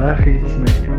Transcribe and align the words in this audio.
para 0.00 0.18
Hits 0.18 0.56
Media. 0.56 0.90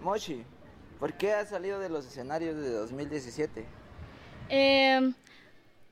Moshi, 0.00 0.44
¿por 1.00 1.12
qué 1.14 1.32
has 1.32 1.48
salido 1.48 1.80
de 1.80 1.88
los 1.88 2.06
escenarios 2.06 2.54
de 2.54 2.70
2017? 2.70 3.64
Eh, 4.48 5.12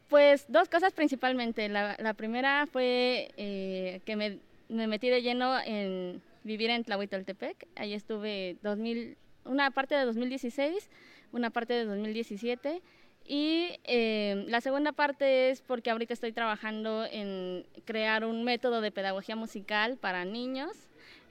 pues 0.08 0.44
dos 0.46 0.68
cosas 0.68 0.92
principalmente. 0.92 1.68
La, 1.68 1.96
la 1.98 2.14
primera 2.14 2.68
fue 2.70 3.32
eh, 3.36 4.00
que 4.04 4.14
me, 4.14 4.38
me, 4.68 4.86
metí 4.86 5.08
de 5.08 5.22
lleno 5.22 5.58
en 5.58 6.22
vivir 6.44 6.70
en 6.70 6.84
Tlahuitoltepec. 6.84 7.66
Ahí 7.74 7.94
estuve 7.94 8.58
2000, 8.62 9.16
una 9.48 9.70
parte 9.70 9.94
de 9.94 10.04
2016, 10.04 10.88
una 11.32 11.50
parte 11.50 11.74
de 11.74 11.84
2017. 11.84 12.82
Y 13.26 13.78
eh, 13.84 14.46
la 14.48 14.60
segunda 14.60 14.92
parte 14.92 15.50
es 15.50 15.60
porque 15.60 15.90
ahorita 15.90 16.14
estoy 16.14 16.32
trabajando 16.32 17.04
en 17.04 17.66
crear 17.84 18.24
un 18.24 18.44
método 18.44 18.80
de 18.80 18.90
pedagogía 18.90 19.36
musical 19.36 19.98
para 19.98 20.24
niños. 20.24 20.70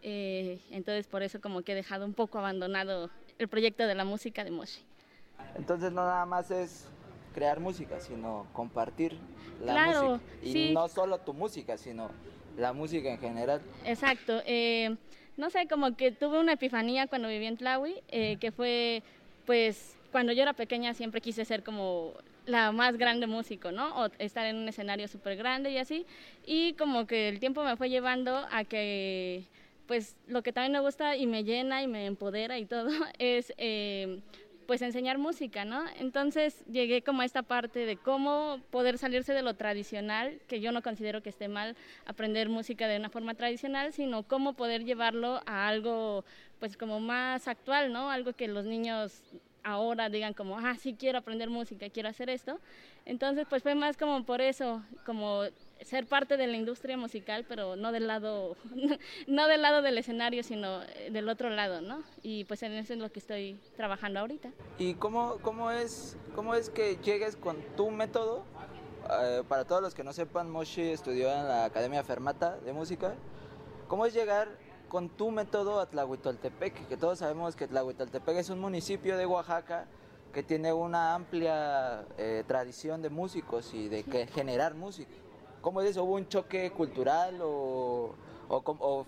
Eh, 0.03 0.59
entonces 0.69 1.07
por 1.07 1.23
eso 1.23 1.41
como 1.41 1.63
que 1.63 1.71
he 1.71 1.75
dejado 1.75 2.05
un 2.05 2.13
poco 2.13 2.37
abandonado 2.37 3.09
el 3.39 3.47
proyecto 3.47 3.87
de 3.87 3.95
la 3.95 4.05
música 4.05 4.43
de 4.43 4.51
Moshi. 4.51 4.81
Entonces 5.55 5.91
no 5.91 6.03
nada 6.03 6.25
más 6.25 6.51
es 6.51 6.87
crear 7.33 7.59
música, 7.59 7.99
sino 7.99 8.45
compartir 8.53 9.17
la 9.63 9.73
claro, 9.73 10.09
música. 10.09 10.31
Y 10.43 10.51
sí. 10.51 10.71
no 10.73 10.87
solo 10.87 11.19
tu 11.19 11.33
música, 11.33 11.77
sino 11.77 12.09
la 12.57 12.73
música 12.73 13.09
en 13.09 13.19
general. 13.19 13.61
Exacto. 13.85 14.41
Eh, 14.45 14.95
no 15.37 15.49
sé, 15.49 15.67
como 15.67 15.95
que 15.95 16.11
tuve 16.11 16.39
una 16.39 16.53
epifanía 16.53 17.07
cuando 17.07 17.27
viví 17.27 17.45
en 17.45 17.57
Tlahui, 17.57 18.01
eh, 18.09 18.37
que 18.39 18.51
fue, 18.51 19.03
pues, 19.45 19.95
cuando 20.11 20.33
yo 20.33 20.41
era 20.41 20.53
pequeña 20.53 20.93
siempre 20.93 21.21
quise 21.21 21.45
ser 21.45 21.63
como 21.63 22.13
la 22.45 22.71
más 22.71 22.97
grande 22.97 23.27
músico, 23.27 23.71
¿no? 23.71 24.03
O 24.03 24.09
estar 24.19 24.45
en 24.45 24.55
un 24.55 24.67
escenario 24.67 25.07
súper 25.07 25.35
grande 25.35 25.71
y 25.71 25.77
así. 25.77 26.05
Y 26.45 26.73
como 26.73 27.05
que 27.05 27.29
el 27.29 27.39
tiempo 27.39 27.63
me 27.63 27.77
fue 27.77 27.89
llevando 27.89 28.47
a 28.51 28.63
que, 28.63 29.43
pues, 29.85 30.15
lo 30.27 30.41
que 30.41 30.51
también 30.53 30.71
me 30.71 30.79
gusta 30.79 31.15
y 31.15 31.27
me 31.27 31.43
llena 31.43 31.83
y 31.83 31.87
me 31.87 32.05
empodera 32.05 32.57
y 32.57 32.65
todo 32.65 32.89
es... 33.19 33.53
Eh, 33.57 34.19
pues 34.67 34.81
enseñar 34.81 35.17
música, 35.17 35.63
¿no? 35.63 35.85
Entonces 35.97 36.63
llegué 36.65 37.01
como 37.01 37.21
a 37.21 37.25
esta 37.25 37.41
parte 37.41 37.85
de 37.85 37.95
cómo 37.95 38.59
poder 38.69 38.97
salirse 38.97 39.33
de 39.33 39.41
lo 39.41 39.55
tradicional, 39.55 40.39
que 40.47 40.59
yo 40.59 40.73
no 40.73 40.83
considero 40.83 41.23
que 41.23 41.29
esté 41.29 41.47
mal 41.47 41.75
aprender 42.05 42.49
música 42.49 42.87
de 42.87 42.97
una 42.97 43.09
forma 43.09 43.33
tradicional, 43.33 43.93
sino 43.93 44.23
cómo 44.23 44.53
poder 44.53 44.83
llevarlo 44.83 45.41
a 45.45 45.69
algo 45.69 46.25
pues 46.59 46.75
como 46.75 46.99
más 46.99 47.47
actual, 47.47 47.93
¿no? 47.93 48.11
Algo 48.11 48.33
que 48.33 48.49
los 48.49 48.65
niños 48.65 49.23
ahora 49.63 50.09
digan 50.09 50.33
como, 50.33 50.57
ah, 50.59 50.75
sí 50.75 50.95
quiero 50.99 51.17
aprender 51.17 51.49
música, 51.49 51.89
quiero 51.89 52.09
hacer 52.09 52.29
esto. 52.29 52.59
Entonces 53.05 53.47
pues 53.49 53.63
fue 53.63 53.73
más 53.73 53.95
como 53.95 54.25
por 54.25 54.41
eso, 54.41 54.83
como 55.05 55.43
ser 55.83 56.07
parte 56.07 56.37
de 56.37 56.47
la 56.47 56.57
industria 56.57 56.97
musical, 56.97 57.45
pero 57.47 57.75
no 57.75 57.91
del 57.91 58.07
lado, 58.07 58.55
no 59.27 59.47
del 59.47 59.61
lado 59.61 59.81
del 59.81 59.97
escenario, 59.97 60.43
sino 60.43 60.81
del 61.11 61.29
otro 61.29 61.49
lado, 61.49 61.81
¿no? 61.81 62.03
Y 62.23 62.45
pues 62.45 62.63
en 62.63 62.73
eso 62.73 62.93
es 62.93 62.99
lo 62.99 63.11
que 63.11 63.19
estoy 63.19 63.59
trabajando 63.75 64.19
ahorita. 64.19 64.49
¿Y 64.77 64.95
cómo, 64.95 65.37
cómo, 65.41 65.71
es, 65.71 66.17
cómo 66.35 66.55
es 66.55 66.69
que 66.69 66.97
llegues 66.97 67.35
con 67.35 67.57
tu 67.75 67.91
método? 67.91 68.43
Eh, 69.09 69.43
para 69.47 69.65
todos 69.65 69.81
los 69.81 69.95
que 69.95 70.03
no 70.03 70.11
sepan, 70.11 70.49
Moshi 70.49 70.81
estudió 70.81 71.31
en 71.31 71.47
la 71.47 71.65
Academia 71.65 72.03
Fermata 72.03 72.57
de 72.57 72.73
Música. 72.73 73.15
¿Cómo 73.87 74.05
es 74.05 74.13
llegar 74.13 74.49
con 74.89 75.09
tu 75.09 75.31
método 75.31 75.79
a 75.79 75.85
Tlahuitoltepec? 75.85 76.87
Que 76.87 76.97
todos 76.97 77.19
sabemos 77.19 77.55
que 77.55 77.67
Tlahuitoltepec 77.67 78.37
es 78.37 78.49
un 78.49 78.59
municipio 78.59 79.17
de 79.17 79.25
Oaxaca 79.25 79.87
que 80.33 80.43
tiene 80.43 80.73
una 80.73 81.15
amplia 81.15 82.05
eh, 82.17 82.43
tradición 82.47 83.01
de 83.01 83.09
músicos 83.09 83.73
y 83.73 83.87
de 83.87 84.03
que 84.03 84.27
generar 84.27 84.75
música. 84.75 85.09
¿Cómo 85.67 85.81
es 85.81 85.89
eso? 85.89 86.05
¿Hubo 86.05 86.15
un 86.15 86.25
choque 86.29 86.71
cultural 86.71 87.39
o, 87.41 88.15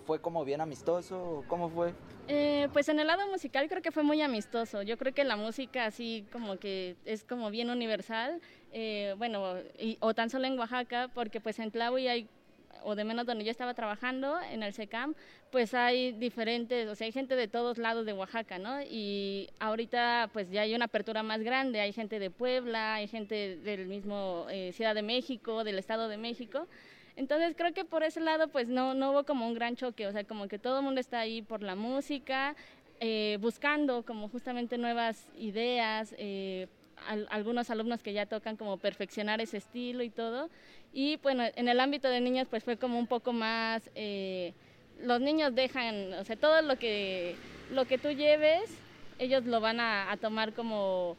fue 0.06 0.20
como 0.20 0.44
bien 0.44 0.60
amistoso? 0.60 1.46
¿Cómo 1.48 1.70
fue? 1.70 1.94
Eh, 2.28 2.68
pues 2.74 2.90
en 2.90 3.00
el 3.00 3.08
lado 3.08 3.26
musical 3.32 3.70
creo 3.70 3.82
que 3.82 3.94
fue 3.94 4.04
muy 4.04 4.22
amistoso. 4.22 4.82
Yo 4.82 4.98
creo 4.98 5.14
que 5.14 5.24
la 5.24 5.38
música 5.38 5.86
así 5.86 6.26
como 6.34 6.58
que 6.58 6.98
es 7.06 7.24
como 7.24 7.50
bien 7.50 7.70
universal, 7.70 8.42
eh, 8.74 9.16
bueno, 9.18 9.56
y, 9.80 9.98
o 10.02 10.14
tan 10.14 10.30
solo 10.30 10.48
en 10.48 10.60
Oaxaca, 10.60 11.10
porque 11.14 11.40
pues 11.40 11.60
en 11.60 11.72
Tlahui 11.72 12.10
hay 12.10 12.30
o 12.84 12.96
de 12.96 13.04
menos 13.04 13.26
donde 13.26 13.44
yo 13.44 13.52
estaba 13.52 13.74
trabajando, 13.74 14.40
en 14.42 14.64
el 14.64 14.74
SECAM, 14.74 15.16
pues 15.52 15.74
hay 15.74 16.12
diferentes, 16.14 16.88
o 16.88 16.96
sea, 16.96 17.06
hay 17.06 17.12
gente 17.12 17.36
de 17.36 17.48
todos 17.48 17.78
lados 17.78 18.06
de 18.06 18.14
Oaxaca, 18.14 18.60
¿no? 18.60 18.82
Y 18.82 19.50
ahorita 19.60 20.30
pues 20.34 20.50
ya 20.50 20.62
hay 20.62 20.76
una 20.76 20.86
apertura 20.86 21.24
más 21.24 21.42
grande, 21.42 21.80
hay 21.80 21.94
gente 21.94 22.20
de 22.20 22.30
Puebla, 22.30 22.96
hay 22.96 23.08
gente 23.08 23.58
del 23.58 23.88
mismo 23.88 24.46
eh, 24.50 24.72
Ciudad 24.74 24.96
de 24.96 25.02
México, 25.02 25.64
del 25.64 25.80
Estado 25.80 26.08
de 26.08 26.18
México. 26.18 26.68
Entonces 27.16 27.54
creo 27.58 27.74
que 27.74 27.84
por 27.84 28.04
ese 28.04 28.22
lado 28.22 28.48
pues 28.48 28.70
no, 28.70 28.94
no 28.94 29.12
hubo 29.12 29.26
como 29.26 29.48
un 29.48 29.54
gran 29.54 29.76
choque, 29.76 30.08
o 30.08 30.12
sea, 30.12 30.24
como 30.24 30.48
que 30.48 30.60
todo 30.60 30.80
el 30.80 30.86
mundo 30.86 31.02
está 31.02 31.20
ahí 31.20 31.42
por 31.42 31.64
la 31.64 31.76
música, 31.76 32.56
eh, 33.02 33.38
buscando 33.40 34.04
como 34.04 34.30
justamente 34.30 34.78
nuevas 34.78 35.28
ideas, 35.38 36.14
eh, 36.18 36.68
al, 37.08 37.28
algunos 37.30 37.70
alumnos 37.70 38.02
que 38.02 38.14
ya 38.14 38.26
tocan 38.26 38.58
como 38.58 38.78
perfeccionar 38.78 39.42
ese 39.42 39.58
estilo 39.58 40.04
y 40.04 40.10
todo. 40.10 40.50
Y 40.94 41.18
bueno, 41.18 41.44
en 41.56 41.68
el 41.68 41.80
ámbito 41.80 42.10
de 42.10 42.22
niños 42.22 42.48
pues 42.50 42.64
fue 42.64 42.78
como 42.78 42.98
un 42.98 43.08
poco 43.08 43.34
más, 43.34 43.90
eh, 43.96 44.54
los 45.02 45.22
niños 45.22 45.56
dejan, 45.56 46.14
o 46.14 46.24
sea, 46.26 46.36
todo 46.36 46.62
lo 46.62 46.78
que, 46.78 47.36
lo 47.72 47.86
que 47.86 47.98
tú 47.98 48.10
lleves, 48.10 48.70
ellos 49.20 49.46
lo 49.46 49.62
van 49.62 49.80
a, 49.80 50.12
a 50.12 50.18
tomar 50.18 50.54
como 50.54 51.16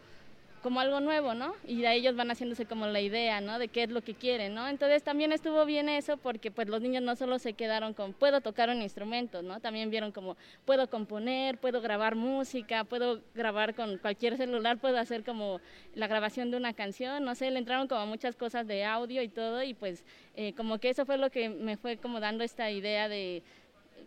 como 0.63 0.81
algo 0.81 1.01
nuevo, 1.01 1.35
¿no? 1.35 1.55
Y 1.67 1.81
de 1.83 1.95
ellos 1.95 2.17
van 2.17 2.31
haciéndose 2.31 2.67
como 2.67 2.87
la 2.87 3.01
idea, 3.01 3.41
¿no? 3.41 3.59
De 3.59 3.69
qué 3.69 3.85
es 3.85 3.91
lo 3.91 4.03
que 4.03 4.15
quieren, 4.15 4.55
¿no? 4.55 4.69
Entonces 4.69 5.03
también 5.03 5.33
estuvo 5.33 5.65
bien 5.65 5.89
eso 5.89 6.17
porque 6.17 6.51
pues 6.51 6.69
los 6.69 6.81
niños 6.81 7.03
no 7.03 7.17
solo 7.17 7.39
se 7.39 7.55
quedaron 7.55 7.95
con 7.95 8.13
puedo 8.13 8.41
tocar 8.41 8.69
un 8.69 8.83
instrumento, 8.83 9.43
¿no? 9.43 9.61
También 9.61 9.91
vieron 9.91 10.13
como 10.13 10.37
puedo 10.65 10.89
componer, 10.89 11.59
puedo 11.59 11.81
grabar 11.81 12.15
música, 12.15 12.85
puedo 12.85 13.21
grabar 13.35 13.75
con 13.75 13.99
cualquier 13.99 14.37
celular, 14.37 14.79
puedo 14.79 14.99
hacer 14.99 15.25
como 15.25 15.61
la 15.95 16.07
grabación 16.07 16.51
de 16.51 16.57
una 16.57 16.75
canción, 16.75 17.25
no 17.25 17.35
sé, 17.35 17.51
le 17.51 17.59
entraron 17.59 17.89
como 17.89 18.07
muchas 18.07 18.37
cosas 18.37 18.67
de 18.67 18.85
audio 18.85 19.23
y 19.23 19.29
todo 19.29 19.63
y 19.63 19.75
pues 19.75 20.05
eh, 20.37 20.53
como 20.55 20.79
que 20.79 20.91
eso 20.91 21.07
fue 21.07 21.17
lo 21.17 21.31
que 21.31 21.49
me 21.49 21.77
fue 21.77 21.97
como 21.97 22.21
dando 22.21 22.45
esta 22.45 22.71
idea 22.71 23.09
de 23.09 23.43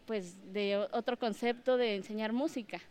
pues 0.06 0.53
de 0.53 0.78
otro 0.92 1.18
concepto 1.18 1.78
de 1.78 1.96
enseñar 1.96 2.34
música. 2.34 2.81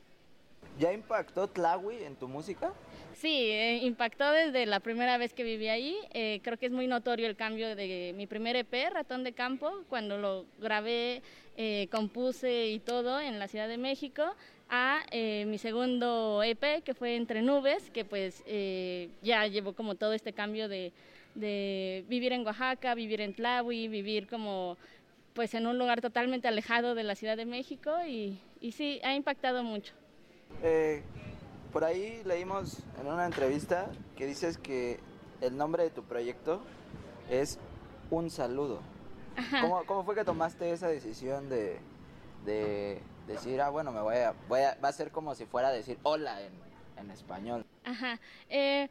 ¿Ya 0.78 0.92
impactó 0.92 1.48
Tlahui 1.48 2.02
en 2.02 2.16
tu 2.16 2.28
música? 2.28 2.72
Sí, 3.14 3.50
eh, 3.50 3.80
impactó 3.82 4.32
desde 4.32 4.66
la 4.66 4.80
primera 4.80 5.16
vez 5.18 5.32
que 5.32 5.44
viví 5.44 5.68
ahí. 5.68 5.96
Eh, 6.12 6.40
creo 6.42 6.58
que 6.58 6.66
es 6.66 6.72
muy 6.72 6.86
notorio 6.86 7.28
el 7.28 7.36
cambio 7.36 7.76
de 7.76 8.12
mi 8.16 8.26
primer 8.26 8.56
EP, 8.56 8.90
Ratón 8.90 9.22
de 9.22 9.32
Campo, 9.32 9.84
cuando 9.88 10.18
lo 10.18 10.44
grabé, 10.58 11.22
eh, 11.56 11.88
compuse 11.92 12.68
y 12.68 12.80
todo 12.80 13.20
en 13.20 13.38
la 13.38 13.46
Ciudad 13.46 13.68
de 13.68 13.78
México, 13.78 14.24
a 14.70 15.02
eh, 15.10 15.44
mi 15.46 15.58
segundo 15.58 16.42
EP, 16.42 16.82
que 16.82 16.94
fue 16.94 17.14
Entre 17.14 17.42
Nubes, 17.42 17.90
que 17.90 18.04
pues 18.04 18.42
ya 19.22 19.46
llevó 19.46 19.74
como 19.74 19.94
todo 19.94 20.14
este 20.14 20.32
cambio 20.32 20.68
de, 20.68 20.92
de 21.34 22.04
vivir 22.08 22.32
en 22.32 22.44
Oaxaca, 22.44 22.94
vivir 22.94 23.20
en 23.20 23.34
Tlahui, 23.34 23.86
vivir 23.88 24.26
como 24.26 24.78
pues 25.34 25.54
en 25.54 25.66
un 25.66 25.78
lugar 25.78 26.00
totalmente 26.00 26.48
alejado 26.48 26.94
de 26.94 27.04
la 27.04 27.14
Ciudad 27.14 27.36
de 27.36 27.46
México 27.46 27.92
y, 28.06 28.38
y 28.60 28.72
sí, 28.72 29.00
ha 29.04 29.14
impactado 29.14 29.62
mucho. 29.62 29.94
Eh, 30.62 31.02
por 31.72 31.84
ahí 31.84 32.22
leímos 32.24 32.78
en 33.00 33.06
una 33.06 33.26
entrevista 33.26 33.86
que 34.16 34.26
dices 34.26 34.58
que 34.58 35.00
el 35.40 35.56
nombre 35.56 35.82
de 35.84 35.90
tu 35.90 36.02
proyecto 36.04 36.60
es 37.30 37.58
Un 38.10 38.30
Saludo. 38.30 38.80
¿Cómo, 39.60 39.84
¿Cómo, 39.86 40.04
fue 40.04 40.14
que 40.14 40.24
tomaste 40.24 40.70
esa 40.72 40.88
decisión 40.88 41.48
de, 41.48 41.78
de, 42.44 43.00
decir, 43.26 43.60
ah, 43.60 43.70
bueno, 43.70 43.90
me 43.90 44.00
voy 44.00 44.16
a, 44.16 44.34
voy 44.48 44.60
a, 44.60 44.76
va 44.84 44.88
a 44.88 44.92
ser 44.92 45.10
como 45.10 45.34
si 45.34 45.46
fuera 45.46 45.68
a 45.68 45.72
decir 45.72 45.98
hola 46.02 46.42
en, 46.42 46.52
en 46.98 47.10
español? 47.10 47.64
Ajá. 47.84 48.20
Eh, 48.48 48.88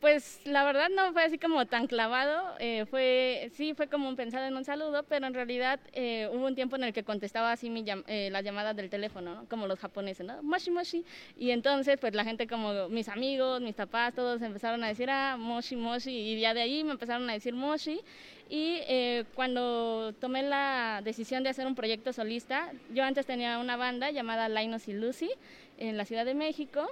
pues 0.00 0.40
la 0.44 0.64
verdad 0.64 0.88
no 0.88 1.12
fue 1.12 1.24
así 1.24 1.38
como 1.38 1.66
tan 1.66 1.86
clavado, 1.86 2.54
eh, 2.58 2.86
fue 2.86 3.50
sí 3.54 3.74
fue 3.74 3.88
como 3.88 4.14
pensado 4.16 4.46
en 4.46 4.56
un 4.56 4.64
saludo, 4.64 5.02
pero 5.02 5.26
en 5.26 5.34
realidad 5.34 5.78
eh, 5.92 6.28
hubo 6.32 6.46
un 6.46 6.54
tiempo 6.54 6.76
en 6.76 6.84
el 6.84 6.92
que 6.92 7.04
contestaba 7.04 7.52
así 7.52 7.68
mi, 7.68 7.84
eh, 8.06 8.30
las 8.30 8.42
llamadas 8.42 8.74
del 8.76 8.88
teléfono, 8.88 9.34
¿no? 9.34 9.48
como 9.48 9.66
los 9.66 9.78
japoneses, 9.78 10.26
¿no? 10.26 10.42
Moshi 10.42 10.70
Moshi, 10.70 11.04
y 11.36 11.50
entonces 11.50 11.98
pues 12.00 12.14
la 12.14 12.24
gente 12.24 12.46
como 12.46 12.88
mis 12.88 13.08
amigos, 13.08 13.60
mis 13.60 13.74
papás, 13.74 14.14
todos 14.14 14.40
empezaron 14.40 14.82
a 14.84 14.88
decir, 14.88 15.10
ah, 15.10 15.36
Moshi 15.38 15.76
Moshi, 15.76 16.10
y 16.10 16.40
ya 16.40 16.54
de 16.54 16.62
ahí 16.62 16.82
me 16.82 16.92
empezaron 16.92 17.28
a 17.28 17.34
decir 17.34 17.54
Moshi, 17.54 18.00
y 18.48 18.78
eh, 18.88 19.24
cuando 19.34 20.12
tomé 20.18 20.42
la 20.42 21.02
decisión 21.04 21.44
de 21.44 21.50
hacer 21.50 21.66
un 21.66 21.76
proyecto 21.76 22.12
solista, 22.12 22.72
yo 22.92 23.04
antes 23.04 23.24
tenía 23.26 23.58
una 23.58 23.76
banda 23.76 24.10
llamada 24.10 24.48
Linus 24.48 24.88
y 24.88 24.92
Lucy 24.92 25.30
en 25.78 25.96
la 25.96 26.04
Ciudad 26.04 26.24
de 26.24 26.34
México, 26.34 26.90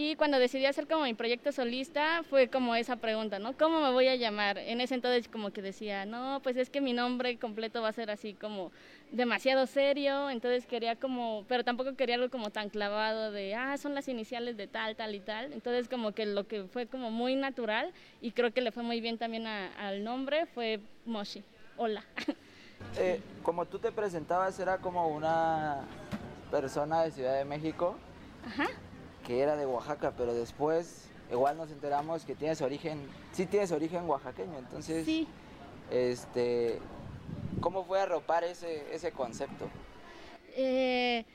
Y 0.00 0.14
cuando 0.14 0.38
decidí 0.38 0.64
hacer 0.64 0.86
como 0.86 1.02
mi 1.02 1.14
proyecto 1.14 1.50
solista, 1.50 2.22
fue 2.30 2.46
como 2.46 2.76
esa 2.76 2.94
pregunta, 2.94 3.40
¿no? 3.40 3.56
¿Cómo 3.56 3.80
me 3.80 3.90
voy 3.90 4.06
a 4.06 4.14
llamar? 4.14 4.56
En 4.56 4.80
ese 4.80 4.94
entonces 4.94 5.26
como 5.26 5.50
que 5.50 5.60
decía, 5.60 6.06
no, 6.06 6.38
pues 6.44 6.56
es 6.56 6.70
que 6.70 6.80
mi 6.80 6.92
nombre 6.92 7.36
completo 7.36 7.82
va 7.82 7.88
a 7.88 7.92
ser 7.92 8.08
así 8.08 8.34
como 8.34 8.70
demasiado 9.10 9.66
serio, 9.66 10.30
entonces 10.30 10.66
quería 10.66 10.94
como, 10.94 11.44
pero 11.48 11.64
tampoco 11.64 11.96
quería 11.96 12.14
algo 12.14 12.30
como 12.30 12.50
tan 12.50 12.68
clavado 12.68 13.32
de, 13.32 13.56
ah, 13.56 13.76
son 13.76 13.96
las 13.96 14.06
iniciales 14.06 14.56
de 14.56 14.68
tal, 14.68 14.94
tal 14.94 15.16
y 15.16 15.18
tal. 15.18 15.52
Entonces 15.52 15.88
como 15.88 16.12
que 16.12 16.26
lo 16.26 16.46
que 16.46 16.62
fue 16.66 16.86
como 16.86 17.10
muy 17.10 17.34
natural 17.34 17.92
y 18.20 18.30
creo 18.30 18.52
que 18.52 18.60
le 18.60 18.70
fue 18.70 18.84
muy 18.84 19.00
bien 19.00 19.18
también 19.18 19.48
al 19.48 20.04
nombre 20.04 20.46
fue 20.46 20.78
Moshi. 21.06 21.42
Hola. 21.76 22.04
Eh, 22.96 23.20
como 23.42 23.66
tú 23.66 23.80
te 23.80 23.90
presentabas, 23.90 24.58
era 24.60 24.78
como 24.78 25.08
una 25.08 25.80
persona 26.50 27.02
de 27.02 27.10
Ciudad 27.10 27.36
de 27.36 27.44
México. 27.44 27.96
Ajá 28.46 28.66
que 29.28 29.40
era 29.40 29.56
de 29.56 29.66
Oaxaca, 29.66 30.14
pero 30.16 30.32
después 30.32 31.10
igual 31.30 31.58
nos 31.58 31.70
enteramos 31.70 32.24
que 32.24 32.34
tienes 32.34 32.62
origen, 32.62 33.06
sí 33.32 33.44
tienes 33.44 33.70
origen 33.72 34.08
oaxaqueño, 34.08 34.56
entonces, 34.58 35.04
sí. 35.04 35.28
este, 35.90 36.78
¿cómo 37.60 37.84
fue 37.84 38.00
arropar 38.00 38.42
ese, 38.44 38.86
ese 38.90 39.12
concepto? 39.12 39.68
Eh, 40.56 41.26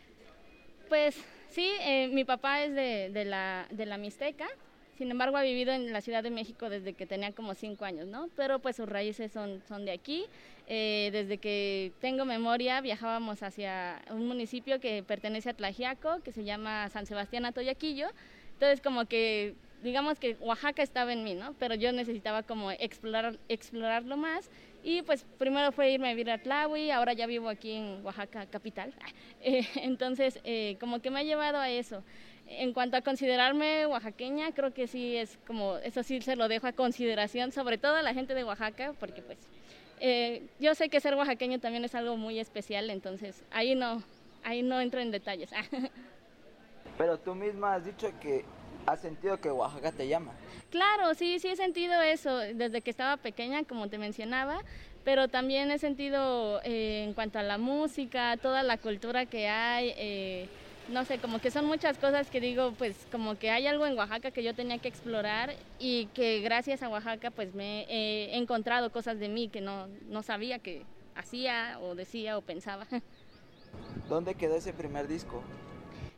pues 0.89 1.15
sí, 1.51 1.69
eh, 1.81 2.09
mi 2.11 2.25
papá 2.25 2.63
es 2.63 2.73
de, 2.73 3.11
de, 3.13 3.25
la, 3.25 3.67
de 3.69 3.85
la 3.85 3.99
Mixteca, 3.99 4.47
sin 4.97 5.11
embargo 5.11 5.37
ha 5.37 5.43
vivido 5.43 5.71
en 5.71 5.93
la 5.93 6.01
Ciudad 6.01 6.23
de 6.23 6.31
México 6.31 6.71
desde 6.71 6.93
que 6.93 7.05
tenía 7.05 7.31
como 7.33 7.53
cinco 7.53 7.85
años, 7.85 8.07
¿no? 8.07 8.27
Pero 8.35 8.57
pues 8.57 8.75
sus 8.75 8.89
raíces 8.89 9.31
son, 9.31 9.61
son 9.67 9.85
de 9.85 9.91
aquí. 9.91 10.25
Eh, 10.68 11.10
desde 11.12 11.39
que 11.39 11.92
tengo 12.00 12.24
memoria 12.24 12.80
viajábamos 12.80 13.44
hacia 13.44 14.01
un 14.10 14.27
municipio 14.27 14.80
que 14.80 15.04
pertenece 15.04 15.50
a 15.50 15.54
Tlajiaco, 15.54 16.21
que 16.24 16.31
se 16.31 16.44
llama 16.44 16.89
San 16.89 17.06
Sebastián 17.06 17.45
Atoyaquillo. 17.45 18.07
Entonces 18.54 18.81
como 18.81 19.06
que 19.06 19.56
digamos 19.83 20.18
que 20.18 20.38
Oaxaca 20.39 20.81
estaba 20.81 21.12
en 21.12 21.24
mí, 21.24 21.36
¿no? 21.36 21.54
Pero 21.60 21.75
yo 21.75 21.92
necesitaba 21.92 22.44
como 22.44 22.71
explorar, 22.71 23.38
explorarlo 23.50 24.15
más. 24.18 24.50
Y 24.81 25.01
pues 25.01 25.25
primero 25.38 25.71
fue 25.71 25.92
irme 25.92 26.07
a 26.07 26.12
vivir 26.12 26.31
a 26.31 26.38
Tlahui, 26.38 26.89
ahora 26.92 27.13
ya 27.13 27.27
vivo 27.27 27.50
aquí 27.50 27.71
en 27.74 28.04
Oaxaca 28.04 28.45
capital. 28.48 28.94
Eh, 29.45 29.68
entonces 29.75 30.39
eh, 30.45 30.77
como 30.80 31.01
que 31.01 31.12
me 31.12 31.19
ha 31.19 31.24
llevado 31.24 31.57
a 31.57 31.69
eso. 31.69 32.01
En 32.48 32.71
cuanto 32.71 32.95
a 32.95 33.01
considerarme 33.01 33.86
oaxaqueña, 33.86 34.54
creo 34.54 34.74
que 34.74 34.88
sí 34.88 35.18
es 35.18 35.38
como, 35.45 35.77
eso 35.80 36.01
sí 36.01 36.21
se 36.21 36.38
lo 36.38 36.48
dejo 36.48 36.68
a 36.68 36.71
consideración, 36.71 37.51
sobre 37.51 37.77
todo 37.77 37.95
a 37.95 38.01
la 38.01 38.13
gente 38.13 38.36
de 38.36 38.45
Oaxaca, 38.45 38.94
porque 39.01 39.21
pues 39.21 39.38
eh, 39.99 40.47
yo 40.59 40.75
sé 40.75 40.89
que 40.89 40.99
ser 40.99 41.15
oaxaqueño 41.15 41.59
también 41.59 41.85
es 41.85 41.95
algo 41.95 42.17
muy 42.17 42.39
especial, 42.39 42.89
entonces 42.89 43.43
ahí 43.51 43.75
no, 43.75 44.03
ahí 44.43 44.61
no 44.63 44.81
entro 44.81 44.99
en 44.99 45.11
detalles. 45.11 45.51
Pero 46.97 47.17
tú 47.17 47.33
misma 47.35 47.75
has 47.75 47.85
dicho 47.85 48.07
que 48.21 48.45
has 48.85 49.01
sentido 49.01 49.37
que 49.37 49.49
Oaxaca 49.49 49.91
te 49.91 50.07
llama. 50.07 50.31
Claro, 50.69 51.13
sí, 51.15 51.39
sí 51.39 51.47
he 51.47 51.55
sentido 51.55 52.01
eso 52.01 52.37
desde 52.37 52.81
que 52.81 52.89
estaba 52.89 53.17
pequeña, 53.17 53.63
como 53.63 53.89
te 53.89 53.97
mencionaba, 53.97 54.59
pero 55.03 55.27
también 55.27 55.71
he 55.71 55.79
sentido 55.79 56.61
eh, 56.63 57.03
en 57.05 57.13
cuanto 57.13 57.39
a 57.39 57.43
la 57.43 57.57
música, 57.57 58.37
toda 58.37 58.63
la 58.63 58.77
cultura 58.77 59.25
que 59.25 59.47
hay. 59.47 59.93
Eh, 59.97 60.49
no 60.89 61.06
sé, 61.06 61.19
como 61.19 61.39
que 61.39 61.51
son 61.51 61.65
muchas 61.65 61.97
cosas 61.97 62.30
que 62.30 62.39
digo, 62.39 62.74
pues 62.77 63.07
como 63.12 63.35
que 63.35 63.51
hay 63.51 63.68
algo 63.68 63.85
en 63.85 63.97
Oaxaca 63.97 64.31
que 64.31 64.44
yo 64.44 64.53
tenía 64.53 64.77
que 64.80 64.88
explorar 64.88 65.56
y 65.80 66.07
que 66.07 66.41
gracias 66.41 66.83
a 66.83 66.89
Oaxaca 66.89 67.31
pues 67.31 67.53
me 67.56 67.83
he 67.89 68.38
encontrado 68.38 68.91
cosas 68.91 69.19
de 69.19 69.30
mí 69.30 69.50
que 69.50 69.62
no, 69.62 69.88
no 70.07 70.24
sabía 70.24 70.59
que 70.59 70.85
hacía 71.15 71.80
o 71.81 71.95
decía 71.95 72.38
o 72.38 72.41
pensaba. 72.41 72.88
¿Dónde 74.09 74.35
quedó 74.35 74.56
ese 74.56 74.74
primer 74.74 75.07
disco? 75.07 75.41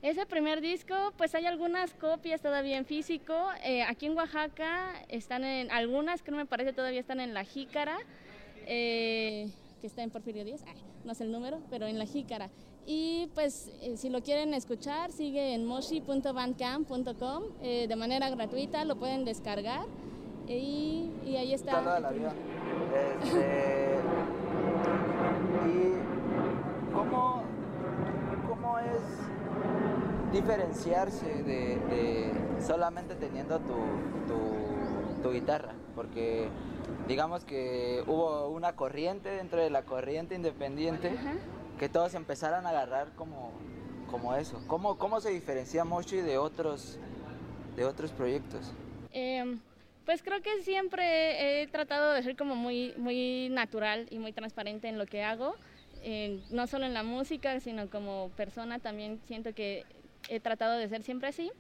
Ese 0.02 0.26
primer 0.26 0.62
disco, 0.62 1.14
pues 1.18 1.34
hay 1.34 1.46
algunas 1.46 1.94
copias 1.94 2.42
todavía 2.42 2.78
en 2.78 2.86
físico. 2.86 3.50
Eh, 3.64 3.84
aquí 3.84 4.06
en 4.06 4.16
Oaxaca 4.16 4.94
están 5.10 5.44
en, 5.44 5.72
algunas 5.72 6.22
que 6.22 6.32
no 6.32 6.38
me 6.38 6.46
parece 6.46 6.74
todavía 6.74 7.00
están 7.00 7.20
en 7.20 7.34
La 7.34 7.44
Jícara, 7.44 7.98
eh, 8.68 9.50
que 9.82 9.88
está 9.88 10.04
en 10.04 10.12
Porfirio 10.12 10.44
Díaz, 10.44 10.64
no 11.06 11.16
sé 11.16 11.24
el 11.24 11.32
número, 11.32 11.60
pero 11.70 11.88
en 11.88 11.98
La 11.98 12.06
Jícara. 12.06 12.50
Y 12.86 13.32
pues 13.34 13.72
eh, 13.82 13.98
si 13.98 14.10
lo 14.10 14.22
quieren 14.22 14.54
escuchar, 14.54 15.12
sigue 15.12 15.56
en 15.56 15.66
moshi.bandcamp.com 15.66 17.44
eh, 17.62 17.88
de 17.88 17.96
manera 17.96 18.30
gratuita, 18.30 18.86
lo 18.86 18.96
pueden 18.98 19.26
descargar 19.26 19.86
y, 20.48 21.10
y 21.26 21.36
ahí 21.38 21.54
está. 21.54 21.82
Este, 23.24 23.98
¿Y 25.66 26.94
cómo, 26.94 27.42
cómo 28.48 28.78
es 28.78 29.02
diferenciarse 30.32 31.26
de, 31.44 32.32
solamente 32.60 33.16
teniendo 33.16 33.60
tu, 33.60 35.24
tu, 35.24 35.32
guitarra? 35.32 35.74
Porque 35.96 36.50
digamos 37.08 37.46
que 37.46 38.04
hubo 38.06 38.50
una 38.50 38.76
corriente 38.76 39.30
dentro 39.30 39.60
de 39.60 39.72
la 39.72 39.82
corriente 39.82 40.36
independiente 40.36 41.18
que 41.80 41.90
todos 41.90 42.14
empezaran 42.16 42.66
a 42.66 42.70
agarrar 42.70 43.14
como, 43.16 43.52
como 44.10 44.36
eso. 44.36 44.62
¿Cómo, 44.68 44.98
¿Cómo 44.98 45.20
se 45.20 45.30
diferencia 45.30 45.84
Moshi 45.84 46.18
de 46.18 46.38
otros, 46.38 47.00
de 47.76 47.86
otros 47.86 48.12
proyectos? 48.12 48.72
Em, 49.12 49.60
pues 50.06 50.22
creo 50.22 50.42
que 50.42 50.62
siempre 50.62 51.64
he 51.64 51.68
tratado 51.68 52.14
de 52.14 52.24
ser 52.24 52.36
como 52.36 52.56
muy, 52.56 52.94
muy 52.98 53.50
natural 53.50 54.08
y 54.10 54.20
muy 54.20 54.34
transparente 54.34 54.88
en 54.88 54.98
lo 54.98 55.06
que 55.06 55.24
hago, 55.24 55.56
no 56.52 56.68
solo 56.68 56.86
en 56.86 56.94
la 56.94 57.04
música, 57.04 57.60
sino 57.60 57.90
como 57.90 58.30
persona 58.36 58.78
también 58.80 59.20
siento 59.26 59.54
que 59.54 59.86
he 60.30 60.40
tratado 60.40 60.78
de 60.78 60.88
ser 60.88 61.02
siempre 61.04 61.30
así. 61.30 61.52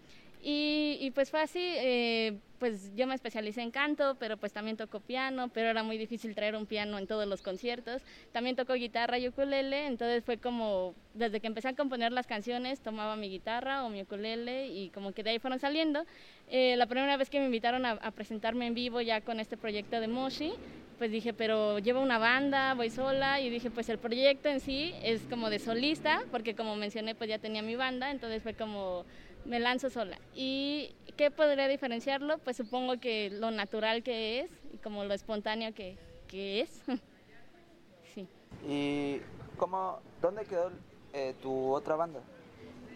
Y, 0.47 1.09
pues 1.15 1.31
fue 1.31 1.41
así, 1.41 1.59
eh, 1.59 2.37
pues 2.59 2.95
yo 2.95 3.07
me 3.07 3.15
especialicé 3.15 3.63
en 3.63 3.71
canto, 3.71 4.15
pero 4.19 4.37
pues 4.37 4.53
también 4.53 4.77
toco 4.77 4.99
piano, 4.99 5.47
pero 5.47 5.69
era 5.69 5.81
muy 5.81 5.97
difícil 5.97 6.35
traer 6.35 6.55
un 6.55 6.67
piano 6.67 6.99
en 6.99 7.07
todos 7.07 7.27
los 7.27 7.41
conciertos. 7.41 8.03
También 8.31 8.55
toco 8.55 8.75
guitarra 8.75 9.17
y 9.17 9.27
ukulele, 9.27 9.87
entonces 9.87 10.23
fue 10.23 10.37
como, 10.37 10.93
desde 11.15 11.39
que 11.39 11.47
empecé 11.47 11.69
a 11.69 11.73
componer 11.73 12.11
las 12.11 12.27
canciones, 12.27 12.79
tomaba 12.79 13.15
mi 13.15 13.27
guitarra 13.27 13.85
o 13.85 13.89
mi 13.89 14.03
ukulele 14.03 14.67
y 14.67 14.89
como 14.89 15.13
que 15.13 15.23
de 15.23 15.31
ahí 15.31 15.39
fueron 15.39 15.57
saliendo. 15.57 16.05
Eh, 16.51 16.75
la 16.77 16.85
primera 16.85 17.17
vez 17.17 17.31
que 17.31 17.39
me 17.39 17.45
invitaron 17.45 17.83
a, 17.83 17.93
a, 17.93 18.11
presentarme 18.11 18.67
en 18.67 18.75
vivo 18.75 19.01
ya 19.01 19.21
con 19.21 19.39
este 19.39 19.57
proyecto 19.57 19.99
de 19.99 20.07
Moshi, 20.07 20.53
pues 20.99 21.09
dije, 21.09 21.33
pero 21.33 21.79
llevo 21.79 22.01
una 22.01 22.19
banda, 22.19 22.75
voy 22.75 22.91
sola 22.91 23.41
y 23.41 23.49
dije, 23.49 23.71
pues 23.71 23.89
el 23.89 23.97
proyecto 23.97 24.47
en 24.47 24.59
sí 24.59 24.93
es 25.01 25.21
como 25.23 25.49
de 25.49 25.57
solista, 25.57 26.21
porque 26.29 26.53
como 26.53 26.75
mencioné, 26.75 27.15
pues 27.15 27.31
ya 27.31 27.39
tenía 27.39 27.63
mi 27.63 27.75
banda, 27.75 28.11
entonces 28.11 28.43
fue 28.43 28.53
como 28.53 29.05
me 29.45 29.59
lanzo 29.59 29.89
sola. 29.89 30.17
¿Y 30.33 30.95
qué 31.17 31.31
podría 31.31 31.67
diferenciarlo? 31.67 32.37
Pues 32.39 32.57
supongo 32.57 32.99
que 32.99 33.29
lo 33.29 33.51
natural 33.51 34.03
que 34.03 34.41
es 34.41 34.51
y 34.73 34.77
como 34.77 35.05
lo 35.05 35.13
espontáneo 35.13 35.73
que, 35.73 35.97
que 36.27 36.61
es. 36.61 36.81
sí. 38.13 38.27
¿Y 38.67 39.21
cómo, 39.57 39.99
dónde 40.21 40.45
quedó 40.45 40.71
eh, 41.13 41.35
tu 41.41 41.73
otra 41.73 41.95
banda? 41.95 42.19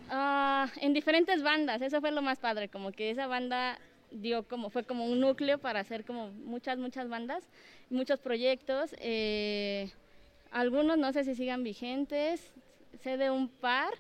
Ah, 0.09 0.67
en 0.81 0.93
diferentes 0.93 1.43
bandas, 1.43 1.81
eso 1.81 2.01
fue 2.01 2.11
lo 2.11 2.23
más 2.23 2.39
padre, 2.39 2.67
como 2.67 2.91
que 2.91 3.11
esa 3.11 3.27
banda 3.27 3.77
dio 4.11 4.47
como, 4.47 4.71
fue 4.71 4.83
como 4.83 5.05
un 5.05 5.19
núcleo 5.19 5.59
para 5.59 5.81
hacer 5.81 6.03
como 6.03 6.31
muchas, 6.31 6.79
muchas 6.79 7.09
bandas, 7.09 7.43
muchos 7.91 8.19
proyectos. 8.19 8.95
Eh, 8.99 9.91
algunos 10.51 10.97
no 10.97 11.13
sé 11.13 11.23
si 11.23 11.35
sigan 11.35 11.63
vigentes, 11.63 12.51
sé 13.03 13.17
de 13.17 13.29
un 13.29 13.49
par, 13.49 13.93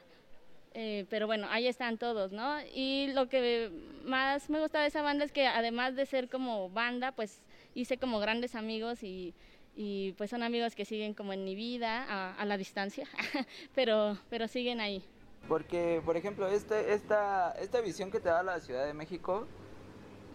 eh, 0.73 1.05
pero 1.09 1.27
bueno, 1.27 1.47
ahí 1.49 1.67
están 1.67 1.97
todos, 1.97 2.31
¿no? 2.31 2.57
Y 2.73 3.11
lo 3.13 3.27
que 3.27 3.71
más 4.03 4.49
me 4.49 4.59
gusta 4.59 4.81
de 4.81 4.87
esa 4.87 5.01
banda 5.01 5.25
es 5.25 5.31
que 5.31 5.47
además 5.47 5.95
de 5.95 6.05
ser 6.05 6.29
como 6.29 6.69
banda, 6.69 7.11
pues 7.11 7.41
hice 7.73 7.97
como 7.97 8.19
grandes 8.19 8.55
amigos 8.55 9.03
y, 9.03 9.33
y 9.75 10.13
pues 10.13 10.29
son 10.29 10.43
amigos 10.43 10.75
que 10.75 10.85
siguen 10.85 11.13
como 11.13 11.33
en 11.33 11.43
mi 11.43 11.55
vida 11.55 12.05
a, 12.07 12.35
a 12.35 12.45
la 12.45 12.57
distancia, 12.57 13.07
pero, 13.75 14.17
pero 14.29 14.47
siguen 14.47 14.79
ahí. 14.79 15.03
Porque, 15.47 16.01
por 16.05 16.17
ejemplo, 16.17 16.47
este, 16.47 16.93
esta, 16.93 17.51
esta 17.53 17.81
visión 17.81 18.11
que 18.11 18.19
te 18.19 18.29
da 18.29 18.43
la 18.43 18.59
Ciudad 18.59 18.85
de 18.85 18.93
México, 18.93 19.47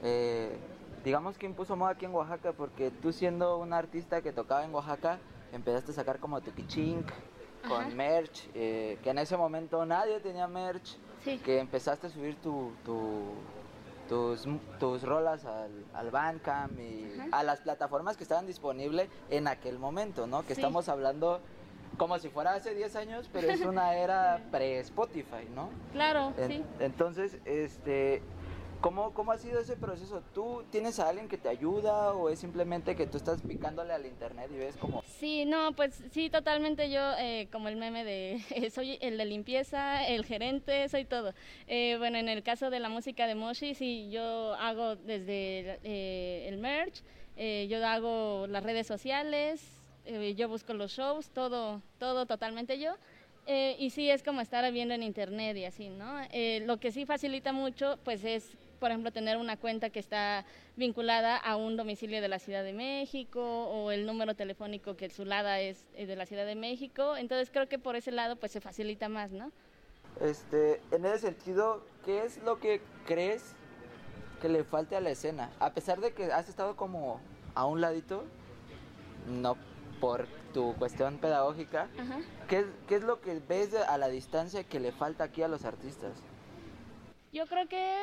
eh, 0.03 0.57
digamos 1.05 1.39
que 1.39 1.47
impuso 1.47 1.77
moda 1.77 1.93
aquí 1.93 2.05
en 2.05 2.13
Oaxaca, 2.13 2.53
porque 2.53 2.91
tú 2.91 3.13
siendo 3.13 3.59
un 3.59 3.73
artista 3.73 4.23
que 4.23 4.33
tocaba 4.33 4.65
en 4.65 4.75
Oaxaca, 4.75 5.19
empezaste 5.53 5.93
a 5.93 5.95
sacar 5.95 6.19
como 6.19 6.41
tu 6.41 6.53
kichink, 6.53 7.07
con 7.69 7.97
merch, 7.97 8.49
eh, 8.55 8.99
que 9.03 9.11
en 9.11 9.19
ese 9.19 9.37
momento 9.37 9.85
nadie 9.85 10.21
tenía 10.21 10.47
merch, 10.47 10.97
que 11.45 11.59
empezaste 11.59 12.07
a 12.07 12.11
subir 12.11 12.37
tu, 12.37 12.73
tus, 14.09 14.47
tus 14.79 15.03
rolas 15.03 15.45
al, 15.45 15.71
al 15.95 16.11
Bandcamp 16.11 16.79
y 16.79 17.11
a 17.33 17.43
las 17.43 17.61
plataformas 17.61 18.17
que 18.17 18.25
estaban 18.25 18.47
disponibles 18.47 19.09
en 19.31 19.49
aquel 19.49 19.79
momento, 19.79 20.27
¿no? 20.27 20.45
Que 20.47 20.53
estamos 20.53 20.89
hablando 20.89 21.41
como 21.97 22.19
si 22.19 22.29
fuera 22.29 22.55
hace 22.55 22.75
10 22.75 22.97
años, 22.97 23.31
pero 23.33 23.49
es 23.51 23.61
una 23.61 23.95
era 23.97 24.43
pre-Spotify, 24.51 25.49
¿no? 25.55 25.71
Claro, 25.93 26.33
sí. 26.47 26.63
Entonces, 26.81 27.39
este, 27.45 28.23
¿Cómo, 28.85 29.15
¿Cómo 29.15 29.33
ha 29.33 29.39
sido 29.39 29.61
ese 29.61 29.77
proceso? 29.77 30.23
¿Tú 30.35 30.63
tienes 30.71 31.01
a 31.01 31.09
alguien 31.09 31.27
que 31.27 31.39
te 31.39 31.49
ayuda 31.49 32.13
o 32.13 32.29
es 32.29 32.39
simplemente 32.39 32.95
que 32.95 33.07
tú 33.07 33.17
estás 33.17 33.41
picándole 33.41 33.95
al 33.95 34.05
internet 34.05 34.51
y 34.53 34.59
ves 34.59 34.77
como... 34.77 35.03
Sí, 35.19 35.47
no, 35.47 35.73
pues 35.73 36.05
sí, 36.11 36.29
totalmente 36.29 36.91
yo, 36.91 37.01
eh, 37.19 37.49
como 37.51 37.69
el 37.69 37.77
meme 37.77 38.05
de 38.05 38.71
soy 38.75 38.99
el 39.01 39.17
de 39.17 39.25
limpieza, 39.25 40.07
el 40.07 40.27
gerente, 40.27 40.87
soy 40.91 41.07
todo. 41.07 41.33
Eh, 41.67 41.97
bueno, 41.99 42.19
en 42.19 42.29
el 42.29 42.43
caso 42.43 42.69
de 42.69 42.79
la 42.79 42.91
música 42.91 43.27
de 43.27 43.35
Moshi, 43.35 43.75
sí, 43.75 44.11
yo 44.11 44.53
hago 44.57 44.97
desde 44.97 45.81
eh, 45.83 46.47
el 46.47 46.59
merch, 46.59 47.03
yo 47.39 47.87
hago 47.87 48.47
las 48.49 48.63
redes 48.63 48.87
sociales, 48.87 49.63
yo 50.37 50.47
busco 50.47 50.75
los 50.75 50.93
shows, 50.93 51.31
todo, 51.31 51.81
todo 51.99 52.27
totalmente 52.27 52.79
yo. 52.79 52.97
y 53.47 53.89
sí, 53.89 54.11
es 54.11 54.23
como 54.23 54.43
estar 54.43 54.71
viendo 54.73 54.93
en 54.93 55.03
internet 55.03 55.57
y 55.57 55.65
así, 55.65 55.89
¿no? 55.89 56.21
lo 56.67 56.77
que 56.77 56.93
sí 56.93 57.07
facilita 57.07 57.55
mucho, 57.55 57.99
pues 58.05 58.23
es 58.25 58.55
por 58.85 58.91
ejemplo, 58.91 59.13
tener 59.13 59.39
una 59.39 59.57
cuenta 59.57 59.89
que 59.89 59.99
está 59.99 60.45
vinculada 60.77 61.39
a 61.39 61.57
un 61.57 61.75
domicilio 61.75 62.21
de 62.21 62.29
la 62.29 62.39
Ciudad 62.39 62.63
de 62.63 62.75
México 62.75 63.41
o 63.41 63.91
el 63.91 64.05
número 64.05 64.35
telefónico 64.35 64.95
que 64.95 65.09
su 65.09 65.25
LADA 65.25 65.61
es 65.61 65.87
de 65.97 66.15
la 66.17 66.27
Ciudad 66.27 66.45
de 66.45 66.55
México. 66.55 67.17
Entonces 67.17 67.49
creo 67.51 67.67
que 67.67 67.79
por 67.79 67.97
ese 67.97 68.11
lado 68.11 68.37
pues 68.37 68.53
se 68.53 68.61
facilita 68.61 69.09
más, 69.09 69.31
¿no? 69.31 69.51
Este, 70.21 70.83
en 70.91 71.07
ese 71.07 71.21
sentido, 71.21 71.83
¿qué 72.05 72.27
es 72.27 72.43
lo 72.43 72.61
que 72.61 72.83
crees 73.07 73.55
que 74.43 74.51
le 74.51 74.65
falte 74.65 74.97
a 74.97 75.01
la 75.01 75.09
escena? 75.09 75.51
A 75.61 75.71
pesar 75.71 76.03
de 76.03 76.13
que 76.13 76.25
has 76.25 76.51
estado 76.51 76.77
como 76.77 77.23
a 77.55 77.65
un 77.65 77.81
ladito, 77.81 78.27
no 79.27 79.57
por 79.99 80.27
tu 80.53 80.75
cuestión 80.75 81.17
pedagógica, 81.17 81.89
¿qué, 82.49 82.67
¿qué 82.87 82.97
es 82.97 83.03
lo 83.03 83.23
que 83.23 83.41
ves 83.49 83.75
a 83.75 83.97
la 83.97 84.09
distancia 84.09 84.63
que 84.63 84.79
le 84.79 84.93
falta 84.93 85.25
aquí 85.25 85.41
a 85.41 85.49
los 85.49 85.65
artistas? 85.65 86.13
Yo 87.33 87.47
creo 87.47 87.67
que 87.67 87.97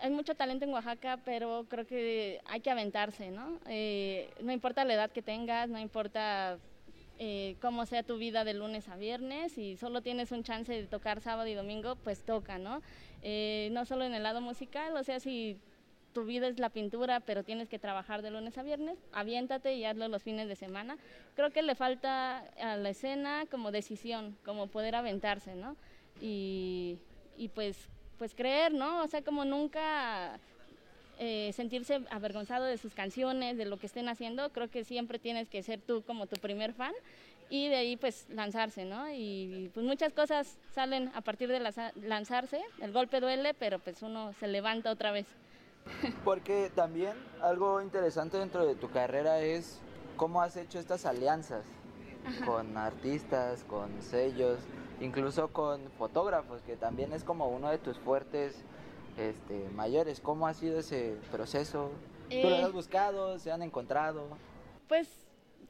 hay 0.00 0.10
mucho 0.10 0.34
talento 0.34 0.64
en 0.64 0.72
Oaxaca, 0.72 1.18
pero 1.24 1.66
creo 1.68 1.86
que 1.86 2.40
hay 2.46 2.60
que 2.60 2.70
aventarse, 2.70 3.30
¿no? 3.30 3.58
Eh, 3.66 4.30
no 4.42 4.52
importa 4.52 4.84
la 4.84 4.94
edad 4.94 5.10
que 5.10 5.22
tengas, 5.22 5.68
no 5.68 5.78
importa 5.78 6.58
eh, 7.18 7.56
cómo 7.60 7.86
sea 7.86 8.02
tu 8.02 8.16
vida 8.16 8.44
de 8.44 8.54
lunes 8.54 8.88
a 8.88 8.96
viernes, 8.96 9.58
y 9.58 9.76
solo 9.76 10.00
tienes 10.00 10.32
un 10.32 10.42
chance 10.42 10.72
de 10.72 10.86
tocar 10.86 11.20
sábado 11.20 11.48
y 11.48 11.54
domingo, 11.54 11.96
pues 11.96 12.24
toca, 12.24 12.58
¿no? 12.58 12.82
Eh, 13.22 13.68
no 13.72 13.84
solo 13.84 14.04
en 14.04 14.14
el 14.14 14.22
lado 14.22 14.40
musical, 14.40 14.96
o 14.96 15.04
sea, 15.04 15.20
si 15.20 15.58
tu 16.12 16.24
vida 16.24 16.48
es 16.48 16.58
la 16.58 16.70
pintura, 16.70 17.20
pero 17.20 17.44
tienes 17.44 17.68
que 17.68 17.78
trabajar 17.78 18.22
de 18.22 18.30
lunes 18.30 18.58
a 18.58 18.62
viernes, 18.62 18.98
aviéntate 19.12 19.74
y 19.74 19.84
hazlo 19.84 20.08
los 20.08 20.22
fines 20.22 20.48
de 20.48 20.56
semana. 20.56 20.96
Creo 21.36 21.50
que 21.50 21.62
le 21.62 21.74
falta 21.74 22.38
a 22.60 22.76
la 22.76 22.88
escena 22.90 23.44
como 23.50 23.70
decisión, 23.70 24.36
como 24.44 24.66
poder 24.66 24.96
aventarse, 24.96 25.54
¿no? 25.54 25.76
Y, 26.20 26.98
y 27.36 27.48
pues 27.48 27.88
pues 28.20 28.34
creer, 28.34 28.74
¿no? 28.74 29.02
O 29.02 29.08
sea, 29.08 29.22
como 29.22 29.46
nunca 29.46 30.38
eh, 31.18 31.52
sentirse 31.54 32.02
avergonzado 32.10 32.66
de 32.66 32.76
sus 32.76 32.92
canciones, 32.92 33.56
de 33.56 33.64
lo 33.64 33.78
que 33.78 33.86
estén 33.86 34.10
haciendo, 34.10 34.50
creo 34.50 34.68
que 34.68 34.84
siempre 34.84 35.18
tienes 35.18 35.48
que 35.48 35.62
ser 35.62 35.80
tú 35.80 36.02
como 36.02 36.26
tu 36.26 36.36
primer 36.36 36.74
fan 36.74 36.92
y 37.48 37.68
de 37.68 37.76
ahí 37.76 37.96
pues 37.96 38.26
lanzarse, 38.28 38.84
¿no? 38.84 39.10
Y 39.10 39.70
pues 39.72 39.86
muchas 39.86 40.12
cosas 40.12 40.58
salen 40.74 41.10
a 41.14 41.22
partir 41.22 41.48
de 41.48 41.60
lanzarse, 41.94 42.60
el 42.82 42.92
golpe 42.92 43.20
duele, 43.20 43.54
pero 43.54 43.78
pues 43.78 44.02
uno 44.02 44.34
se 44.34 44.48
levanta 44.48 44.90
otra 44.90 45.12
vez. 45.12 45.26
Porque 46.22 46.70
también 46.74 47.14
algo 47.40 47.80
interesante 47.80 48.36
dentro 48.36 48.66
de 48.66 48.74
tu 48.74 48.90
carrera 48.90 49.40
es 49.40 49.80
cómo 50.18 50.42
has 50.42 50.58
hecho 50.58 50.78
estas 50.78 51.06
alianzas 51.06 51.64
con 52.44 52.76
artistas, 52.76 53.64
con 53.64 54.02
sellos 54.02 54.58
incluso 55.00 55.48
con 55.48 55.90
fotógrafos, 55.98 56.60
que 56.62 56.76
también 56.76 57.12
es 57.12 57.24
como 57.24 57.48
uno 57.48 57.70
de 57.70 57.78
tus 57.78 57.98
fuertes 57.98 58.62
este, 59.16 59.68
mayores. 59.74 60.20
¿Cómo 60.20 60.46
ha 60.46 60.54
sido 60.54 60.78
ese 60.78 61.16
proceso? 61.30 61.90
¿Tú 62.28 62.48
lo 62.48 62.56
eh, 62.56 62.62
has 62.62 62.72
buscado? 62.72 63.38
¿Se 63.38 63.50
han 63.50 63.62
encontrado? 63.62 64.26
Pues 64.88 65.08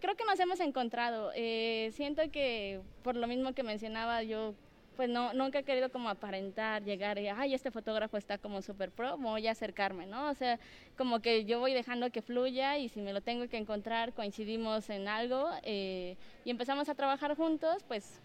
creo 0.00 0.16
que 0.16 0.24
nos 0.24 0.38
hemos 0.40 0.60
encontrado. 0.60 1.30
Eh, 1.34 1.90
siento 1.94 2.22
que 2.30 2.80
por 3.02 3.16
lo 3.16 3.26
mismo 3.26 3.54
que 3.54 3.62
mencionaba 3.62 4.22
yo, 4.22 4.54
pues 4.96 5.08
no, 5.08 5.32
nunca 5.32 5.60
he 5.60 5.64
querido 5.64 5.90
como 5.90 6.10
aparentar, 6.10 6.82
llegar 6.84 7.18
y, 7.18 7.28
ay, 7.28 7.54
este 7.54 7.70
fotógrafo 7.70 8.16
está 8.16 8.36
como 8.36 8.60
super 8.60 8.90
pro, 8.90 9.16
voy 9.16 9.46
a 9.46 9.52
acercarme, 9.52 10.06
¿no? 10.06 10.28
O 10.28 10.34
sea, 10.34 10.58
como 10.98 11.20
que 11.20 11.44
yo 11.46 11.58
voy 11.60 11.72
dejando 11.72 12.10
que 12.10 12.20
fluya 12.20 12.76
y 12.76 12.88
si 12.88 13.00
me 13.00 13.12
lo 13.12 13.22
tengo 13.22 13.48
que 13.48 13.56
encontrar, 13.56 14.12
coincidimos 14.12 14.90
en 14.90 15.08
algo 15.08 15.48
eh, 15.62 16.16
y 16.44 16.50
empezamos 16.50 16.88
a 16.88 16.94
trabajar 16.94 17.34
juntos, 17.36 17.82
pues 17.88 18.20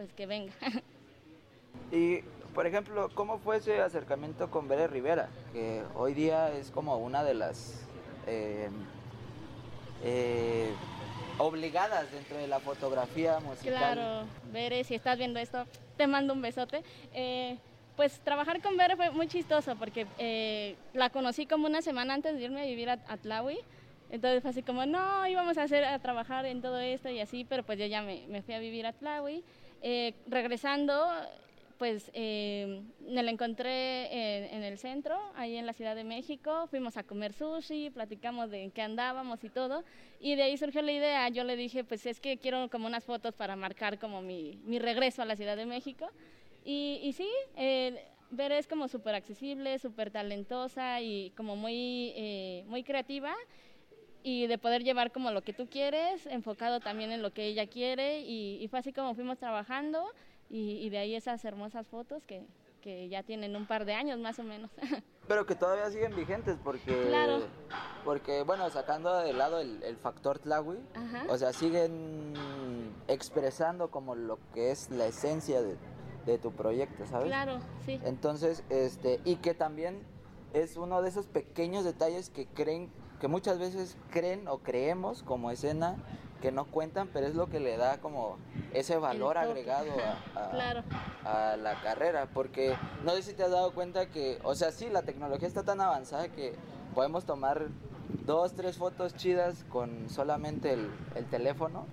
pues 0.00 0.14
que 0.14 0.24
venga. 0.26 0.52
Y, 1.92 2.20
por 2.54 2.66
ejemplo, 2.66 3.10
¿cómo 3.14 3.38
fue 3.38 3.56
ese 3.56 3.80
acercamiento 3.80 4.48
con 4.48 4.68
Bere 4.68 4.86
Rivera? 4.86 5.28
Que 5.52 5.82
hoy 5.96 6.14
día 6.14 6.52
es 6.52 6.70
como 6.70 6.98
una 6.98 7.24
de 7.24 7.34
las 7.34 7.84
eh, 8.28 8.68
eh, 10.04 10.72
obligadas 11.38 12.10
dentro 12.12 12.36
de 12.36 12.46
la 12.46 12.60
fotografía 12.60 13.40
musical. 13.40 13.76
Claro, 13.76 14.24
Bere, 14.52 14.84
si 14.84 14.94
estás 14.94 15.18
viendo 15.18 15.40
esto, 15.40 15.66
te 15.96 16.06
mando 16.06 16.32
un 16.32 16.42
besote. 16.42 16.82
Eh, 17.12 17.58
pues 17.96 18.20
trabajar 18.20 18.62
con 18.62 18.76
Bere 18.76 18.94
fue 18.94 19.10
muy 19.10 19.26
chistoso 19.26 19.74
porque 19.74 20.76
la 20.92 21.10
conocí 21.10 21.46
como 21.46 21.66
una 21.66 21.82
semana 21.82 22.14
antes 22.14 22.36
de 22.36 22.44
irme 22.44 22.62
a 22.62 22.66
vivir 22.66 22.88
a, 22.88 22.98
a 23.08 23.16
Tlahui. 23.16 23.58
Entonces 24.10 24.42
fue 24.42 24.50
así 24.50 24.62
como, 24.62 24.86
no, 24.86 25.26
íbamos 25.28 25.56
a 25.56 25.62
hacer 25.62 25.84
a 25.84 25.98
trabajar 26.00 26.44
en 26.46 26.60
todo 26.62 26.78
esto 26.80 27.08
y 27.08 27.20
así, 27.20 27.44
pero 27.44 27.62
pues 27.62 27.78
yo 27.78 27.86
ya 27.86 28.02
me, 28.02 28.26
me 28.28 28.42
fui 28.42 28.54
a 28.54 28.58
vivir 28.58 28.86
a 28.86 28.92
Tlahui. 28.92 29.44
Eh, 29.82 30.14
regresando, 30.26 31.08
pues 31.78 32.10
eh, 32.12 32.82
me 33.08 33.22
la 33.22 33.30
encontré 33.30 34.54
en, 34.54 34.62
el 34.62 34.76
centro, 34.78 35.18
ahí 35.36 35.56
en 35.56 35.64
la 35.64 35.72
Ciudad 35.72 35.96
de 35.96 36.04
México, 36.04 36.66
fuimos 36.66 36.96
a 36.98 37.02
comer 37.02 37.32
sushi, 37.32 37.90
platicamos 37.90 38.50
de 38.50 38.70
qué 38.74 38.82
andábamos 38.82 39.42
y 39.42 39.48
todo, 39.48 39.82
y 40.20 40.34
de 40.34 40.42
ahí 40.42 40.58
surgió 40.58 40.82
la 40.82 40.92
idea, 40.92 41.28
yo 41.30 41.44
le 41.44 41.56
dije, 41.56 41.82
pues 41.82 42.04
es 42.04 42.20
que 42.20 42.36
quiero 42.36 42.68
como 42.68 42.86
unas 42.86 43.04
fotos 43.04 43.34
para 43.34 43.56
marcar 43.56 43.98
como 43.98 44.20
mi, 44.20 44.60
mi 44.64 44.78
regreso 44.78 45.22
a 45.22 45.24
la 45.24 45.36
Ciudad 45.36 45.56
de 45.56 45.64
México, 45.64 46.06
y, 46.64 47.00
y 47.02 47.14
sí, 47.14 47.28
eh, 47.56 48.04
Ver 48.32 48.52
es 48.52 48.68
como 48.68 48.86
súper 48.86 49.16
accesible, 49.16 49.80
súper 49.80 50.12
talentosa 50.12 51.00
y 51.00 51.30
como 51.36 51.56
muy, 51.56 52.12
eh, 52.14 52.64
muy 52.68 52.84
creativa, 52.84 53.34
y 54.22 54.46
de 54.46 54.58
poder 54.58 54.84
llevar 54.84 55.12
como 55.12 55.30
lo 55.30 55.42
que 55.42 55.52
tú 55.52 55.68
quieres, 55.68 56.26
enfocado 56.26 56.80
también 56.80 57.12
en 57.12 57.22
lo 57.22 57.32
que 57.32 57.46
ella 57.46 57.66
quiere 57.66 58.20
y, 58.20 58.66
fue 58.68 58.78
así 58.78 58.92
como 58.92 59.14
fuimos 59.14 59.38
trabajando 59.38 60.04
y, 60.48 60.88
de 60.90 60.98
ahí 60.98 61.14
esas 61.14 61.44
hermosas 61.44 61.86
fotos 61.86 62.22
que, 62.24 62.44
que, 62.80 63.08
ya 63.08 63.22
tienen 63.22 63.56
un 63.56 63.66
par 63.66 63.84
de 63.84 63.94
años 63.94 64.18
más 64.18 64.38
o 64.38 64.42
menos. 64.42 64.70
Pero 65.28 65.46
que 65.46 65.54
todavía 65.54 65.88
siguen 65.90 66.14
vigentes 66.16 66.58
porque, 66.62 67.06
claro. 67.08 67.46
porque 68.04 68.42
bueno, 68.42 68.68
sacando 68.70 69.16
de 69.18 69.32
lado 69.32 69.60
el, 69.60 69.82
el 69.84 69.96
factor 69.96 70.40
Tlawi, 70.40 70.78
o 71.28 71.38
sea, 71.38 71.52
siguen 71.52 72.34
expresando 73.06 73.90
como 73.90 74.16
lo 74.16 74.38
que 74.52 74.72
es 74.72 74.90
la 74.90 75.06
esencia 75.06 75.62
de, 75.62 75.76
de 76.26 76.38
tu 76.38 76.50
proyecto, 76.52 77.06
¿sabes? 77.06 77.28
Claro, 77.28 77.60
sí. 77.86 78.00
Entonces, 78.04 78.64
este, 78.70 79.20
y 79.24 79.36
que 79.36 79.54
también 79.54 80.02
es 80.52 80.76
uno 80.76 81.00
de 81.00 81.08
esos 81.08 81.26
pequeños 81.26 81.84
detalles 81.84 82.30
que 82.30 82.46
creen 82.46 82.90
que 83.20 83.28
muchas 83.28 83.58
veces 83.58 83.96
creen 84.10 84.48
o 84.48 84.58
creemos 84.58 85.22
como 85.22 85.50
escena 85.50 85.96
que 86.40 86.50
no 86.50 86.64
cuentan, 86.64 87.08
pero 87.12 87.26
es 87.26 87.34
lo 87.34 87.48
que 87.48 87.60
le 87.60 87.76
da 87.76 87.98
como 87.98 88.38
ese 88.72 88.96
valor 88.96 89.36
agregado 89.36 89.92
a, 91.24 91.56
la 91.56 91.80
carrera, 91.82 92.28
porque 92.32 92.74
no 93.04 93.12
sé 93.12 93.22
si 93.22 93.34
te 93.34 93.44
has 93.44 93.50
dado 93.50 93.72
cuenta 93.72 94.06
que, 94.06 94.38
o 94.42 94.54
sea, 94.54 94.72
sí, 94.72 94.88
la 94.88 95.02
tecnología 95.02 95.46
está 95.46 95.62
tan 95.62 95.80
avanzada 95.80 96.28
que 96.28 96.54
podemos 96.94 97.24
tomar 97.26 97.68
dos, 98.24 98.54
tres 98.54 98.78
fotos 98.78 99.14
chidas 99.16 99.64
con 99.68 100.08
solamente 100.08 100.72
el, 100.72 101.26
teléfono, 101.30 101.86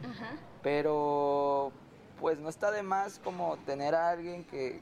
pero 0.63 1.74
pues 2.19 2.39
no 2.39 2.50
está 2.50 2.72
de 2.72 2.81
más 2.81 3.19
como 3.19 3.57
tener 3.57 3.93
a 3.93 4.10
alguien 4.10 4.43
que, 4.46 4.81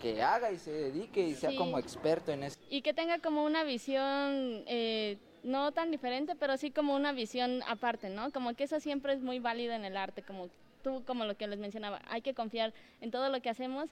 que, 0.00 0.22
haga 0.22 0.50
y 0.50 0.58
se 0.58 0.72
dedique 0.72 1.20
y 1.20 1.34
sea 1.34 1.54
como 1.56 1.78
experto 1.78 2.32
en 2.32 2.44
eso. 2.44 2.58
Y 2.68 2.82
que 2.82 2.94
tenga 2.94 3.20
como 3.20 3.44
una 3.44 3.62
visión 3.62 4.64
eh, 4.66 5.18
no 5.46 5.72
tan 5.72 5.90
diferente, 5.90 6.34
pero 6.34 6.56
sí 6.56 6.70
como 6.70 6.94
una 6.94 7.12
visión 7.12 7.62
aparte, 7.68 8.10
¿no? 8.10 8.30
Como 8.32 8.54
que 8.54 8.64
eso 8.64 8.80
siempre 8.80 9.12
es 9.14 9.22
muy 9.22 9.38
válido 9.38 9.72
en 9.72 9.84
el 9.84 9.96
arte, 9.96 10.22
como 10.22 10.48
tú, 10.82 11.02
como 11.06 11.24
lo 11.24 11.36
que 11.36 11.46
les 11.46 11.58
mencionaba, 11.58 12.00
hay 12.08 12.20
que 12.20 12.34
confiar 12.34 12.74
en 13.00 13.10
todo 13.10 13.30
lo 13.30 13.40
que 13.40 13.50
hacemos, 13.50 13.88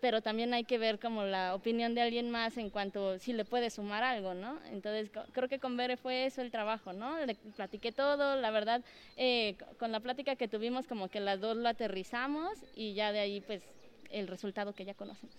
pero 0.00 0.20
también 0.20 0.52
hay 0.52 0.64
que 0.64 0.78
ver 0.78 0.98
como 0.98 1.22
la 1.22 1.54
opinión 1.54 1.94
de 1.94 2.02
alguien 2.02 2.30
más 2.30 2.58
en 2.58 2.70
cuanto 2.70 3.18
si 3.18 3.32
le 3.32 3.44
puede 3.44 3.70
sumar 3.70 4.02
algo, 4.02 4.34
¿no? 4.34 4.58
Entonces 4.70 5.10
creo 5.32 5.48
que 5.48 5.58
con 5.58 5.76
Bere 5.76 5.96
fue 5.96 6.26
eso 6.26 6.42
el 6.42 6.50
trabajo, 6.50 6.92
¿no? 6.92 7.18
Le 7.24 7.34
platiqué 7.34 7.92
todo, 7.92 8.36
la 8.36 8.50
verdad, 8.50 8.82
eh, 9.16 9.56
con 9.78 9.92
la 9.92 10.00
plática 10.00 10.36
que 10.36 10.48
tuvimos 10.48 10.86
como 10.86 11.08
que 11.08 11.20
las 11.20 11.40
dos 11.40 11.56
lo 11.56 11.68
aterrizamos 11.68 12.58
y 12.74 12.94
ya 12.94 13.12
de 13.12 13.20
ahí 13.20 13.40
pues 13.40 13.62
el 14.10 14.26
resultado 14.28 14.74
que 14.74 14.84
ya 14.84 14.94
conocen. 14.94 15.30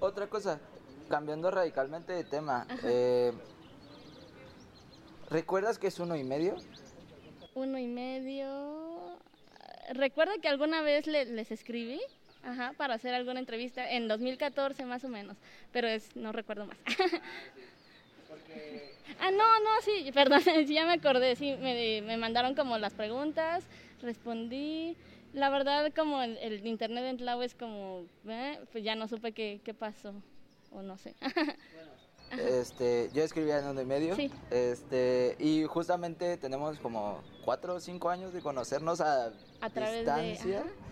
Otra 0.00 0.28
cosa, 0.28 0.60
cambiando 1.08 1.50
radicalmente 1.50 2.12
de 2.12 2.24
tema, 2.24 2.66
eh, 2.84 3.32
¿Recuerdas 5.30 5.78
que 5.78 5.88
es 5.88 5.98
uno 5.98 6.16
y 6.16 6.24
medio? 6.24 6.56
Uno 7.54 7.78
y 7.78 7.86
medio. 7.86 9.18
Recuerdo 9.92 10.32
que 10.40 10.48
alguna 10.48 10.82
vez 10.82 11.06
les 11.06 11.50
escribí, 11.50 12.00
Ajá, 12.42 12.72
para 12.76 12.94
hacer 12.94 13.14
alguna 13.14 13.40
entrevista 13.40 13.90
en 13.90 14.08
2014 14.08 14.84
más 14.84 15.04
o 15.04 15.08
menos, 15.08 15.36
pero 15.72 15.88
es 15.88 16.14
no 16.16 16.32
recuerdo 16.32 16.66
más. 16.66 16.78
Ah, 19.20 19.30
no, 19.30 19.38
no, 19.38 19.82
sí, 19.82 20.10
perdón, 20.12 20.42
ya 20.66 20.84
me 20.84 20.92
acordé, 20.92 21.34
sí, 21.34 21.56
me, 21.56 22.02
me 22.02 22.16
mandaron 22.18 22.54
como 22.54 22.78
las 22.78 22.92
preguntas, 22.92 23.64
respondí, 24.00 24.96
la 25.32 25.50
verdad 25.50 25.92
como 25.96 26.22
el, 26.22 26.66
internet 26.66 27.04
en 27.04 27.16
Tlau 27.16 27.42
es 27.42 27.54
como, 27.54 28.06
¿eh? 28.26 28.60
pues 28.70 28.84
ya 28.84 28.94
no 28.94 29.08
supe 29.08 29.32
qué, 29.32 29.60
qué 29.64 29.74
pasó, 29.74 30.14
o 30.70 30.82
no 30.82 30.98
sé. 30.98 31.14
Este, 32.30 33.10
yo 33.12 33.22
escribía 33.22 33.58
en 33.58 33.66
uno 33.66 33.80
y 33.80 33.84
medio. 33.86 34.14
Este, 34.50 35.36
y 35.38 35.64
justamente 35.64 36.36
tenemos 36.36 36.78
como 36.78 37.22
cuatro 37.44 37.74
o 37.74 37.80
cinco 37.80 38.10
años 38.10 38.32
de 38.32 38.40
conocernos 38.42 39.00
a, 39.00 39.32
a 39.60 39.70
través 39.70 40.04
distancia. 40.04 40.62
De, 40.62 40.88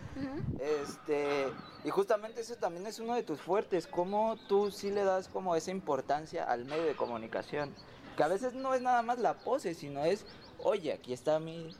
Este, 0.61 1.47
y 1.85 1.91
justamente 1.91 2.41
eso 2.41 2.55
también 2.57 2.87
es 2.87 2.99
uno 2.99 3.15
de 3.15 3.23
tus 3.23 3.39
fuertes, 3.41 3.87
cómo 3.87 4.37
tú 4.49 4.71
sí 4.71 4.91
le 4.91 5.05
das 5.05 5.29
como 5.29 5.55
esa 5.55 5.71
importancia 5.71 6.45
al 6.45 6.65
medio 6.65 6.85
de 6.85 6.97
comunicación, 6.97 7.75
que 8.17 8.23
a 8.23 8.29
veces 8.29 8.55
no 8.55 8.73
es 8.73 8.81
nada 8.81 9.03
más 9.03 9.19
la 9.19 9.35
pose, 9.35 9.75
sino 9.75 10.05
es, 10.07 10.25
oye, 10.63 10.95
aquí 10.95 11.13
está 11.13 11.39
mi, 11.39 11.77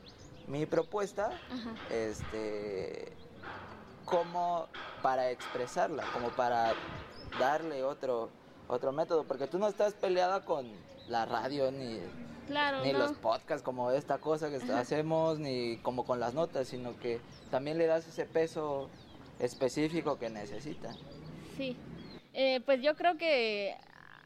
mi 0.47 0.67
propuesta, 0.67 1.31
este, 1.91 3.11
como 4.05 4.69
para 5.03 5.31
expresarla, 5.31 6.05
como 6.13 6.29
para 6.29 6.75
darle 7.41 7.85
otro 7.85 8.29
otro 8.69 8.93
método, 8.93 9.25
porque 9.25 9.47
tú 9.47 9.59
no 9.59 9.69
estás 9.69 9.95
peleada 9.95 10.45
con 10.45 10.67
la 11.09 11.25
radio 11.25 11.71
ni, 11.71 12.01
ni 12.83 12.93
los 12.93 13.13
podcasts 13.13 13.63
como 13.63 13.91
esta 13.91 14.19
cosa 14.19 14.51
que 14.51 14.57
hacemos, 14.73 15.39
ni 15.39 15.79
como 15.79 16.05
con 16.05 16.21
las 16.21 16.35
notas, 16.35 16.69
sino 16.69 16.99
que 16.99 17.21
también 17.51 17.79
le 17.79 17.87
das 17.87 18.07
ese 18.07 18.25
peso 18.25 18.89
específico 19.39 20.19
que 20.19 20.31
necesita. 20.31 20.93
Sí, 21.57 21.77
eh, 22.33 22.61
pues 22.65 22.83
yo 22.83 22.97
creo 22.97 23.17
que 23.17 23.77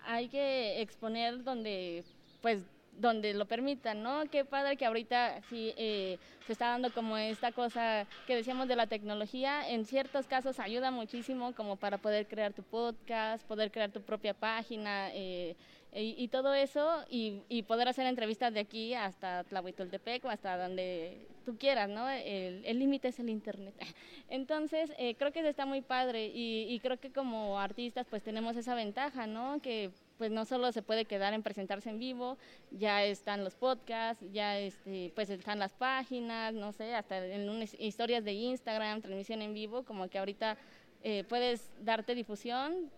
hay 0.07 0.29
que 0.29 0.81
exponer 0.81 1.45
donde 1.45 2.05
pues 2.41 2.65
donde 3.01 3.35
lo 3.35 3.47
permitan, 3.47 4.03
¿no? 4.03 4.25
Qué 4.31 4.45
padre 4.45 4.77
que 4.77 4.87
ahorita 4.87 5.41
sí 5.49 5.73
eh, 5.77 6.19
se 6.47 6.53
está 6.53 6.69
dando 6.69 6.93
como 6.93 7.17
esta 7.17 7.53
cosa 7.53 8.07
que 8.27 8.37
decíamos 8.37 8.69
de 8.69 8.77
la 8.77 8.87
tecnología, 8.87 9.69
en 9.69 9.87
ciertos 9.87 10.27
casos 10.27 10.61
ayuda 10.61 10.91
muchísimo 10.91 11.55
como 11.55 11.77
para 11.77 11.99
poder 11.99 12.27
crear 12.27 12.53
tu 12.53 12.63
podcast, 12.63 13.45
poder 13.47 13.71
crear 13.71 13.91
tu 13.91 14.03
propia 14.03 14.35
página 14.35 15.11
eh, 15.15 15.57
y, 15.93 16.29
todo 16.29 16.55
eso 16.55 17.05
y, 17.09 17.63
poder 17.67 17.89
hacer 17.89 18.07
entrevistas 18.07 18.55
de 18.55 18.61
aquí 18.61 18.95
hasta 18.95 19.45
Tlahuitoltepec 19.45 20.25
o 20.25 20.29
hasta 20.29 20.57
donde 20.57 21.27
tú 21.45 21.57
quieras, 21.57 21.89
¿no? 21.89 22.09
El 22.09 22.79
límite 22.79 23.09
es 23.09 23.19
el 23.19 23.29
internet. 23.29 23.75
Entonces, 24.29 24.93
eh, 24.99 25.17
creo 25.17 25.33
que 25.33 25.41
eso 25.41 25.49
está 25.49 25.67
muy 25.67 25.81
padre 25.81 26.27
y, 26.27 26.67
y 26.69 26.79
creo 26.79 26.99
que 27.01 27.11
como 27.11 27.59
artistas 27.59 28.07
pues 28.09 28.23
tenemos 28.23 28.57
esa 28.57 28.75
ventaja, 28.77 29.27
¿no? 29.27 29.61
Que 29.61 29.91
pues 30.21 30.31
no 30.31 30.45
solo 30.45 30.71
se 30.71 30.83
puede 30.83 31.07
quedar 31.07 31.33
en 31.33 31.43
presentarse 31.43 31.89
en 31.89 31.99
vivo, 31.99 32.37
ya 32.73 33.03
están 33.05 33.43
los 33.43 33.55
podcasts, 33.55 34.23
ya 34.35 34.59
este, 34.59 35.11
pues 35.15 35.31
están 35.31 35.59
las 35.59 35.73
páginas, 35.73 36.53
no 36.53 36.75
sé, 36.75 36.95
hasta 36.95 37.25
en 37.25 37.49
unas 37.49 37.73
historias 37.81 38.23
de 38.23 38.35
Instagram, 38.35 39.01
transmisión 39.01 39.41
en 39.41 39.55
vivo, 39.55 39.83
como 39.83 40.11
que 40.11 40.19
ahorita 40.19 40.59
eh, 41.03 41.25
puedes 41.27 41.71
darte 41.83 42.15
difusión 42.15 42.91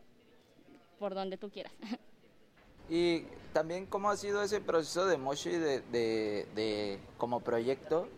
por 0.98 1.14
donde 1.14 1.36
tú 1.36 1.48
quieras. 1.48 1.72
Y 2.90 3.20
también 3.52 3.86
cómo 3.86 4.10
ha 4.10 4.16
sido 4.16 4.42
ese 4.42 4.60
proceso 4.60 5.06
de 5.06 5.16
Moshi 5.16 5.50
de, 5.50 5.80
de, 5.92 6.98
como 7.16 7.38
proyecto, 7.40 8.08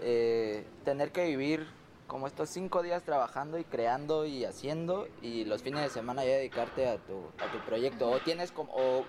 eh, 0.00 0.64
tener 0.84 1.10
que 1.10 1.26
vivir 1.26 1.66
como 2.12 2.26
estos 2.26 2.50
cinco 2.50 2.82
días 2.82 3.02
trabajando 3.04 3.58
y 3.58 3.64
creando 3.64 4.26
y 4.26 4.44
haciendo 4.44 5.08
y 5.22 5.46
los 5.46 5.62
fines 5.62 5.82
de 5.82 5.88
semana 5.88 6.22
ya 6.22 6.32
dedicarte 6.32 6.86
a 6.86 6.98
tu, 6.98 7.14
a 7.40 7.50
tu 7.50 7.58
proyecto. 7.64 8.10
O 8.10 8.18
tienes 8.18 8.52
como 8.52 8.70
o 8.74 9.06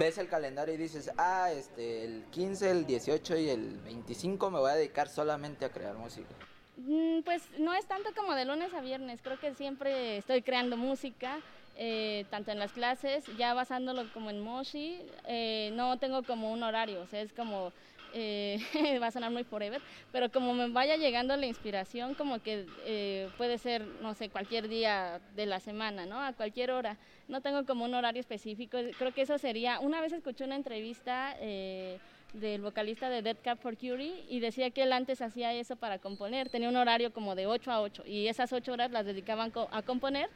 ves 0.00 0.18
el 0.18 0.28
calendario 0.28 0.74
y 0.74 0.76
dices 0.76 1.12
ah 1.16 1.52
este 1.52 2.04
el 2.04 2.24
15 2.32 2.70
el 2.70 2.86
18 2.86 3.38
y 3.38 3.50
el 3.50 3.78
25 3.78 4.50
me 4.50 4.58
voy 4.58 4.70
a 4.72 4.74
dedicar 4.74 5.08
solamente 5.08 5.64
a 5.64 5.70
crear 5.70 5.94
música 5.94 6.28
mm, 6.76 7.20
pues 7.22 7.42
no 7.58 7.72
es 7.72 7.86
tanto 7.86 8.10
como 8.14 8.34
de 8.34 8.44
lunes 8.44 8.74
a 8.74 8.82
viernes 8.82 9.20
creo 9.22 9.40
que 9.40 9.54
siempre 9.54 10.18
estoy 10.18 10.42
creando 10.42 10.76
música 10.76 11.38
eh, 11.76 12.26
tanto 12.28 12.50
en 12.50 12.58
las 12.58 12.72
clases 12.72 13.24
ya 13.38 13.54
basándolo 13.54 14.12
como 14.12 14.28
en 14.28 14.40
Moshi 14.40 15.00
eh, 15.26 15.70
no 15.72 15.98
tengo 15.98 16.24
como 16.24 16.52
un 16.52 16.62
horario 16.62 17.00
o 17.00 17.06
sea 17.06 17.22
es 17.22 17.32
como 17.32 17.72
eh, 18.14 18.58
va 19.02 19.08
a 19.08 19.10
sonar 19.10 19.30
muy 19.30 19.44
forever, 19.44 19.80
pero 20.12 20.30
como 20.30 20.54
me 20.54 20.68
vaya 20.68 20.96
llegando 20.96 21.36
la 21.36 21.46
inspiración, 21.46 22.14
como 22.14 22.42
que 22.42 22.66
eh, 22.84 23.28
puede 23.36 23.58
ser, 23.58 23.84
no 24.02 24.14
sé, 24.14 24.28
cualquier 24.28 24.68
día 24.68 25.20
de 25.36 25.46
la 25.46 25.60
semana, 25.60 26.06
¿no? 26.06 26.20
A 26.20 26.32
cualquier 26.32 26.70
hora. 26.70 26.96
No 27.28 27.40
tengo 27.40 27.64
como 27.64 27.84
un 27.84 27.94
horario 27.94 28.20
específico. 28.20 28.78
Creo 28.98 29.12
que 29.12 29.22
eso 29.22 29.38
sería, 29.38 29.80
una 29.80 30.00
vez 30.00 30.12
escuché 30.12 30.44
una 30.44 30.56
entrevista 30.56 31.36
eh, 31.40 31.98
del 32.32 32.62
vocalista 32.62 33.08
de 33.08 33.22
Dead 33.22 33.36
Cap 33.42 33.58
for 33.60 33.76
Curie 33.76 34.24
y 34.28 34.40
decía 34.40 34.70
que 34.70 34.82
él 34.82 34.92
antes 34.92 35.20
hacía 35.22 35.52
eso 35.52 35.76
para 35.76 35.98
componer, 35.98 36.48
tenía 36.48 36.68
un 36.68 36.76
horario 36.76 37.12
como 37.12 37.34
de 37.34 37.46
8 37.46 37.70
a 37.70 37.80
8 37.80 38.04
y 38.06 38.28
esas 38.28 38.52
8 38.52 38.72
horas 38.72 38.90
las 38.90 39.04
dedicaban 39.04 39.52
a 39.72 39.82
componer 39.82 40.30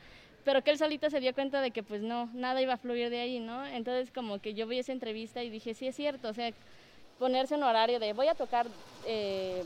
pero 0.45 0.63
que 0.63 0.71
él 0.71 0.79
solito 0.79 1.11
se 1.11 1.21
dio 1.21 1.35
cuenta 1.35 1.61
de 1.61 1.71
que 1.71 1.83
pues 1.83 2.03
no, 2.03 2.29
nada 2.35 2.61
iba 2.61 2.75
a 2.75 2.79
fluir 2.79 3.11
de 3.11 3.21
ahí, 3.21 3.41
¿no? 3.41 3.67
Entonces 3.67 4.13
como 4.13 4.41
que 4.41 4.55
yo 4.55 4.67
vi 4.67 4.79
esa 4.79 4.93
entrevista 4.93 5.43
y 5.43 5.51
dije, 5.51 5.75
sí 5.75 5.87
es 5.87 5.97
cierto, 5.97 6.29
o 6.29 6.35
sea, 6.35 6.53
ponerse 7.19 7.55
un 7.55 7.63
horario 7.63 7.99
de 7.99 8.13
voy 8.13 8.29
a 8.29 8.35
tocar 8.35 8.67
eh, 9.07 9.65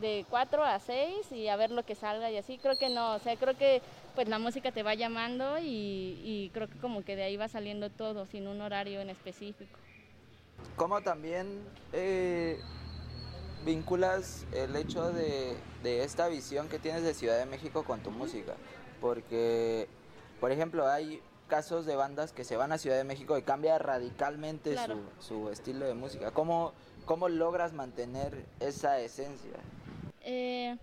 de 0.00 0.24
4 0.28 0.64
a 0.64 0.78
6 0.78 1.32
y 1.32 1.48
a 1.48 1.56
ver 1.56 1.70
lo 1.70 1.84
que 1.84 1.94
salga 1.94 2.30
y 2.30 2.36
así, 2.36 2.58
creo 2.58 2.76
que 2.76 2.88
no, 2.88 3.14
o 3.14 3.18
sea, 3.18 3.36
creo 3.36 3.56
que 3.56 3.82
pues 4.14 4.28
la 4.28 4.38
música 4.38 4.72
te 4.72 4.82
va 4.82 4.94
llamando 4.94 5.58
y, 5.60 6.50
creo 6.54 6.68
que 6.68 6.78
como 6.78 7.04
que 7.04 7.16
de 7.16 7.24
ahí 7.24 7.36
va 7.36 7.48
saliendo 7.48 7.90
todo, 7.90 8.24
sin 8.26 8.48
un 8.48 8.60
horario 8.62 9.00
en 9.00 9.10
específico. 9.10 9.78
¿Cómo 10.76 11.02
también 11.02 11.62
eh, 11.92 12.58
vinculas 13.64 14.46
el 14.52 14.74
hecho 14.74 15.12
de, 15.12 15.54
de, 15.82 16.02
esta 16.02 16.28
visión 16.28 16.68
que 16.68 16.78
tienes 16.78 17.02
de 17.02 17.12
Ciudad 17.12 17.38
de 17.38 17.44
México 17.44 17.84
con 17.84 18.00
tu 18.00 18.10
música? 18.10 18.54
Porque, 19.02 19.86
por 20.40 20.50
ejemplo, 20.50 20.88
hay 20.88 21.20
casos 21.46 21.84
de 21.84 21.94
bandas 21.94 22.32
que 22.32 22.44
se 22.44 22.56
van 22.56 22.72
a 22.72 22.78
Ciudad 22.78 22.96
de 22.96 23.04
México 23.04 23.36
y 23.36 23.42
cambia 23.42 23.78
radicalmente 23.78 24.76
su, 24.78 25.02
su, 25.20 25.50
estilo 25.50 25.84
de 25.84 25.94
música. 25.94 26.30
¿Cómo, 26.30 26.72
¿Cómo 27.06 27.28
logras 27.28 27.72
mantener 27.72 28.44
esa 28.58 29.00
esencia? 29.00 29.52
Eh, 30.22 30.76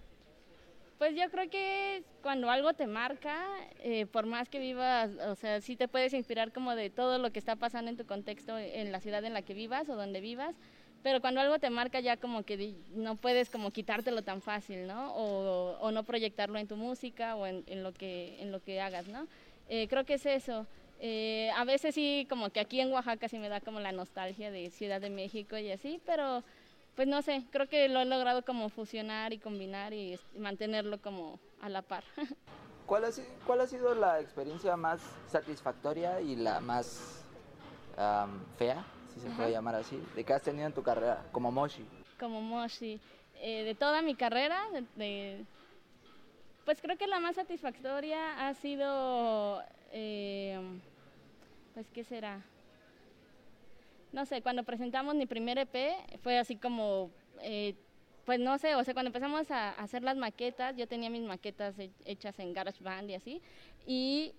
pues 0.98 1.16
yo 1.18 1.30
creo 1.30 1.50
que 1.50 2.04
cuando 2.22 2.50
algo 2.50 2.72
te 2.74 2.88
marca, 2.88 3.44
eh, 3.80 4.06
por 4.06 4.26
más 4.26 4.48
que 4.48 4.60
vivas, 4.60 5.12
o 5.28 5.36
sea, 5.36 5.60
sí 5.60 5.76
te 5.76 5.90
puedes 5.90 6.14
inspirar 6.14 6.54
como 6.54 6.76
de 6.76 6.90
todo 6.90 7.18
lo 7.18 7.32
que 7.32 7.40
está 7.40 7.58
pasando 7.58 7.92
en 7.92 7.98
tu 7.98 8.06
contexto, 8.06 8.58
en 8.58 8.94
la 8.94 9.02
ciudad 9.02 9.26
en 9.26 9.34
la 9.34 9.42
que 9.42 9.54
vivas 9.54 9.90
o 9.90 9.98
donde 9.98 10.22
vivas, 10.22 10.56
pero 11.04 11.20
cuando 11.20 11.42
algo 11.42 11.60
te 11.60 11.70
marca 11.70 12.00
ya 12.00 12.16
como 12.16 12.44
que 12.44 12.74
no 12.94 13.18
puedes 13.18 13.50
como 13.50 13.72
quitártelo 13.72 14.22
tan 14.22 14.42
fácil, 14.42 14.88
¿no? 14.88 15.14
O, 15.14 15.78
o 15.82 15.92
no 15.92 16.04
proyectarlo 16.04 16.58
en 16.58 16.70
tu 16.70 16.78
música 16.78 17.36
o 17.36 17.46
en, 17.46 17.66
en, 17.68 17.84
lo, 17.84 17.92
que, 17.92 18.42
en 18.42 18.54
lo 18.54 18.62
que 18.62 18.80
hagas, 18.80 19.10
¿no? 19.10 19.28
Eh, 19.68 19.90
creo 19.90 20.06
que 20.06 20.14
es 20.14 20.26
eso. 20.26 20.66
Eh, 21.00 21.52
a 21.56 21.64
veces 21.66 21.96
sí, 21.96 22.26
como 22.30 22.50
que 22.50 22.60
aquí 22.60 22.80
en 22.80 22.92
Oaxaca 22.92 23.28
sí 23.28 23.38
me 23.38 23.50
da 23.50 23.60
como 23.60 23.80
la 23.80 23.92
nostalgia 23.92 24.52
de 24.52 24.70
Ciudad 24.70 25.02
de 25.02 25.10
México 25.10 25.58
y 25.58 25.72
así, 25.72 26.02
pero 26.06 26.44
pues 26.96 27.08
no 27.08 27.22
sé, 27.22 27.44
creo 27.52 27.68
que 27.68 27.90
lo 27.90 28.02
he 28.02 28.06
logrado 28.06 28.44
como 28.44 28.70
fusionar 28.70 29.34
y 29.34 29.40
combinar 29.40 29.94
y 29.94 30.20
mantenerlo 30.38 31.02
como 31.02 31.40
a 31.60 31.70
la 31.70 31.82
par. 31.82 32.04
¿Cuál 32.86 33.06
ha, 33.06 33.10
cuál 33.46 33.62
ha 33.62 33.68
sido 33.68 33.96
la 33.96 34.20
experiencia 34.20 34.76
más 34.78 35.02
satisfactoria 35.28 36.22
y 36.22 36.36
la 36.36 36.60
más 36.60 37.24
fea, 38.58 38.84
si 39.14 39.20
se 39.20 39.30
puede 39.30 39.52
llamar 39.52 39.76
así, 39.76 40.02
de 40.16 40.24
que 40.24 40.34
has 40.34 40.42
tenido 40.42 40.68
en 40.68 40.74
tu 40.74 40.84
carrera 40.84 41.24
como 41.32 41.52
Moshi? 41.52 41.86
Como 42.20 42.42
Moshi. 42.42 43.00
Eh, 43.36 43.64
de 43.64 43.76
toda 43.76 44.02
mi 44.02 44.16
carrera, 44.16 44.60
de, 44.96 45.46
pues 46.66 46.82
creo 46.82 46.98
que 46.98 47.08
la 47.08 47.20
más 47.20 47.36
satisfactoria 47.36 48.48
ha 48.48 48.54
sido, 48.54 49.62
eh, 49.94 50.60
pues, 51.74 51.88
¿qué 51.94 52.04
será? 52.04 52.42
No 54.12 54.26
sé, 54.26 54.42
cuando 54.42 54.64
presentamos 54.64 55.16
mi 55.16 55.26
primer 55.26 55.58
EP 55.58 55.76
fue 56.22 56.38
así 56.38 56.56
como, 56.56 57.12
eh, 57.42 57.76
pues 58.26 58.40
no 58.40 58.58
sé, 58.58 58.76
o 58.76 58.84
sea, 58.84 58.94
cuando 58.94 59.10
empezamos 59.10 59.50
a 59.52 59.72
hacer 59.72 60.04
las 60.04 60.18
maquetas, 60.18 60.76
yo 60.76 60.88
tenía 60.88 61.10
mis 61.10 61.24
maquetas 61.24 61.76
hechas 62.06 62.38
en 62.40 62.54
GarageBand 62.54 63.10
y 63.10 63.14
así, 63.16 63.42
y, 63.86 64.34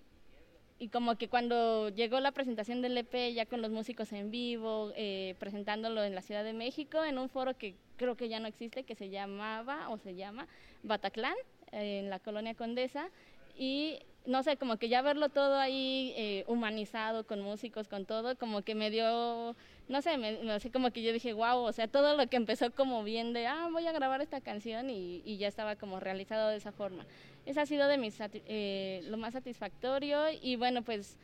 y 0.77 0.89
como 0.89 1.17
que 1.17 1.29
cuando 1.29 1.89
llegó 1.89 2.19
la 2.19 2.31
presentación 2.31 2.81
del 2.81 2.97
EP 2.97 3.33
ya 3.33 3.45
con 3.45 3.61
los 3.61 3.71
músicos 3.71 4.11
en 4.13 4.31
vivo, 4.31 4.91
eh, 4.95 5.35
presentándolo 5.39 6.03
en 6.03 6.15
la 6.15 6.21
Ciudad 6.21 6.43
de 6.43 6.53
México, 6.53 7.03
en 7.03 7.17
un 7.17 7.29
foro 7.29 7.57
que 7.57 7.75
creo 7.97 8.15
que 8.15 8.29
ya 8.29 8.39
no 8.39 8.47
existe, 8.47 8.83
que 8.83 8.95
se 8.95 9.09
llamaba 9.09 9.89
o 9.89 9.97
se 9.97 10.15
llama 10.15 10.47
Bataclan, 10.83 11.35
en 11.71 12.09
la 12.09 12.19
colonia 12.19 12.55
Condesa 12.55 13.09
y 13.57 13.99
no 14.25 14.43
sé, 14.43 14.57
como 14.57 14.77
que 14.77 14.89
ya 14.89 15.01
verlo 15.01 15.29
todo 15.29 15.57
ahí 15.57 16.13
eh, 16.17 16.43
humanizado 16.47 17.25
con 17.25 17.41
músicos, 17.41 17.87
con 17.87 18.05
todo, 18.05 18.37
como 18.37 18.61
que 18.61 18.75
me 18.75 18.89
dio 18.89 19.55
no 19.87 20.01
sé, 20.01 20.17
me, 20.17 20.39
me, 20.39 20.71
como 20.71 20.91
que 20.91 21.03
yo 21.03 21.13
dije, 21.13 21.33
wow, 21.33 21.59
o 21.59 21.71
sea, 21.71 21.87
todo 21.87 22.17
lo 22.17 22.27
que 22.27 22.37
empezó 22.37 22.71
como 22.71 23.03
bien 23.03 23.33
de, 23.33 23.45
ah, 23.45 23.67
voy 23.71 23.85
a 23.85 23.91
grabar 23.91 24.21
esta 24.21 24.41
canción 24.41 24.89
y, 24.89 25.21
y 25.25 25.37
ya 25.37 25.47
estaba 25.47 25.75
como 25.75 25.99
realizado 25.99 26.49
de 26.49 26.57
esa 26.57 26.71
forma. 26.71 27.05
Esa 27.45 27.61
ha 27.61 27.65
sido 27.65 27.87
de 27.87 27.97
mis, 27.97 28.17
eh, 28.19 29.01
lo 29.05 29.17
más 29.17 29.33
satisfactorio 29.33 30.23
y 30.41 30.55
bueno, 30.55 30.81
pues 30.81 31.17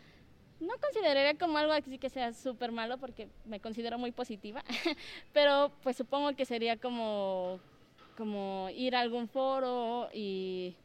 no 0.59 0.73
consideraría 0.79 1.37
como 1.39 1.57
algo 1.57 1.73
así 1.73 1.97
que 1.97 2.09
sea 2.09 2.33
súper 2.33 2.71
malo 2.71 2.99
porque 2.99 3.27
me 3.45 3.59
considero 3.59 3.97
muy 3.97 4.11
positiva, 4.11 4.63
pero 5.33 5.71
pues 5.81 5.97
supongo 5.97 6.35
que 6.35 6.45
sería 6.45 6.77
como, 6.77 7.59
como 8.15 8.69
ir 8.75 8.95
a 8.95 8.99
algún 8.99 9.27
foro 9.27 10.09
y 10.13 10.75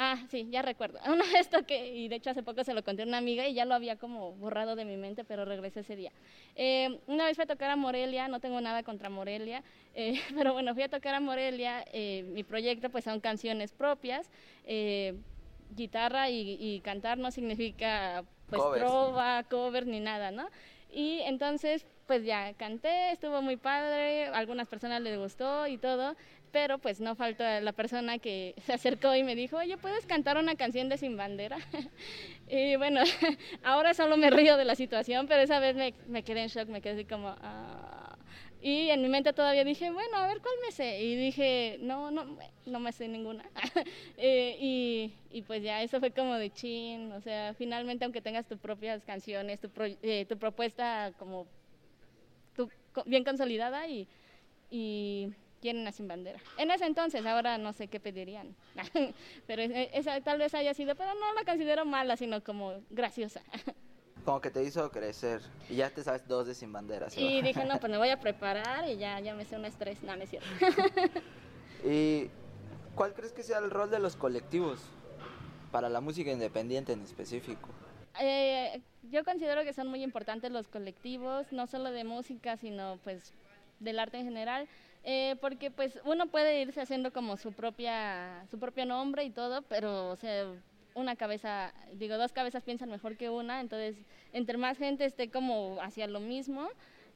Ah, 0.00 0.16
sí, 0.30 0.46
ya 0.48 0.62
recuerdo. 0.62 1.00
Una 1.06 1.24
vez 1.32 1.50
toqué, 1.50 1.88
y 1.92 2.06
de 2.06 2.16
hecho 2.16 2.30
hace 2.30 2.44
poco 2.44 2.62
se 2.62 2.72
lo 2.72 2.84
conté 2.84 3.02
a 3.02 3.06
una 3.06 3.18
amiga 3.18 3.48
y 3.48 3.54
ya 3.54 3.64
lo 3.64 3.74
había 3.74 3.96
como 3.96 4.32
borrado 4.32 4.76
de 4.76 4.84
mi 4.84 4.96
mente, 4.96 5.24
pero 5.24 5.44
regresé 5.44 5.80
ese 5.80 5.96
día. 5.96 6.12
Eh, 6.54 7.00
una 7.08 7.24
vez 7.24 7.34
fui 7.34 7.42
a 7.42 7.46
tocar 7.46 7.68
a 7.70 7.76
Morelia, 7.76 8.28
no 8.28 8.38
tengo 8.38 8.60
nada 8.60 8.84
contra 8.84 9.10
Morelia, 9.10 9.64
eh, 9.94 10.14
pero 10.36 10.52
bueno, 10.52 10.72
fui 10.74 10.84
a 10.84 10.88
tocar 10.88 11.16
a 11.16 11.20
Morelia, 11.20 11.84
eh, 11.92 12.22
mi 12.32 12.44
proyecto 12.44 12.90
pues 12.90 13.04
son 13.04 13.18
canciones 13.18 13.72
propias, 13.72 14.30
guitarra 15.74 16.30
y, 16.30 16.80
cantar 16.84 17.18
no 17.18 17.32
significa 17.32 18.24
pues 18.48 18.62
prova, 18.78 19.42
cover 19.50 19.86
ni 19.86 19.98
nada, 19.98 20.30
¿no? 20.30 20.48
Y 20.92 21.20
entonces 21.22 21.84
pues 22.06 22.24
ya 22.24 22.54
canté, 22.54 23.10
estuvo 23.10 23.42
muy 23.42 23.56
padre, 23.56 24.28
a 24.28 24.38
algunas 24.38 24.66
personas 24.66 25.02
les 25.02 25.18
gustó 25.18 25.66
y 25.66 25.76
todo, 25.76 26.16
pero 26.50 26.78
pues 26.78 27.00
no 27.00 27.14
falta 27.14 27.60
la 27.60 27.72
persona 27.72 28.18
que 28.18 28.54
se 28.66 28.72
acercó 28.72 29.14
y 29.14 29.22
me 29.22 29.34
dijo, 29.34 29.56
oye, 29.56 29.76
¿puedes 29.76 30.06
cantar 30.06 30.36
una 30.36 30.54
canción 30.56 30.88
de 30.88 30.98
Sin 30.98 31.16
Bandera? 31.16 31.58
y 32.48 32.76
bueno, 32.76 33.00
ahora 33.62 33.94
solo 33.94 34.16
me 34.16 34.30
río 34.30 34.56
de 34.56 34.64
la 34.64 34.74
situación, 34.74 35.26
pero 35.28 35.42
esa 35.42 35.60
vez 35.60 35.76
me, 35.76 35.94
me 36.06 36.22
quedé 36.22 36.42
en 36.42 36.48
shock, 36.48 36.68
me 36.68 36.80
quedé 36.80 36.94
así 36.94 37.04
como... 37.04 37.34
Ah". 37.40 38.16
Y 38.60 38.90
en 38.90 39.02
mi 39.02 39.08
mente 39.08 39.32
todavía 39.32 39.62
dije, 39.62 39.90
bueno, 39.92 40.16
a 40.16 40.26
ver 40.26 40.40
cuál 40.40 40.54
me 40.66 40.72
sé. 40.72 41.00
Y 41.02 41.14
dije, 41.14 41.78
no, 41.80 42.10
no, 42.10 42.36
no 42.66 42.80
me 42.80 42.92
sé 42.92 43.08
ninguna. 43.08 43.44
Eh, 44.16 44.56
y, 44.60 45.12
y, 45.30 45.42
pues 45.42 45.62
ya, 45.62 45.80
eso 45.82 46.00
fue 46.00 46.10
como 46.10 46.34
de 46.34 46.50
chin. 46.50 47.12
O 47.12 47.20
sea, 47.20 47.54
finalmente, 47.54 48.04
aunque 48.04 48.20
tengas 48.20 48.46
tus 48.46 48.58
propias 48.58 49.04
canciones, 49.04 49.60
tu, 49.60 49.70
eh, 50.02 50.26
tu 50.28 50.36
propuesta 50.36 51.12
como 51.18 51.46
tu, 52.56 52.68
bien 53.06 53.22
consolidada 53.22 53.86
y, 53.86 54.08
y 54.70 55.28
quieren 55.60 55.86
a 55.86 55.92
sin 55.92 56.08
bandera. 56.08 56.38
En 56.56 56.70
ese 56.70 56.86
entonces, 56.86 57.24
ahora 57.26 57.58
no 57.58 57.72
sé 57.72 57.88
qué 57.88 58.00
pedirían, 58.00 58.54
pero 59.46 59.62
esa 59.62 60.20
tal 60.20 60.38
vez 60.38 60.54
haya 60.54 60.74
sido, 60.74 60.94
pero 60.94 61.14
no 61.14 61.34
la 61.34 61.44
considero 61.44 61.84
mala, 61.84 62.16
sino 62.16 62.42
como 62.42 62.80
graciosa. 62.90 63.42
Como 64.24 64.42
que 64.42 64.50
te 64.50 64.62
hizo 64.62 64.90
crecer 64.90 65.40
y 65.70 65.76
ya 65.76 65.88
te 65.88 66.02
sabes 66.02 66.28
dos 66.28 66.46
de 66.46 66.54
sin 66.54 66.70
bandera. 66.70 67.06
Y 67.16 67.40
dije, 67.42 67.64
no, 67.64 67.80
pues 67.80 67.90
me 67.90 67.96
voy 67.96 68.10
a 68.10 68.20
preparar 68.20 68.86
y 68.86 68.98
ya, 68.98 69.18
ya 69.20 69.34
me 69.34 69.46
sé 69.46 69.56
un 69.56 69.64
estrés, 69.64 70.02
no, 70.02 70.14
no 70.16 70.22
es 70.22 70.28
cierto. 70.28 70.46
¿Y 71.82 72.28
cuál 72.94 73.14
crees 73.14 73.32
que 73.32 73.42
sea 73.42 73.56
el 73.56 73.70
rol 73.70 73.90
de 73.90 73.98
los 74.00 74.16
colectivos 74.16 74.80
para 75.72 75.88
la 75.88 76.02
música 76.02 76.30
independiente 76.30 76.92
en 76.92 77.00
específico? 77.04 77.70
Eh, 78.20 78.82
yo 79.04 79.24
considero 79.24 79.64
que 79.64 79.72
son 79.72 79.86
muy 79.86 80.02
importantes 80.02 80.50
los 80.50 80.68
colectivos, 80.68 81.50
no 81.50 81.66
solo 81.66 81.90
de 81.90 82.04
música, 82.04 82.58
sino 82.58 82.98
pues 83.04 83.32
del 83.80 83.98
arte 83.98 84.18
en 84.18 84.24
general 84.24 84.68
eh, 85.10 85.36
porque 85.40 85.70
pues 85.70 85.98
uno 86.04 86.26
puede 86.26 86.60
irse 86.60 86.82
haciendo 86.82 87.14
como 87.14 87.38
su 87.38 87.52
propia 87.52 88.44
su 88.50 88.58
propio 88.58 88.84
nombre 88.84 89.24
y 89.24 89.30
todo, 89.30 89.62
pero 89.62 90.10
o 90.10 90.16
sea, 90.16 90.52
una 90.94 91.16
cabeza, 91.16 91.72
digo, 91.94 92.18
dos 92.18 92.32
cabezas 92.32 92.62
piensan 92.62 92.90
mejor 92.90 93.16
que 93.16 93.30
una, 93.30 93.62
entonces 93.62 93.96
entre 94.34 94.58
más 94.58 94.76
gente 94.76 95.06
esté 95.06 95.30
como 95.30 95.78
hacia 95.80 96.06
lo 96.08 96.20
mismo 96.20 96.68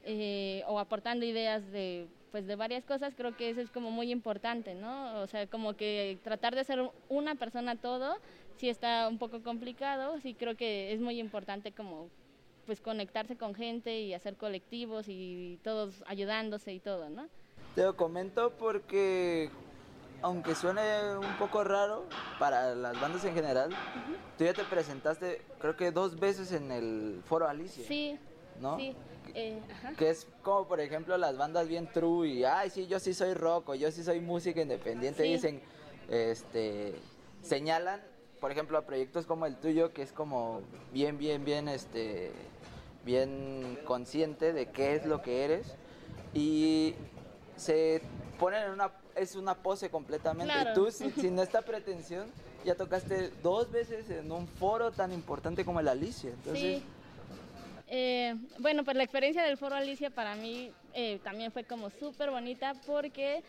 eh, 0.05 0.63
o 0.65 0.79
aportando 0.79 1.23
ideas 1.23 1.71
de 1.71 2.07
pues 2.31 2.47
de 2.47 2.55
varias 2.55 2.83
cosas, 2.83 3.13
creo 3.15 3.37
que 3.37 3.51
eso 3.51 3.61
es 3.61 3.69
como 3.69 3.91
muy 3.91 4.09
importante, 4.09 4.73
¿no? 4.73 5.21
O 5.21 5.27
sea, 5.27 5.45
como 5.45 5.75
que 5.75 6.17
tratar 6.23 6.55
de 6.55 6.63
ser 6.63 6.89
una 7.09 7.35
persona 7.35 7.75
todo, 7.75 8.17
sí 8.57 8.69
está 8.69 9.07
un 9.07 9.19
poco 9.19 9.43
complicado, 9.43 10.19
sí 10.19 10.33
creo 10.33 10.57
que 10.57 10.93
es 10.93 10.99
muy 10.99 11.19
importante 11.19 11.71
como 11.73 12.09
pues 12.65 12.81
conectarse 12.81 13.37
con 13.37 13.53
gente 13.53 14.01
y 14.01 14.15
hacer 14.15 14.35
colectivos 14.35 15.05
y 15.09 15.59
todos 15.63 16.03
ayudándose 16.07 16.73
y 16.73 16.79
todo, 16.79 17.11
¿no? 17.11 17.29
Te 17.75 17.83
lo 17.83 17.95
comento 17.95 18.51
porque, 18.51 19.49
aunque 20.21 20.53
suene 20.53 21.17
un 21.17 21.37
poco 21.37 21.63
raro 21.63 22.05
para 22.37 22.75
las 22.75 22.99
bandas 23.01 23.25
en 23.25 23.33
general, 23.33 23.71
tú 24.37 24.43
ya 24.43 24.53
te 24.53 24.63
presentaste, 24.63 25.41
creo 25.59 25.75
que 25.75 25.91
dos 25.91 26.19
veces 26.19 26.51
en 26.51 26.71
el 26.71 27.21
Foro 27.25 27.47
Alicia. 27.47 27.83
Sí. 27.87 28.19
¿No? 28.61 28.77
Sí. 28.77 28.95
Eh, 29.33 29.59
que 29.97 30.09
es 30.09 30.27
como, 30.43 30.67
por 30.67 30.79
ejemplo, 30.79 31.17
las 31.17 31.37
bandas 31.37 31.67
bien 31.67 31.89
true 31.91 32.27
y, 32.27 32.43
ay, 32.43 32.69
sí, 32.69 32.85
yo 32.85 32.99
sí 32.99 33.13
soy 33.13 33.33
rock 33.33 33.69
o 33.69 33.75
yo 33.75 33.91
sí 33.91 34.03
soy 34.03 34.19
música 34.19 34.61
independiente. 34.61 35.23
Dicen, 35.23 35.61
este, 36.09 36.93
señalan, 37.41 38.01
por 38.39 38.51
ejemplo, 38.51 38.77
a 38.77 38.83
proyectos 38.83 39.25
como 39.25 39.47
el 39.47 39.55
tuyo, 39.55 39.93
que 39.93 40.03
es 40.03 40.11
como 40.11 40.61
bien, 40.91 41.17
bien, 41.17 41.45
bien, 41.45 41.67
este, 41.67 42.31
bien 43.03 43.79
consciente 43.85 44.53
de 44.53 44.69
qué 44.69 44.95
es 44.95 45.05
lo 45.05 45.23
que 45.23 45.45
eres. 45.45 45.75
Y 46.33 46.95
se 47.55 48.01
ponen 48.39 48.63
en 48.63 48.71
una, 48.71 48.91
es 49.15 49.35
una 49.35 49.55
pose 49.55 49.89
completamente. 49.89 50.53
Tú, 50.73 50.91
sin, 50.91 51.39
esta 51.39 51.61
pretensión, 51.61 52.27
ya 52.65 52.75
tocaste 52.75 53.31
dos 53.41 53.71
veces 53.71 54.09
en 54.09 54.31
un 54.31 54.47
foro 54.47 54.91
tan 54.91 55.11
importante 55.11 55.65
como 55.65 55.79
el 55.79 55.87
Alicia. 55.87 56.31
Entonces, 56.31 56.79
sí. 56.79 56.83
Eh, 57.87 58.35
bueno, 58.59 58.83
pues 58.83 58.97
la 58.97 59.03
experiencia 59.03 59.43
del 59.43 59.57
foro 59.57 59.75
Alicia 59.75 60.09
para 60.09 60.35
mí 60.35 60.71
eh, 60.93 61.19
también 61.23 61.51
fue 61.51 61.63
como 61.63 61.89
súper 61.91 62.31
bonita 62.31 62.73
porque 62.87 63.43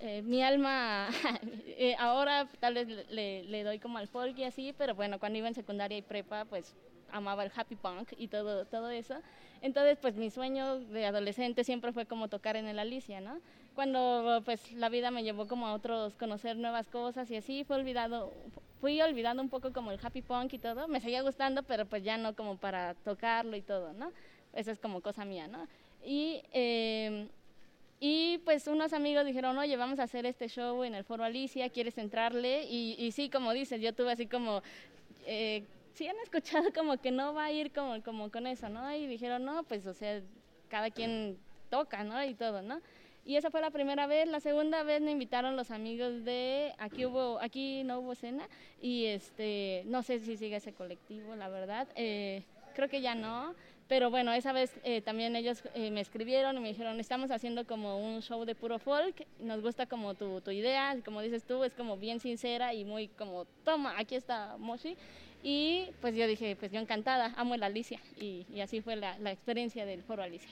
eh, 0.00 0.20
mi 0.22 0.42
alma, 0.42 1.08
ahora 1.98 2.48
tal 2.60 2.74
vez 2.74 2.88
le, 3.10 3.44
le, 3.44 3.64
doy 3.64 3.78
como 3.78 3.98
al 3.98 4.08
folk 4.08 4.36
y 4.36 4.44
así, 4.44 4.74
pero 4.76 4.94
bueno, 4.94 5.18
cuando 5.18 5.38
iba 5.38 5.48
en 5.48 5.54
secundaria 5.54 5.96
y 5.96 6.02
prepa, 6.02 6.44
pues 6.44 6.74
amaba 7.12 7.44
el 7.44 7.52
happy 7.54 7.76
punk 7.76 8.12
y 8.16 8.28
todo, 8.28 8.64
todo 8.66 8.90
eso. 8.90 9.16
Entonces, 9.60 9.98
pues 10.00 10.16
mi 10.16 10.30
sueño 10.30 10.80
de 10.80 11.06
adolescente 11.06 11.64
siempre 11.64 11.92
fue 11.92 12.06
como 12.06 12.28
tocar 12.28 12.56
en 12.56 12.68
el 12.68 12.78
Alicia, 12.78 13.20
¿no? 13.20 13.40
Cuando 13.74 14.42
pues 14.44 14.72
la 14.72 14.88
vida 14.88 15.10
me 15.10 15.22
llevó 15.22 15.46
como 15.46 15.66
a 15.66 15.72
otros, 15.72 16.14
conocer 16.14 16.56
nuevas 16.56 16.88
cosas 16.88 17.30
y 17.30 17.36
así, 17.36 17.64
fue 17.64 17.76
olvidado, 17.76 18.32
fui 18.80 19.00
olvidando 19.00 19.42
un 19.42 19.48
poco 19.48 19.72
como 19.72 19.90
el 19.90 20.00
happy 20.02 20.22
punk 20.22 20.54
y 20.54 20.58
todo, 20.58 20.88
me 20.88 21.00
seguía 21.00 21.22
gustando, 21.22 21.62
pero 21.62 21.86
pues 21.86 22.02
ya 22.02 22.16
no 22.18 22.34
como 22.34 22.56
para 22.56 22.94
tocarlo 22.94 23.56
y 23.56 23.62
todo, 23.62 23.92
¿no? 23.92 24.12
Eso 24.52 24.70
es 24.70 24.78
como 24.78 25.00
cosa 25.00 25.24
mía, 25.24 25.46
¿no? 25.48 25.66
Y, 26.04 26.42
em, 26.52 27.28
y 28.00 28.38
pues 28.38 28.66
unos 28.66 28.92
amigos 28.92 29.26
dijeron, 29.26 29.58
oye, 29.58 29.76
vamos 29.76 29.98
a 29.98 30.04
hacer 30.04 30.26
este 30.26 30.48
show 30.48 30.84
en 30.84 30.94
el 30.94 31.04
Foro 31.04 31.24
Alicia, 31.24 31.68
¿quieres 31.70 31.98
entrarle? 31.98 32.64
Y, 32.64 32.94
y 32.98 33.12
sí, 33.12 33.28
como 33.28 33.52
dices, 33.52 33.80
yo 33.80 33.92
tuve 33.92 34.12
así 34.12 34.26
como... 34.26 34.62
Eh, 35.26 35.64
sí 35.94 36.06
han 36.06 36.18
escuchado 36.22 36.72
como 36.72 36.96
que 36.98 37.10
no 37.10 37.34
va 37.34 37.46
a 37.46 37.52
ir 37.52 37.72
como, 37.72 38.02
como 38.02 38.30
con 38.30 38.46
eso, 38.46 38.68
¿no? 38.68 38.94
Y 38.94 39.06
dijeron, 39.06 39.44
no, 39.44 39.62
pues, 39.64 39.86
o 39.86 39.94
sea, 39.94 40.20
cada 40.68 40.90
quien 40.90 41.38
toca, 41.70 42.04
¿no? 42.04 42.22
Y 42.24 42.34
todo, 42.34 42.62
¿no? 42.62 42.80
Y 43.24 43.36
esa 43.36 43.50
fue 43.50 43.60
la 43.60 43.70
primera 43.70 44.06
vez. 44.06 44.26
La 44.26 44.40
segunda 44.40 44.82
vez 44.82 45.02
me 45.02 45.10
invitaron 45.10 45.54
los 45.54 45.70
amigos 45.70 46.24
de 46.24 46.72
aquí 46.78 47.04
hubo, 47.04 47.38
aquí 47.40 47.84
no 47.84 47.98
hubo 48.00 48.14
cena 48.14 48.48
y 48.80 49.04
este, 49.04 49.82
no 49.84 50.02
sé 50.02 50.20
si 50.20 50.38
sigue 50.38 50.56
ese 50.56 50.72
colectivo, 50.72 51.36
la 51.36 51.50
verdad. 51.50 51.86
Eh, 51.94 52.42
creo 52.74 52.88
que 52.88 53.02
ya 53.02 53.14
no. 53.14 53.54
Pero 53.86 54.10
bueno, 54.10 54.32
esa 54.32 54.52
vez 54.52 54.78
eh, 54.82 55.00
también 55.00 55.34
ellos 55.34 55.62
eh, 55.74 55.90
me 55.90 56.00
escribieron 56.00 56.56
y 56.56 56.60
me 56.60 56.68
dijeron, 56.68 57.00
estamos 57.00 57.30
haciendo 57.30 57.66
como 57.66 57.98
un 57.98 58.20
show 58.20 58.44
de 58.44 58.54
puro 58.54 58.78
folk, 58.78 59.26
nos 59.40 59.62
gusta 59.62 59.86
como 59.86 60.14
tu, 60.14 60.42
tu 60.42 60.50
idea, 60.50 60.94
como 61.04 61.22
dices 61.22 61.42
tú, 61.42 61.64
es 61.64 61.72
como 61.72 61.96
bien 61.96 62.20
sincera 62.20 62.74
y 62.74 62.84
muy 62.84 63.08
como, 63.08 63.46
toma, 63.64 63.94
aquí 63.98 64.14
está 64.14 64.56
Moshi. 64.58 64.96
Y 65.42 65.90
pues 66.00 66.14
yo 66.16 66.26
dije, 66.26 66.56
pues 66.56 66.72
yo 66.72 66.80
encantada, 66.80 67.32
amo 67.36 67.54
el 67.54 67.62
Alicia. 67.62 68.00
Y, 68.16 68.46
y 68.52 68.60
así 68.60 68.80
fue 68.80 68.96
la, 68.96 69.18
la, 69.18 69.30
experiencia 69.30 69.86
del 69.86 70.02
Foro 70.02 70.22
Alicia. 70.22 70.50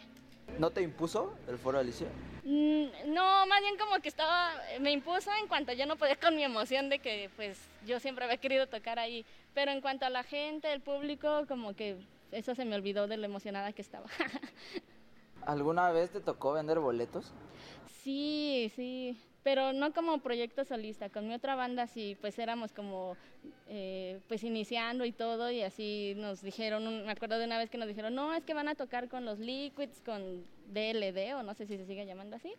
¿No 0.59 0.71
te 0.71 0.83
impuso 0.83 1.35
el 1.49 1.59
Foro 1.59 1.79
Alicia? 1.79 2.07
Mm, 2.45 3.13
no, 3.13 3.47
más 3.47 3.61
bien 3.61 3.77
como 3.77 4.01
que 4.01 4.09
estaba, 4.09 4.53
me 4.81 4.93
impuso 4.93 5.31
en 5.41 5.49
cuanto 5.49 5.73
yo 5.73 5.87
no 5.87 5.97
podía 5.97 6.17
con 6.17 6.37
mi 6.37 6.45
emoción 6.45 6.89
de 6.89 7.01
que 7.01 7.31
pues 7.35 7.59
yo 7.85 7.99
siempre 7.99 8.25
había 8.25 8.37
querido 8.37 8.69
tocar 8.69 8.99
ahí. 8.99 9.25
Pero 9.55 9.73
en 9.73 9.81
cuanto 9.81 10.07
a 10.07 10.11
la 10.11 10.23
gente, 10.23 10.73
el 10.73 10.81
público, 10.81 11.47
como 11.49 11.75
que 11.75 11.97
eso 12.31 12.55
se 12.55 12.65
me 12.65 12.77
olvidó 12.77 13.07
de 13.09 13.17
lo 13.17 13.25
emocionada 13.25 13.73
que 13.73 13.83
estaba. 13.83 14.07
¿Alguna 15.47 15.91
vez 15.91 16.11
te 16.11 16.21
tocó 16.21 16.53
vender 16.53 16.79
boletos? 16.79 17.33
Sí, 18.03 18.71
sí 18.77 19.17
pero 19.47 19.73
no 19.73 19.93
como 19.93 20.19
proyecto 20.19 20.65
solista, 20.65 21.09
con 21.09 21.29
mi 21.29 21.35
otra 21.35 21.55
banda 21.55 21.87
sí, 21.87 22.17
pues 22.21 22.37
éramos 22.37 22.73
como, 22.73 23.17
eh, 23.69 24.19
pues 24.27 24.43
iniciando 24.43 25.05
y 25.05 25.13
todo, 25.13 25.53
y 25.53 25.63
así 25.63 26.15
nos 26.17 26.43
dijeron, 26.43 27.05
me 27.05 27.13
acuerdo 27.13 27.39
de 27.39 27.45
una 27.45 27.57
vez 27.57 27.71
que 27.71 27.79
nos 27.79 27.87
dijeron, 27.87 28.13
no, 28.13 28.35
es 28.35 28.43
que 28.43 28.55
van 28.55 28.67
a 28.67 28.75
tocar 28.75 29.09
con 29.09 29.25
los 29.25 29.39
Liquids, 29.39 30.03
con 30.05 30.45
DLD, 30.75 31.37
o 31.37 31.45
no 31.45 31.55
sé 31.55 31.65
si 31.65 31.77
se 31.77 31.87
sigue 31.87 32.05
llamando 32.05 32.35
así, 32.35 32.55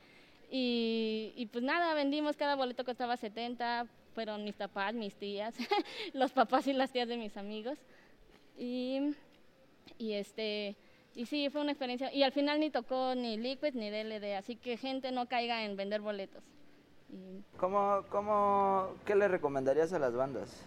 y, 0.50 1.34
y 1.36 1.48
pues 1.48 1.62
nada, 1.62 1.94
vendimos, 1.94 2.38
cada 2.38 2.56
boleto 2.56 2.86
costaba 2.86 3.18
70, 3.18 3.86
fueron 4.16 4.46
mis 4.46 4.56
papás, 4.56 4.94
mis 4.94 5.14
tías, 5.14 5.56
los 6.14 6.32
papás 6.32 6.68
y 6.68 6.72
las 6.72 6.94
tías 6.94 7.10
de 7.10 7.18
mis 7.18 7.36
amigos, 7.36 7.78
y, 8.58 9.14
y 9.98 10.14
este 10.14 10.78
y 11.16 11.26
sí, 11.26 11.50
fue 11.50 11.62
una 11.62 11.72
experiencia. 11.72 12.14
Y 12.14 12.22
al 12.22 12.32
final 12.32 12.60
ni 12.60 12.70
tocó 12.70 13.16
ni 13.16 13.38
Liquid 13.38 13.74
ni 13.74 13.90
DLD, 13.90 14.36
así 14.38 14.56
que 14.56 14.78
gente 14.78 15.12
no 15.12 15.28
caiga 15.28 15.66
en 15.66 15.76
vender 15.76 16.00
boletos. 16.00 16.44
¿Cómo, 17.58 18.04
cómo, 18.10 18.96
¿Qué 19.06 19.16
le 19.16 19.28
recomendarías 19.28 19.94
a 19.94 20.00
las 20.00 20.14
bandas? 20.14 20.64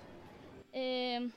Eh, 0.73 1.29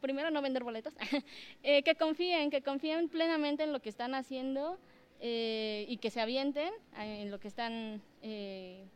primero, 0.00 0.30
no 0.30 0.42
vender 0.42 0.64
boletos. 0.64 0.94
Eh, 1.62 1.82
que 1.82 1.96
confíen, 1.96 2.50
que 2.50 2.62
confíen 2.62 3.08
plenamente 3.08 3.64
en 3.64 3.72
lo 3.72 3.80
que 3.80 3.88
están 3.88 4.14
haciendo 4.14 4.78
eh, 5.20 5.84
y 5.88 5.96
que 5.98 6.10
se 6.10 6.20
avienten 6.20 6.72
en 6.96 7.30
lo 7.30 7.40
que 7.40 7.48
están 7.48 8.00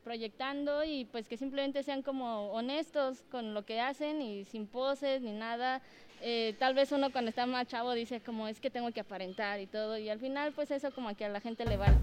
proyectando 0.04 0.84
y 0.84 1.04
pues 1.06 1.28
que 1.28 1.36
simplemente 1.36 1.82
sean 1.82 2.02
como 2.02 2.50
honestos 2.52 3.24
con 3.30 3.54
lo 3.54 3.64
que 3.64 3.80
hacen 3.80 4.22
y 4.22 4.44
sin 4.44 4.66
poses 4.66 5.22
ni 5.22 5.32
nada. 5.32 5.82
Eh, 6.24 6.54
tal 6.60 6.72
vez 6.72 6.92
uno 6.92 7.10
cuando 7.10 7.30
está 7.30 7.46
más 7.46 7.66
chavo 7.66 7.92
dice 7.94 8.20
como 8.20 8.46
es 8.46 8.60
que 8.60 8.70
tengo 8.70 8.92
que 8.92 9.00
aparentar 9.00 9.58
y 9.58 9.66
todo, 9.66 9.98
y 9.98 10.08
al 10.08 10.20
final 10.20 10.52
pues 10.52 10.70
eso 10.70 10.92
como 10.92 11.16
que 11.16 11.24
a 11.24 11.28
la 11.28 11.40
gente 11.40 11.64
le 11.64 11.76
vale. 11.76 11.96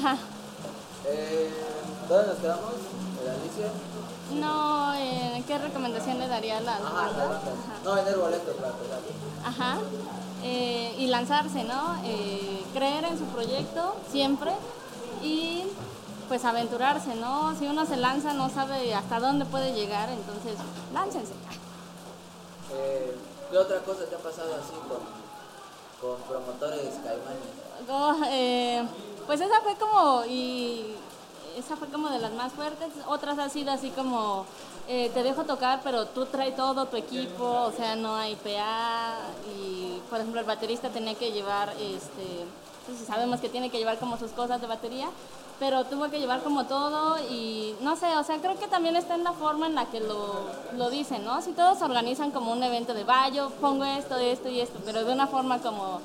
Ajá. 0.00 0.16
Eh, 1.06 1.50
¿Dónde 2.08 2.28
nos 2.28 2.38
quedamos? 2.38 2.72
¿En 3.22 3.30
Alicia? 3.30 3.66
No, 4.40 4.94
eh, 4.94 5.44
¿qué 5.46 5.58
recomendación 5.58 6.18
le 6.18 6.26
daría 6.26 6.56
a 6.58 6.60
las 6.62 6.82
bandas? 6.82 7.42
No, 7.84 7.94
vender 7.94 8.16
boletos, 8.16 8.56
claro, 8.56 8.74
Ajá. 9.44 9.78
Eh, 10.42 10.94
y 10.98 11.06
lanzarse, 11.08 11.64
¿no? 11.64 11.96
Eh, 12.04 12.64
creer 12.72 13.04
en 13.04 13.18
su 13.18 13.24
proyecto 13.24 13.96
siempre 14.10 14.52
y 15.22 15.64
pues 16.28 16.46
aventurarse, 16.46 17.14
¿no? 17.16 17.54
Si 17.58 17.66
uno 17.66 17.84
se 17.84 17.96
lanza 17.96 18.32
no 18.32 18.48
sabe 18.48 18.94
hasta 18.94 19.20
dónde 19.20 19.44
puede 19.44 19.74
llegar, 19.74 20.08
entonces 20.08 20.54
láncense. 20.94 21.34
Eh, 22.72 23.16
¿Qué 23.50 23.58
otra 23.58 23.80
cosa 23.80 24.04
te 24.06 24.14
ha 24.14 24.18
pasado 24.18 24.54
así 24.54 24.72
con, 24.88 26.16
promotores 26.26 26.94
caimanes? 27.04 27.60
Eh, 28.30 28.86
pues 29.26 29.40
esa 29.40 29.60
fue 29.60 29.74
como, 29.76 30.24
y 30.24 30.84
esa 31.56 31.76
fue 31.76 31.88
como 31.88 32.08
de 32.10 32.18
las 32.18 32.32
más 32.32 32.52
fuertes, 32.52 32.88
otras 33.06 33.38
ha 33.38 33.48
sido 33.48 33.72
así 33.72 33.90
como, 33.90 34.46
eh, 34.88 35.10
te 35.14 35.22
dejo 35.22 35.44
tocar, 35.44 35.80
pero 35.84 36.06
tú 36.06 36.26
traes 36.26 36.56
todo 36.56 36.86
tu 36.86 36.96
equipo, 36.96 37.44
o 37.44 37.72
sea, 37.72 37.96
no 37.96 38.16
hay 38.16 38.34
PA, 38.36 39.18
y 39.56 40.00
por 40.08 40.18
ejemplo 40.18 40.40
el 40.40 40.46
baterista 40.46 40.88
tenía 40.88 41.14
que 41.14 41.32
llevar, 41.32 41.70
este, 41.80 42.44
pues 42.86 42.98
sabemos 43.06 43.40
que 43.40 43.48
tiene 43.48 43.70
que 43.70 43.78
llevar 43.78 43.98
como 43.98 44.18
sus 44.18 44.30
cosas 44.32 44.60
de 44.60 44.66
batería, 44.66 45.08
pero 45.60 45.84
tuvo 45.84 46.10
que 46.10 46.18
llevar 46.18 46.42
como 46.42 46.64
todo 46.64 47.18
y 47.30 47.76
no 47.82 47.94
sé, 47.94 48.16
o 48.16 48.24
sea, 48.24 48.38
creo 48.38 48.58
que 48.58 48.66
también 48.66 48.96
está 48.96 49.14
en 49.14 49.24
la 49.24 49.32
forma 49.32 49.66
en 49.66 49.74
la 49.74 49.84
que 49.84 50.00
lo, 50.00 50.46
lo 50.74 50.88
dicen, 50.88 51.22
¿no? 51.22 51.42
Si 51.42 51.52
todos 51.52 51.82
organizan 51.82 52.30
como 52.30 52.50
un 52.52 52.62
evento 52.62 52.94
de, 52.94 53.04
va, 53.04 53.28
yo 53.28 53.50
pongo 53.60 53.84
esto, 53.84 54.16
esto 54.16 54.48
y 54.48 54.60
esto, 54.60 54.78
pero 54.86 55.04
de 55.04 55.12
una 55.12 55.26
forma 55.26 55.58
como 55.58 56.00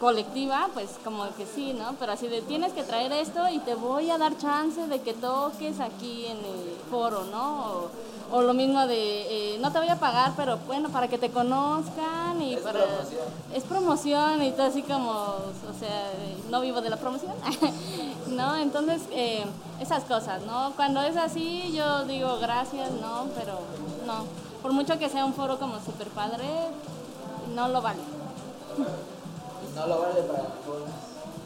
colectiva, 0.00 0.68
pues 0.74 0.90
como 1.04 1.24
que 1.36 1.46
sí, 1.46 1.72
¿no? 1.72 1.94
Pero 1.98 2.12
así 2.12 2.28
de 2.28 2.42
tienes 2.42 2.72
que 2.72 2.82
traer 2.82 3.12
esto 3.12 3.48
y 3.48 3.58
te 3.60 3.74
voy 3.74 4.10
a 4.10 4.18
dar 4.18 4.36
chance 4.36 4.86
de 4.86 5.00
que 5.00 5.14
toques 5.14 5.80
aquí 5.80 6.26
en 6.26 6.38
el 6.38 6.76
foro, 6.90 7.24
¿no? 7.24 7.88
O 8.32 8.42
lo 8.42 8.54
mismo 8.54 8.86
de, 8.86 9.54
eh, 9.54 9.58
no 9.60 9.70
te 9.70 9.78
voy 9.78 9.88
a 9.88 9.96
pagar, 9.96 10.32
pero 10.36 10.58
bueno, 10.66 10.88
para 10.88 11.08
que 11.08 11.18
te 11.18 11.30
conozcan 11.30 12.40
y 12.40 12.54
es 12.54 12.60
para... 12.60 12.84
Promoción. 12.84 13.22
Es 13.54 13.64
promoción 13.64 14.42
y 14.42 14.50
todo 14.52 14.66
así 14.66 14.82
como, 14.82 15.10
o 15.12 15.78
sea, 15.78 16.10
no 16.50 16.60
vivo 16.60 16.80
de 16.80 16.90
la 16.90 16.96
promoción, 16.96 17.34
¿no? 18.28 18.56
Entonces, 18.56 19.02
eh, 19.12 19.44
esas 19.80 20.04
cosas, 20.04 20.42
¿no? 20.46 20.72
Cuando 20.74 21.02
es 21.02 21.16
así, 21.16 21.72
yo 21.72 22.04
digo 22.06 22.38
gracias, 22.40 22.90
¿no? 22.92 23.26
Pero 23.36 23.58
no, 24.06 24.24
por 24.62 24.72
mucho 24.72 24.98
que 24.98 25.08
sea 25.08 25.24
un 25.24 25.34
foro 25.34 25.58
como 25.58 25.78
super 25.80 26.08
padre, 26.08 26.46
no 27.54 27.68
lo 27.68 27.82
vale. 27.82 28.00
No 29.74 29.86
lo 29.88 30.00
vale 30.00 30.22
para 30.22 30.42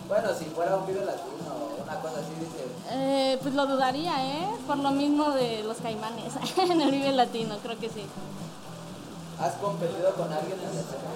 Bueno, 0.09 0.38
si 0.38 0.45
fuera 0.47 0.77
un 0.77 0.87
video 0.87 1.05
latino 1.05 1.49
o 1.51 1.83
una 1.83 2.01
cosa 2.01 2.21
así, 2.21 2.35
dice. 2.38 2.67
Eh, 2.91 3.38
pues 3.43 3.55
lo 3.55 3.67
dudaría, 3.67 4.12
¿eh? 4.25 4.49
Por 4.67 4.79
lo 4.79 4.91
mismo 4.91 5.31
de 5.31 5.62
los 5.64 5.79
caimanes 5.79 6.35
en 6.57 6.81
el 6.81 6.91
Vive 6.91 7.12
Latino, 7.12 7.57
creo 7.62 7.79
que 7.79 7.88
sí. 7.88 8.05
¿Has 9.41 9.55
competido 9.55 10.12
con 10.14 10.33
alguien 10.33 10.59
en 10.59 10.75
la 10.75 10.81
escena? 10.81 11.09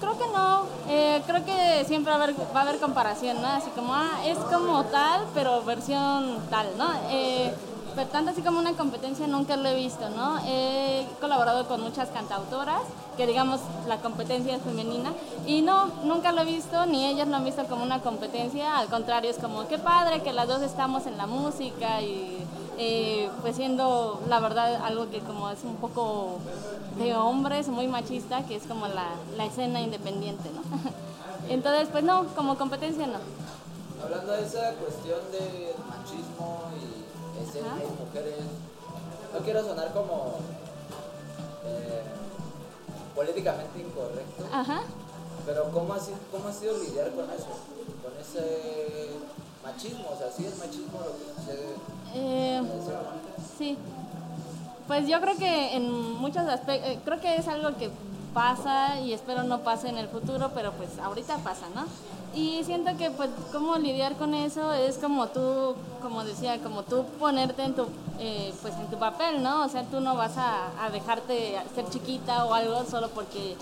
Creo 0.00 0.18
que 0.18 0.26
no, 0.28 0.64
eh, 0.88 1.22
creo 1.26 1.44
que 1.44 1.84
siempre 1.86 2.12
va 2.12 2.18
a, 2.18 2.22
haber, 2.24 2.34
va 2.54 2.60
a 2.60 2.62
haber 2.62 2.78
comparación, 2.78 3.40
¿no? 3.40 3.48
Así 3.48 3.70
como, 3.70 3.94
ah, 3.94 4.20
es 4.24 4.38
como 4.38 4.84
tal, 4.84 5.22
pero 5.34 5.62
versión 5.62 6.38
tal, 6.50 6.66
¿no? 6.76 6.88
Eh, 7.10 7.54
pero 7.94 8.08
tanto 8.08 8.30
así 8.30 8.42
como 8.42 8.58
una 8.58 8.72
competencia 8.72 9.26
nunca 9.26 9.56
lo 9.56 9.68
he 9.68 9.74
visto, 9.74 10.08
¿no? 10.10 10.38
He 10.46 11.06
colaborado 11.20 11.66
con 11.68 11.80
muchas 11.80 12.08
cantautoras, 12.08 12.82
que 13.16 13.26
digamos 13.26 13.60
la 13.86 13.98
competencia 13.98 14.56
es 14.56 14.62
femenina, 14.62 15.12
y 15.46 15.62
no, 15.62 15.86
nunca 16.04 16.32
lo 16.32 16.42
he 16.42 16.44
visto, 16.44 16.86
ni 16.86 17.06
ellas 17.06 17.28
lo 17.28 17.36
han 17.36 17.44
visto 17.44 17.64
como 17.66 17.84
una 17.84 18.00
competencia, 18.00 18.78
al 18.78 18.88
contrario, 18.88 19.30
es 19.30 19.38
como, 19.38 19.66
qué 19.68 19.78
padre 19.78 20.22
que 20.22 20.32
las 20.32 20.48
dos 20.48 20.62
estamos 20.62 21.06
en 21.06 21.16
la 21.16 21.26
música 21.26 22.00
y 22.02 22.38
eh, 22.76 23.30
pues 23.40 23.54
siendo 23.54 24.20
la 24.28 24.40
verdad 24.40 24.82
algo 24.84 25.08
que 25.08 25.20
como 25.20 25.48
es 25.50 25.62
un 25.62 25.76
poco 25.76 26.38
de 26.98 27.14
hombres, 27.14 27.68
muy 27.68 27.86
machista, 27.86 28.44
que 28.44 28.56
es 28.56 28.64
como 28.64 28.88
la, 28.88 29.10
la 29.36 29.44
escena 29.44 29.80
independiente, 29.80 30.50
¿no? 30.50 30.62
Entonces, 31.48 31.88
pues 31.92 32.02
no, 32.02 32.26
como 32.34 32.56
competencia 32.56 33.06
no. 33.06 33.18
Hablando 34.02 34.32
de 34.32 34.44
esa 34.44 34.72
cuestión 34.74 35.20
de 35.30 35.74
machismo 35.88 36.62
y 36.76 37.04
mujeres. 37.62 38.34
No 39.32 39.40
quiero 39.40 39.64
sonar 39.64 39.92
como 39.92 40.38
eh, 41.66 42.02
políticamente 43.14 43.80
incorrecto. 43.80 44.44
Ajá. 44.52 44.82
Pero 45.46 45.70
¿cómo 45.70 45.92
ha, 45.92 46.00
sido, 46.00 46.16
¿cómo 46.32 46.48
ha 46.48 46.52
sido 46.52 46.78
lidiar 46.78 47.10
con 47.10 47.24
eso? 47.30 47.48
Con 48.02 48.12
ese 48.20 49.10
machismo, 49.62 50.08
o 50.10 50.16
sea, 50.16 50.30
¿sí 50.30 50.46
es 50.46 50.58
machismo 50.58 51.00
lo 51.00 51.12
que 51.12 51.40
sucede? 51.40 51.74
Eh, 52.14 52.62
sí. 53.58 53.76
Pues 54.86 55.08
yo 55.08 55.20
creo 55.20 55.36
que 55.36 55.76
en 55.76 55.90
muchos 55.90 56.46
aspectos, 56.46 56.90
eh, 56.90 56.98
creo 57.04 57.20
que 57.20 57.36
es 57.36 57.48
algo 57.48 57.76
que 57.76 57.90
pasa 58.34 59.00
y 59.00 59.12
espero 59.12 59.44
no 59.44 59.60
pase 59.60 59.88
en 59.88 59.96
el 59.96 60.08
futuro, 60.08 60.50
pero 60.54 60.72
pues 60.72 60.98
ahorita 60.98 61.38
pasa, 61.38 61.66
¿no? 61.74 61.84
Y 62.34 62.64
siento 62.64 62.96
que 62.98 63.12
pues 63.12 63.30
cómo 63.52 63.76
lidiar 63.78 64.16
con 64.16 64.34
eso 64.34 64.72
es 64.72 64.98
como 64.98 65.28
tú, 65.28 65.76
como 66.02 66.24
decía, 66.24 66.58
como 66.58 66.82
tú 66.82 67.04
ponerte 67.20 67.62
en 67.62 67.74
tu, 67.74 67.86
eh, 68.18 68.52
pues 68.60 68.74
en 68.74 68.88
tu 68.88 68.98
papel, 68.98 69.40
¿no? 69.40 69.64
O 69.64 69.68
sea, 69.68 69.84
tú 69.84 70.00
no 70.00 70.16
vas 70.16 70.32
a, 70.36 70.90
dejarte 70.90 71.56
ser 71.74 71.88
chiquita 71.90 72.44
o 72.44 72.52
algo 72.52 72.84
solo 72.90 73.08
porque 73.10 73.56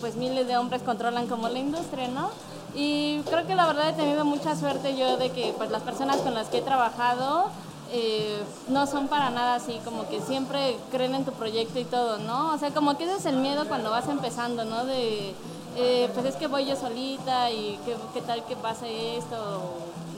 pues 0.00 0.14
miles 0.14 0.46
de 0.46 0.56
hombres 0.56 0.82
controlan 0.82 1.26
como 1.26 1.48
la 1.48 1.58
industria, 1.58 2.06
¿no? 2.08 2.30
Y 2.76 3.20
creo 3.22 3.46
que 3.46 3.56
la 3.56 3.66
verdad 3.66 3.90
he 3.90 3.92
tenido 3.94 4.24
mucha 4.24 4.54
suerte 4.54 4.96
yo 4.96 5.16
de 5.16 5.30
que 5.30 5.52
pues 5.56 5.70
las 5.70 5.82
personas 5.82 6.18
con 6.18 6.34
las 6.34 6.48
que 6.48 6.58
he 6.58 6.62
trabajado 6.62 7.50
eh, 7.96 8.42
no 8.70 8.88
son 8.88 9.06
para 9.06 9.30
nada 9.30 9.54
así, 9.54 9.78
como 9.84 10.08
que 10.08 10.20
siempre 10.20 10.76
creen 10.90 11.14
en 11.14 11.24
tu 11.24 11.30
proyecto 11.30 11.78
y 11.78 11.84
todo, 11.84 12.18
¿no? 12.18 12.52
O 12.52 12.58
sea, 12.58 12.72
como 12.72 12.98
que 12.98 13.04
ese 13.04 13.14
es 13.14 13.26
el 13.26 13.36
miedo 13.36 13.68
cuando 13.68 13.90
vas 13.92 14.08
empezando, 14.08 14.64
¿no? 14.64 14.84
De 14.84 15.32
eh, 15.76 16.10
pues 16.12 16.26
es 16.26 16.34
que 16.34 16.48
voy 16.48 16.66
yo 16.66 16.74
solita 16.74 17.52
y 17.52 17.78
qué, 18.12 18.20
tal 18.22 18.44
que 18.46 18.56
pase 18.56 19.18
esto, 19.18 19.36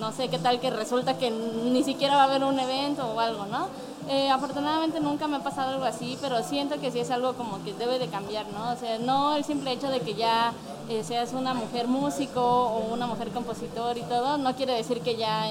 no 0.00 0.10
sé, 0.12 0.28
qué 0.28 0.38
tal 0.38 0.58
que 0.58 0.70
resulta 0.70 1.18
que 1.18 1.30
ni 1.30 1.84
siquiera 1.84 2.16
va 2.16 2.22
a 2.22 2.24
haber 2.24 2.44
un 2.44 2.58
evento 2.58 3.06
o 3.14 3.20
algo, 3.20 3.44
¿no? 3.44 3.68
Eh, 4.08 4.30
afortunadamente 4.30 4.98
nunca 5.00 5.28
me 5.28 5.36
ha 5.36 5.40
pasado 5.40 5.72
algo 5.72 5.84
así, 5.84 6.16
pero 6.22 6.42
siento 6.42 6.80
que 6.80 6.90
sí 6.90 7.00
es 7.00 7.10
algo 7.10 7.34
como 7.34 7.62
que 7.62 7.74
debe 7.74 7.98
de 7.98 8.08
cambiar, 8.08 8.46
¿no? 8.54 8.72
O 8.72 8.76
sea, 8.76 8.98
no 9.00 9.36
el 9.36 9.44
simple 9.44 9.72
hecho 9.72 9.90
de 9.90 10.00
que 10.00 10.14
ya 10.14 10.54
seas 11.02 11.34
una 11.34 11.52
mujer 11.52 11.88
músico 11.88 12.40
o 12.40 12.94
una 12.94 13.06
mujer 13.06 13.30
compositor 13.32 13.98
y 13.98 14.02
todo, 14.02 14.38
no 14.38 14.54
quiere 14.54 14.72
decir 14.72 15.02
que 15.02 15.16
ya 15.16 15.50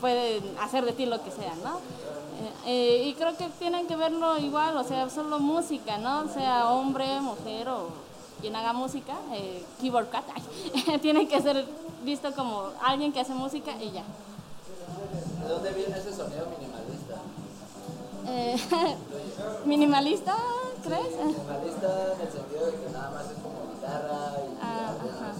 pueden 0.00 0.42
hacer 0.60 0.84
de 0.84 0.92
ti 0.92 1.06
lo 1.06 1.22
que 1.22 1.30
sea, 1.30 1.54
¿no? 1.62 1.80
y 2.66 3.14
creo 3.14 3.36
que 3.36 3.48
tienen 3.58 3.86
que 3.86 3.94
verlo 3.94 4.38
igual, 4.38 4.76
o 4.76 4.84
sea, 4.84 5.08
solo 5.08 5.38
música, 5.38 5.98
¿no? 5.98 6.28
Sea 6.28 6.70
hombre, 6.70 7.20
mujer 7.20 7.68
o 7.68 7.88
quien 8.44 8.56
haga 8.56 8.74
música, 8.74 9.14
eh, 9.32 9.64
keyboard 9.80 10.10
cat, 10.10 10.24
tiene 11.00 11.26
que 11.26 11.40
ser 11.40 11.64
visto 12.04 12.30
como 12.34 12.68
alguien 12.82 13.10
que 13.10 13.20
hace 13.20 13.32
música 13.32 13.72
y 13.80 13.90
ya. 13.90 14.04
¿De 15.42 15.48
dónde 15.48 15.72
viene 15.72 15.96
ese 15.96 16.14
sonido 16.14 16.46
minimalista? 16.58 17.22
Eh, 18.28 18.56
¿Minimalista, 19.64 20.36
crees? 20.82 21.16
Minimalista 21.24 22.12
en 22.12 22.20
el 22.20 22.32
sentido 22.32 22.66
de 22.66 22.72
que 22.72 22.90
nada 22.92 23.10
más 23.12 23.30
es 23.30 23.38
como 23.38 23.72
guitarra 23.72 24.32
y 24.44 24.58
ah, 24.60 24.88
algunas, 24.90 25.36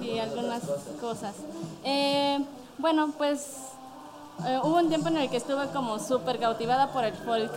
sí, 0.00 0.18
algunas 0.18 0.62
cosas. 1.00 1.34
Eh, 1.84 2.44
bueno, 2.80 3.12
pues 3.16 3.46
eh, 4.46 4.58
hubo 4.62 4.76
un 4.76 4.88
tiempo 4.88 5.08
en 5.08 5.18
el 5.18 5.30
que 5.30 5.36
estuve 5.36 5.66
como 5.68 5.98
súper 5.98 6.38
cautivada 6.38 6.88
por 6.92 7.04
el 7.04 7.12
folk, 7.12 7.52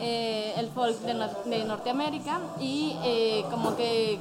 eh, 0.00 0.54
el 0.56 0.68
folk 0.68 0.96
de, 1.00 1.64
Norteamérica 1.64 2.40
y 2.58 2.96
eh, 3.02 3.44
como 3.50 3.76
que 3.76 4.18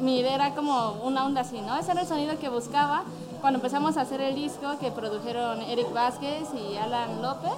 mi 0.00 0.18
idea 0.18 0.34
era 0.34 0.54
como 0.54 0.96
una 1.04 1.24
onda 1.24 1.42
así, 1.42 1.60
¿no? 1.60 1.76
Ese 1.76 1.92
era 1.92 2.00
el 2.00 2.08
sonido 2.08 2.38
que 2.38 2.48
buscaba 2.48 3.04
cuando 3.40 3.58
empezamos 3.58 3.96
a 3.96 4.00
hacer 4.00 4.20
el 4.20 4.34
disco 4.34 4.78
que 4.80 4.90
produjeron 4.90 5.60
Eric 5.62 5.92
Vázquez 5.92 6.48
y 6.54 6.76
Alan 6.76 7.22
López. 7.22 7.52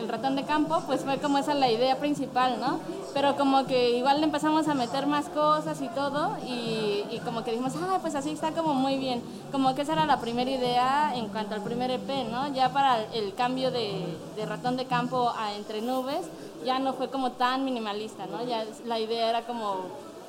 El 0.00 0.08
ratón 0.08 0.34
de 0.34 0.44
campo, 0.44 0.82
pues 0.86 1.02
fue 1.02 1.18
como 1.18 1.38
esa 1.38 1.54
la 1.54 1.70
idea 1.70 1.98
principal, 1.98 2.58
¿no? 2.58 2.80
Pero 3.14 3.36
como 3.36 3.66
que 3.66 3.90
igual 3.90 4.20
le 4.20 4.26
empezamos 4.26 4.66
a 4.68 4.74
meter 4.74 5.06
más 5.06 5.28
cosas 5.28 5.80
y 5.80 5.88
todo 5.88 6.36
y, 6.46 7.20
como 7.24 7.44
que 7.44 7.50
dijimos, 7.50 7.74
ah, 7.76 7.98
pues 8.00 8.14
así 8.14 8.30
está 8.30 8.52
como 8.52 8.72
muy 8.74 8.96
bien. 8.96 9.22
Como 9.52 9.74
que 9.74 9.82
esa 9.82 9.92
era 9.92 10.06
la 10.06 10.20
primera 10.20 10.50
idea 10.50 11.12
en 11.14 11.28
cuanto 11.28 11.54
al 11.54 11.62
primer 11.62 11.90
EP, 11.90 12.08
¿no? 12.30 12.52
Ya 12.54 12.72
para 12.72 13.02
el 13.12 13.34
cambio 13.34 13.70
de, 13.70 14.16
de 14.36 14.46
ratón 14.46 14.76
de 14.76 14.86
campo 14.86 15.32
a 15.36 15.54
entre 15.54 15.82
nubes, 15.82 16.26
ya 16.64 16.78
no 16.78 16.94
fue 16.94 17.10
como 17.10 17.32
tan 17.32 17.64
minimalista, 17.64 18.26
¿no? 18.26 18.42
Ya 18.44 18.64
la 18.86 18.98
idea 18.98 19.28
era 19.28 19.42
como 19.42 19.76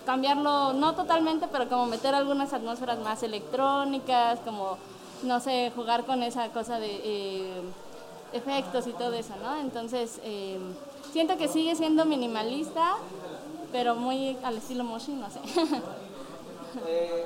cambiarlo, 0.06 0.74
no 0.74 0.94
totalmente, 0.96 1.48
pero 1.52 1.70
como 1.70 1.86
meter 1.86 2.16
algunas 2.16 2.54
atmósferas 2.54 3.00
más 3.00 3.24
electrónicas, 3.24 4.40
como, 4.40 4.78
no 5.24 5.40
sé, 5.40 5.72
jugar 5.76 6.06
con 6.06 6.24
esa 6.24 6.50
cosa 6.50 6.80
de 6.80 7.02
eh, 7.04 7.62
efectos 8.34 8.88
y 8.88 8.92
todo 8.94 9.14
eso, 9.14 9.34
¿no? 9.42 9.60
Entonces, 9.60 10.20
eh, 10.24 10.60
siento 11.12 11.38
que 11.38 11.48
sigue 11.48 11.76
siendo 11.76 12.06
minimalista, 12.06 12.96
pero 13.72 13.96
muy 13.96 14.38
al 14.44 14.58
estilo 14.58 14.84
Moshi, 14.84 15.14
no 15.14 15.30
sé. 15.30 15.40
Eh, 16.88 17.26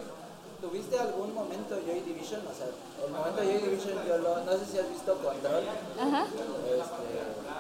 ¿Tuviste 0.60 0.98
algún 0.98 1.34
momento 1.36 1.76
Joy 1.86 2.00
Division? 2.02 2.42
O 2.48 2.54
sea, 2.56 2.66
el 3.06 3.12
momento 3.14 3.44
Joy 3.44 3.58
Division, 3.70 4.04
yo 4.08 4.18
lo, 4.18 4.44
no 4.44 4.52
sé 4.54 4.66
si 4.66 4.80
has 4.80 4.90
visto 4.90 5.14
Control, 5.20 5.64
Ajá, 6.02 6.24
este, 6.26 7.14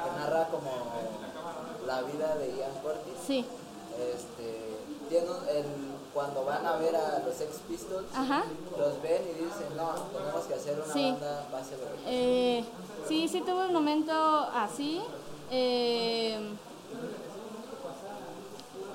que 0.04 0.20
narra 0.20 0.48
como 0.48 0.72
la 1.86 2.02
vida 2.02 2.36
de 2.38 2.48
Ian 2.58 2.72
Curtis. 2.82 3.14
sí, 3.28 3.46
Este, 4.00 4.76
tiene 5.10 5.28
el, 5.52 5.66
cuando 6.16 6.44
van 6.46 6.66
a 6.66 6.78
ver 6.78 6.96
a 6.96 7.20
los 7.24 7.36
Sex 7.36 7.58
Pistols, 7.68 8.08
ajá. 8.16 8.46
los 8.80 9.00
ven 9.04 9.22
y 9.30 9.44
dicen, 9.44 9.78
no, 9.78 9.92
tenemos 10.18 10.46
que 10.46 10.54
hacer 10.56 10.82
una 10.84 10.92
Sí. 10.92 11.12
banda 11.12 11.48
base 11.52 11.76
de 11.78 11.86
Eh, 12.08 12.66
sí, 13.28 13.40
sí 13.40 13.42
tuve 13.42 13.68
un 13.68 13.74
momento 13.74 14.14
así. 14.56 15.02
Eh, 15.52 16.38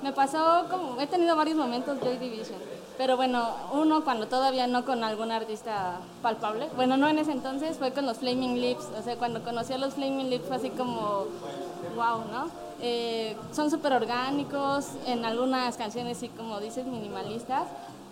me 0.01 0.11
pasó 0.13 0.65
como, 0.69 0.99
he 0.99 1.07
tenido 1.07 1.35
varios 1.35 1.57
momentos 1.57 1.99
Joy 2.01 2.17
Division, 2.17 2.57
pero 2.97 3.17
bueno, 3.17 3.49
uno 3.73 4.03
cuando 4.03 4.27
todavía 4.27 4.65
no 4.67 4.83
con 4.83 5.03
algún 5.03 5.31
artista 5.31 5.99
palpable, 6.23 6.69
bueno, 6.75 6.97
no 6.97 7.07
en 7.07 7.19
ese 7.19 7.31
entonces, 7.31 7.77
fue 7.77 7.91
con 7.91 8.07
los 8.07 8.17
Flaming 8.17 8.59
Lips, 8.59 8.87
o 8.99 9.03
sea, 9.03 9.15
cuando 9.17 9.43
conocí 9.43 9.73
a 9.73 9.77
los 9.77 9.93
Flaming 9.93 10.29
Lips 10.31 10.47
fue 10.47 10.55
así 10.55 10.69
como, 10.71 11.25
wow, 11.95 12.25
¿no? 12.31 12.49
Eh, 12.81 13.35
son 13.53 13.69
súper 13.69 13.93
orgánicos, 13.93 14.87
en 15.05 15.23
algunas 15.23 15.77
canciones 15.77 16.17
sí, 16.17 16.29
como 16.29 16.59
dices, 16.59 16.87
minimalistas, 16.87 17.67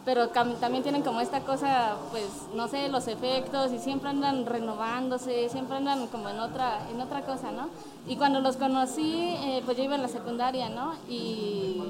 pero 0.05 0.29
también 0.29 0.81
tienen 0.83 1.01
como 1.03 1.21
esta 1.21 1.41
cosa, 1.41 1.95
pues, 2.12 2.25
no 2.55 2.67
sé, 2.67 2.88
los 2.89 3.07
efectos 3.07 3.71
y 3.71 3.79
siempre 3.79 4.09
andan 4.09 4.45
renovándose, 4.45 5.49
siempre 5.49 5.77
andan 5.77 6.07
como 6.07 6.29
en 6.29 6.39
otra, 6.39 6.79
en 6.91 6.99
otra 7.01 7.21
cosa, 7.21 7.51
¿no? 7.51 7.69
Y 8.07 8.15
cuando 8.15 8.39
los 8.39 8.55
conocí, 8.57 9.35
eh, 9.43 9.62
pues 9.65 9.77
yo 9.77 9.83
iba 9.83 9.95
en 9.95 10.01
la 10.01 10.07
secundaria, 10.07 10.69
¿no? 10.69 10.93
Y 11.07 11.83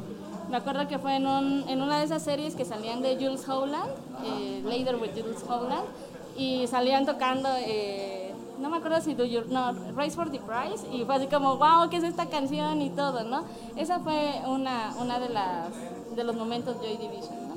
me 0.49 0.57
acuerdo 0.57 0.87
que 0.87 0.97
fue 0.99 1.15
en, 1.15 1.27
un- 1.27 1.65
en 1.69 1.81
una 1.81 1.99
de 1.99 2.05
esas 2.05 2.23
series 2.23 2.55
que 2.55 2.65
salían 2.65 3.01
de 3.01 3.15
Jules 3.15 3.47
Holland, 3.47 3.89
eh, 4.25 4.61
Later 4.65 4.95
with 4.97 5.11
Jules 5.15 5.43
Holland, 5.47 5.85
y 6.37 6.67
salían 6.67 7.05
tocando, 7.05 7.47
eh, 7.59 8.33
no 8.59 8.69
me 8.69 8.77
acuerdo 8.77 8.99
si 9.01 9.13
Do 9.13 9.23
Your, 9.25 9.47
no, 9.47 9.71
Race 9.95 10.11
for 10.11 10.29
the 10.31 10.39
Prize, 10.39 10.85
y 10.91 11.05
fue 11.05 11.15
así 11.15 11.27
como, 11.27 11.57
wow, 11.57 11.89
¿qué 11.89 11.97
es 11.97 12.03
esta 12.03 12.25
canción? 12.25 12.81
y 12.81 12.89
todo, 12.89 13.23
¿no? 13.23 13.43
Esa 13.77 13.99
fue 13.99 14.41
una, 14.47 14.93
una 14.99 15.19
de, 15.19 15.29
las, 15.29 15.67
de 16.15 16.23
los 16.23 16.35
momentos 16.35 16.75
Joy 16.81 16.97
Division. 16.97 17.48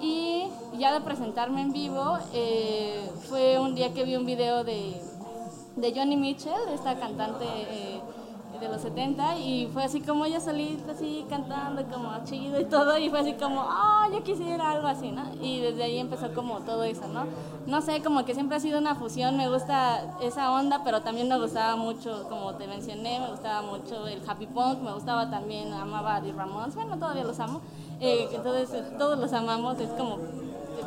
Y 0.00 0.48
ya 0.78 0.92
de 0.92 1.00
presentarme 1.00 1.60
en 1.60 1.72
vivo, 1.72 2.18
eh, 2.32 3.10
fue 3.28 3.58
un 3.58 3.74
día 3.74 3.92
que 3.92 4.04
vi 4.04 4.16
un 4.16 4.24
video 4.24 4.64
de, 4.64 5.00
de 5.76 5.92
Johnny 5.94 6.16
Mitchell, 6.16 6.68
esta 6.72 6.98
cantante 6.98 7.44
eh, 7.44 8.00
de 8.60 8.68
los 8.68 8.80
70, 8.80 9.36
y 9.38 9.68
fue 9.72 9.84
así 9.84 10.00
como 10.00 10.24
ella 10.24 10.40
solita, 10.40 10.92
así 10.92 11.24
cantando 11.28 11.82
como 11.84 12.12
chido 12.24 12.60
y 12.60 12.64
todo, 12.64 12.96
y 12.98 13.10
fue 13.10 13.20
así 13.20 13.34
como, 13.34 13.62
ah, 13.62 14.08
yo 14.12 14.22
quisiera 14.22 14.70
algo 14.70 14.86
así, 14.86 15.10
¿no? 15.10 15.22
Y 15.40 15.60
desde 15.60 15.82
ahí 15.82 15.98
empezó 15.98 16.32
como 16.34 16.60
todo 16.60 16.84
eso, 16.84 17.06
¿no? 17.08 17.24
No 17.66 17.82
sé, 17.82 18.02
como 18.02 18.24
que 18.24 18.34
siempre 18.34 18.56
ha 18.56 18.60
sido 18.60 18.78
una 18.78 18.94
fusión, 18.94 19.36
me 19.36 19.48
gusta 19.48 20.16
esa 20.22 20.52
onda, 20.52 20.82
pero 20.84 21.02
también 21.02 21.28
me 21.28 21.38
gustaba 21.38 21.76
mucho, 21.76 22.26
como 22.28 22.54
te 22.54 22.66
mencioné, 22.66 23.20
me 23.20 23.30
gustaba 23.30 23.62
mucho 23.62 24.06
el 24.06 24.22
happy 24.26 24.46
punk, 24.46 24.80
me 24.80 24.92
gustaba 24.92 25.30
también, 25.30 25.72
amaba 25.72 26.16
a 26.16 26.22
The 26.22 26.32
Ramones, 26.32 26.74
bueno, 26.74 26.98
todavía 26.98 27.24
los 27.24 27.38
amo, 27.40 27.60
eh, 28.00 28.28
entonces 28.32 28.98
todos 28.98 29.18
los 29.18 29.32
amamos, 29.32 29.78
es 29.80 29.90
como 29.90 30.18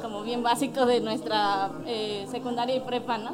como 0.01 0.21
bien 0.21 0.43
básico 0.43 0.85
de 0.85 0.99
nuestra 0.99 1.71
eh, 1.85 2.27
secundaria 2.29 2.75
y 2.75 2.81
prepa, 2.81 3.17
¿no? 3.17 3.31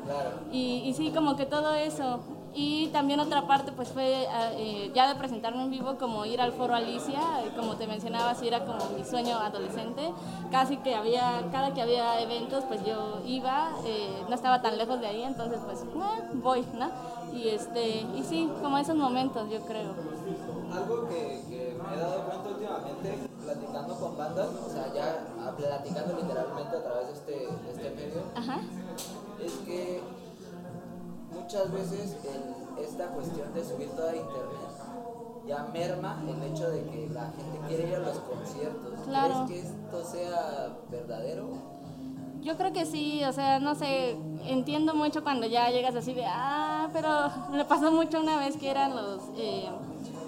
Y, 0.52 0.84
y 0.86 0.94
sí, 0.94 1.12
como 1.12 1.36
que 1.36 1.46
todo 1.46 1.74
eso. 1.74 2.20
Y 2.54 2.88
también 2.88 3.20
otra 3.20 3.48
parte, 3.48 3.72
pues 3.72 3.90
fue 3.90 4.28
eh, 4.54 4.92
ya 4.94 5.08
de 5.08 5.16
presentarme 5.16 5.64
en 5.64 5.72
vivo, 5.72 5.98
como 6.00 6.26
ir 6.26 6.42
al 6.42 6.52
foro 6.52 6.74
Alicia, 6.74 7.20
eh, 7.44 7.52
como 7.56 7.76
te 7.76 7.88
mencionaba, 7.88 8.34
sí 8.36 8.48
era 8.48 8.66
como 8.66 8.90
mi 8.98 9.04
sueño 9.06 9.38
adolescente. 9.38 10.12
Casi 10.52 10.78
que 10.78 10.96
había, 10.96 11.44
cada 11.52 11.74
que 11.74 11.82
había 11.82 12.20
eventos, 12.22 12.64
pues 12.66 12.84
yo 12.86 13.20
iba, 13.26 13.72
eh, 13.86 14.24
no 14.28 14.36
estaba 14.36 14.62
tan 14.62 14.78
lejos 14.78 15.00
de 15.00 15.08
ahí, 15.08 15.24
entonces 15.24 15.60
pues 15.66 15.84
voy, 16.34 16.66
¿no? 16.74 16.90
Y, 17.36 17.50
este, 17.50 18.02
y 18.18 18.24
sí, 18.28 18.50
como 18.62 18.78
esos 18.78 18.96
momentos, 18.96 19.50
yo 19.50 19.60
creo. 19.62 19.92
Algo 20.74 21.08
que, 21.08 21.42
que 21.50 21.78
me 21.88 21.96
he 21.96 22.00
dado 22.00 22.24
cuenta 22.26 22.50
últimamente, 22.50 23.30
platicando 23.54 23.96
con 23.96 24.18
bandas, 24.18 24.50
o 24.66 24.70
sea, 24.70 24.94
ya 24.94 25.56
platicando 25.56 26.16
literalmente 26.22 26.78
a 26.78 26.84
través 26.84 27.08
de 27.08 27.14
este, 27.14 27.32
de 27.32 27.72
este 27.72 27.90
medio, 27.92 28.22
Ajá, 28.36 28.62
es 29.44 29.54
que 29.66 30.02
muchas 31.32 31.72
veces 31.72 32.18
en 32.26 32.84
esta 32.84 33.08
cuestión 33.08 33.54
de 33.54 33.64
subir 33.64 33.90
todo 33.90 34.10
a 34.10 34.16
internet 34.16 34.70
ya 35.48 35.68
merma 35.74 36.22
el 36.28 36.44
hecho 36.52 36.70
de 36.70 36.84
que 36.84 37.10
la 37.12 37.32
gente 37.32 37.60
quiere 37.68 37.90
ir 37.90 37.96
a 37.96 38.00
los 38.00 38.20
conciertos. 38.20 39.00
Claro. 39.06 39.46
¿Crees 39.48 39.64
que 39.64 39.68
esto 39.68 40.04
sea 40.06 40.78
verdadero? 40.92 41.48
Yo 42.42 42.56
creo 42.56 42.72
que 42.72 42.86
sí, 42.86 43.24
o 43.26 43.34
sea, 43.34 43.60
no 43.60 43.74
sé, 43.74 44.16
entiendo 44.46 44.94
mucho 44.94 45.24
cuando 45.24 45.48
ya 45.48 45.72
llegas 45.72 45.96
así 45.96 46.14
de, 46.14 46.24
ah, 46.26 46.88
pero 46.94 47.32
me 47.52 47.66
pasó 47.66 47.92
mucho 47.92 48.20
una 48.22 48.38
vez 48.38 48.58
que 48.58 48.70
eran 48.70 48.96
los 48.96 49.24
eh, 49.38 49.70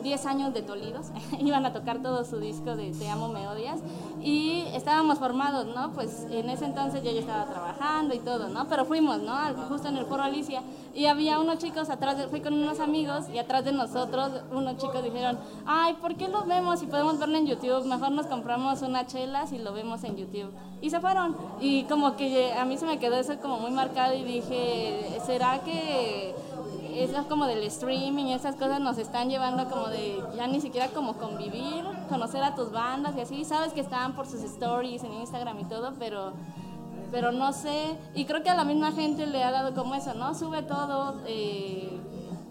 10 0.01 0.25
años 0.25 0.53
de 0.53 0.61
Tolidos, 0.61 1.07
iban 1.39 1.65
a 1.65 1.73
tocar 1.73 2.01
todo 2.01 2.23
su 2.25 2.39
disco 2.39 2.75
de 2.75 2.91
Te 2.91 3.09
amo, 3.09 3.29
me 3.29 3.47
odias, 3.47 3.79
y 4.21 4.63
estábamos 4.73 5.19
formados, 5.19 5.67
¿no? 5.75 5.91
Pues 5.93 6.27
en 6.29 6.49
ese 6.49 6.65
entonces 6.65 7.03
yo 7.03 7.11
ya 7.11 7.19
estaba 7.19 7.45
trabajando 7.45 8.13
y 8.13 8.19
todo, 8.19 8.49
¿no? 8.49 8.67
Pero 8.67 8.85
fuimos, 8.85 9.21
¿no? 9.21 9.35
Justo 9.69 9.87
en 9.87 9.97
el 9.97 10.05
foro 10.05 10.23
Alicia, 10.23 10.61
y 10.93 11.05
había 11.05 11.39
unos 11.39 11.57
chicos 11.57 11.89
atrás, 11.89 12.17
de, 12.17 12.27
fui 12.27 12.41
con 12.41 12.53
unos 12.53 12.79
amigos, 12.79 13.25
y 13.33 13.37
atrás 13.37 13.65
de 13.65 13.71
nosotros 13.71 14.31
unos 14.51 14.77
chicos 14.77 15.03
dijeron, 15.03 15.37
ay, 15.65 15.93
¿por 15.95 16.15
qué 16.15 16.27
lo 16.27 16.43
vemos 16.43 16.79
si 16.79 16.87
podemos 16.87 17.17
verlo 17.17 17.37
en 17.37 17.47
YouTube? 17.47 17.85
Mejor 17.85 18.11
nos 18.11 18.27
compramos 18.27 18.81
unas 18.81 19.07
chelas 19.07 19.51
y 19.53 19.57
lo 19.57 19.73
vemos 19.73 20.03
en 20.03 20.17
YouTube. 20.17 20.51
Y 20.81 20.89
se 20.89 20.99
fueron, 20.99 21.35
y 21.59 21.83
como 21.83 22.15
que 22.15 22.53
a 22.53 22.65
mí 22.65 22.77
se 22.77 22.85
me 22.85 22.99
quedó 22.99 23.15
eso 23.17 23.37
como 23.39 23.59
muy 23.59 23.71
marcado 23.71 24.13
y 24.15 24.23
dije, 24.23 25.19
¿será 25.25 25.59
que 25.59 26.35
eso 26.99 27.27
como 27.27 27.45
del 27.45 27.63
streaming 27.63 28.25
esas 28.27 28.55
cosas 28.55 28.79
nos 28.79 28.97
están 28.97 29.29
llevando 29.29 29.69
como 29.69 29.87
de 29.87 30.21
ya 30.35 30.47
ni 30.47 30.61
siquiera 30.61 30.87
como 30.89 31.17
convivir, 31.17 31.83
conocer 32.09 32.43
a 32.43 32.55
tus 32.55 32.71
bandas 32.71 33.15
y 33.15 33.21
así, 33.21 33.45
sabes 33.45 33.73
que 33.73 33.81
están 33.81 34.15
por 34.15 34.27
sus 34.27 34.41
stories 34.43 35.03
en 35.03 35.13
Instagram 35.13 35.59
y 35.59 35.65
todo, 35.65 35.93
pero 35.99 36.33
pero 37.11 37.33
no 37.33 37.51
sé, 37.51 37.97
y 38.15 38.23
creo 38.23 38.41
que 38.41 38.49
a 38.49 38.55
la 38.55 38.63
misma 38.63 38.93
gente 38.93 39.27
le 39.27 39.43
ha 39.43 39.51
dado 39.51 39.75
como 39.75 39.95
eso, 39.95 40.13
¿no? 40.13 40.33
Sube 40.33 40.63
todo, 40.63 41.21
eh, 41.27 41.99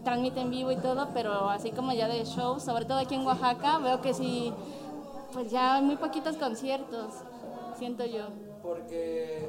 transmite 0.05 0.41
en 0.41 0.51
vivo 0.51 0.71
y 0.71 0.77
todo, 0.77 1.09
pero 1.15 1.49
así 1.49 1.71
como 1.71 1.93
ya 1.93 2.09
de 2.09 2.25
shows, 2.25 2.63
sobre 2.63 2.85
todo 2.85 2.99
aquí 2.99 3.15
en 3.15 3.27
Oaxaca, 3.27 3.79
veo 3.79 4.03
que 4.03 4.13
sí, 4.13 4.53
pues 5.33 5.51
ya 5.51 5.77
hay 5.77 5.83
muy 5.83 5.97
poquitos 5.97 6.37
conciertos, 6.37 7.15
siento 7.79 8.05
yo. 8.05 8.29
Porque, 8.63 9.49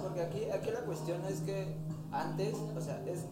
porque 0.00 0.22
aquí, 0.22 0.50
aquí 0.50 0.70
la 0.70 0.80
cuestión 0.80 1.22
es 1.26 1.40
que 1.40 1.76
antes, 2.10 2.56
o 2.74 2.80
sea, 2.80 3.02
es, 3.06 3.26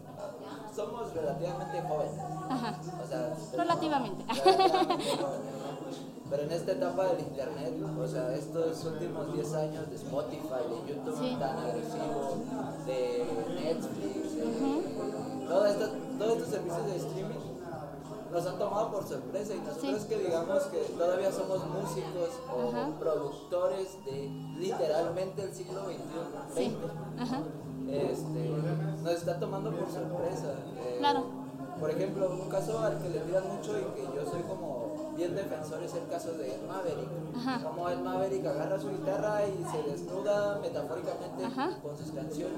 somos 0.75 1.13
relativamente 1.13 1.81
jóvenes. 1.87 2.19
Ajá, 2.49 2.75
O 3.03 3.07
sea, 3.07 3.35
relativamente. 3.57 4.23
relativamente 4.33 5.17
jóvenes. 5.17 5.49
Pero 6.29 6.41
en 6.43 6.51
esta 6.51 6.71
etapa 6.71 7.03
del 7.05 7.19
internet, 7.19 7.73
o 7.99 8.07
sea, 8.07 8.33
estos 8.33 8.83
últimos 8.85 9.31
10 9.33 9.53
años 9.53 9.89
de 9.89 9.95
Spotify, 9.95 10.63
de 10.69 10.93
YouTube 10.93 11.17
Sí. 11.19 11.37
tan 11.39 11.57
agresivo, 11.57 12.37
de 12.85 13.25
Netflix, 13.63 14.35
de 14.35 15.45
todo 15.47 15.65
esto- 15.67 15.89
todos 16.17 16.31
estos 16.37 16.49
servicios 16.49 16.85
de 16.87 16.95
streaming, 16.95 17.35
nos 18.31 18.45
han 18.47 18.57
tomado 18.57 18.91
por 18.91 19.07
sorpresa 19.07 19.53
y 19.53 19.59
nosotros 19.59 20.01
Sí. 20.01 20.07
que 20.09 20.17
digamos 20.17 20.63
que 20.63 20.79
todavía 20.97 21.31
somos 21.31 21.59
músicos 21.67 22.29
o 22.53 22.69
Ajá. 22.69 22.89
productores 22.99 24.03
de 24.05 24.27
literalmente 24.57 25.43
el 25.43 25.53
siglo 25.53 25.85
XXI, 25.85 25.99
Sí, 26.53 26.59
20, 26.59 26.87
ajá, 27.21 27.39
este, 27.89 28.49
nos 29.03 29.13
está 29.13 29.39
tomando 29.39 29.71
por 29.71 29.89
sorpresa. 29.89 30.53
Eh, 30.77 30.95
Claro. 30.99 31.23
Por 31.79 31.89
ejemplo, 31.91 32.31
un 32.31 32.49
caso 32.49 32.79
al 32.79 32.97
que 33.01 33.09
le 33.09 33.19
tiran 33.19 33.43
mucho 33.53 33.77
y 33.77 33.83
que 33.95 34.01
yo 34.15 34.25
soy 34.31 34.41
como 34.43 35.13
bien 35.17 35.35
defensor 35.35 35.83
es 35.83 35.93
el 35.93 36.07
caso 36.07 36.31
de 36.33 36.57
Maverick. 36.67 37.09
Ajá. 37.35 37.63
Como 37.63 37.89
Ed 37.89 37.99
Maverick 37.99 38.45
agarra 38.45 38.79
su 38.79 38.89
guitarra 38.91 39.41
y 39.45 39.63
se 39.69 39.91
desnuda 39.91 40.59
metafóricamente 40.61 41.45
Ajá. 41.45 41.77
con 41.81 41.97
sus 41.97 42.11
canciones 42.11 42.53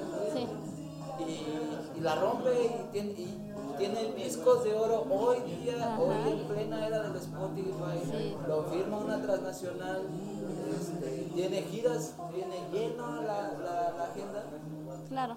y, 1.20 1.98
y 1.98 2.02
la 2.02 2.16
rompe 2.16 2.52
y, 2.52 2.92
tiene, 2.92 3.10
y 3.12 3.38
tiene 3.78 4.14
discos 4.14 4.64
de 4.64 4.74
oro 4.74 5.06
hoy 5.10 5.40
día, 5.62 5.98
hoy 6.00 6.32
en 6.32 6.48
plena 6.48 6.88
era 6.88 7.04
del 7.04 7.16
Spotify, 7.16 8.36
lo 8.48 8.64
firma 8.66 8.98
una 8.98 9.22
transnacional, 9.22 10.04
este, 10.80 11.30
tiene 11.34 11.62
giras, 11.64 12.14
tiene 12.34 12.56
lleno 12.72 13.22
la, 13.24 13.54
la, 13.64 14.04
agenda. 14.04 14.44
Claro. 15.18 15.36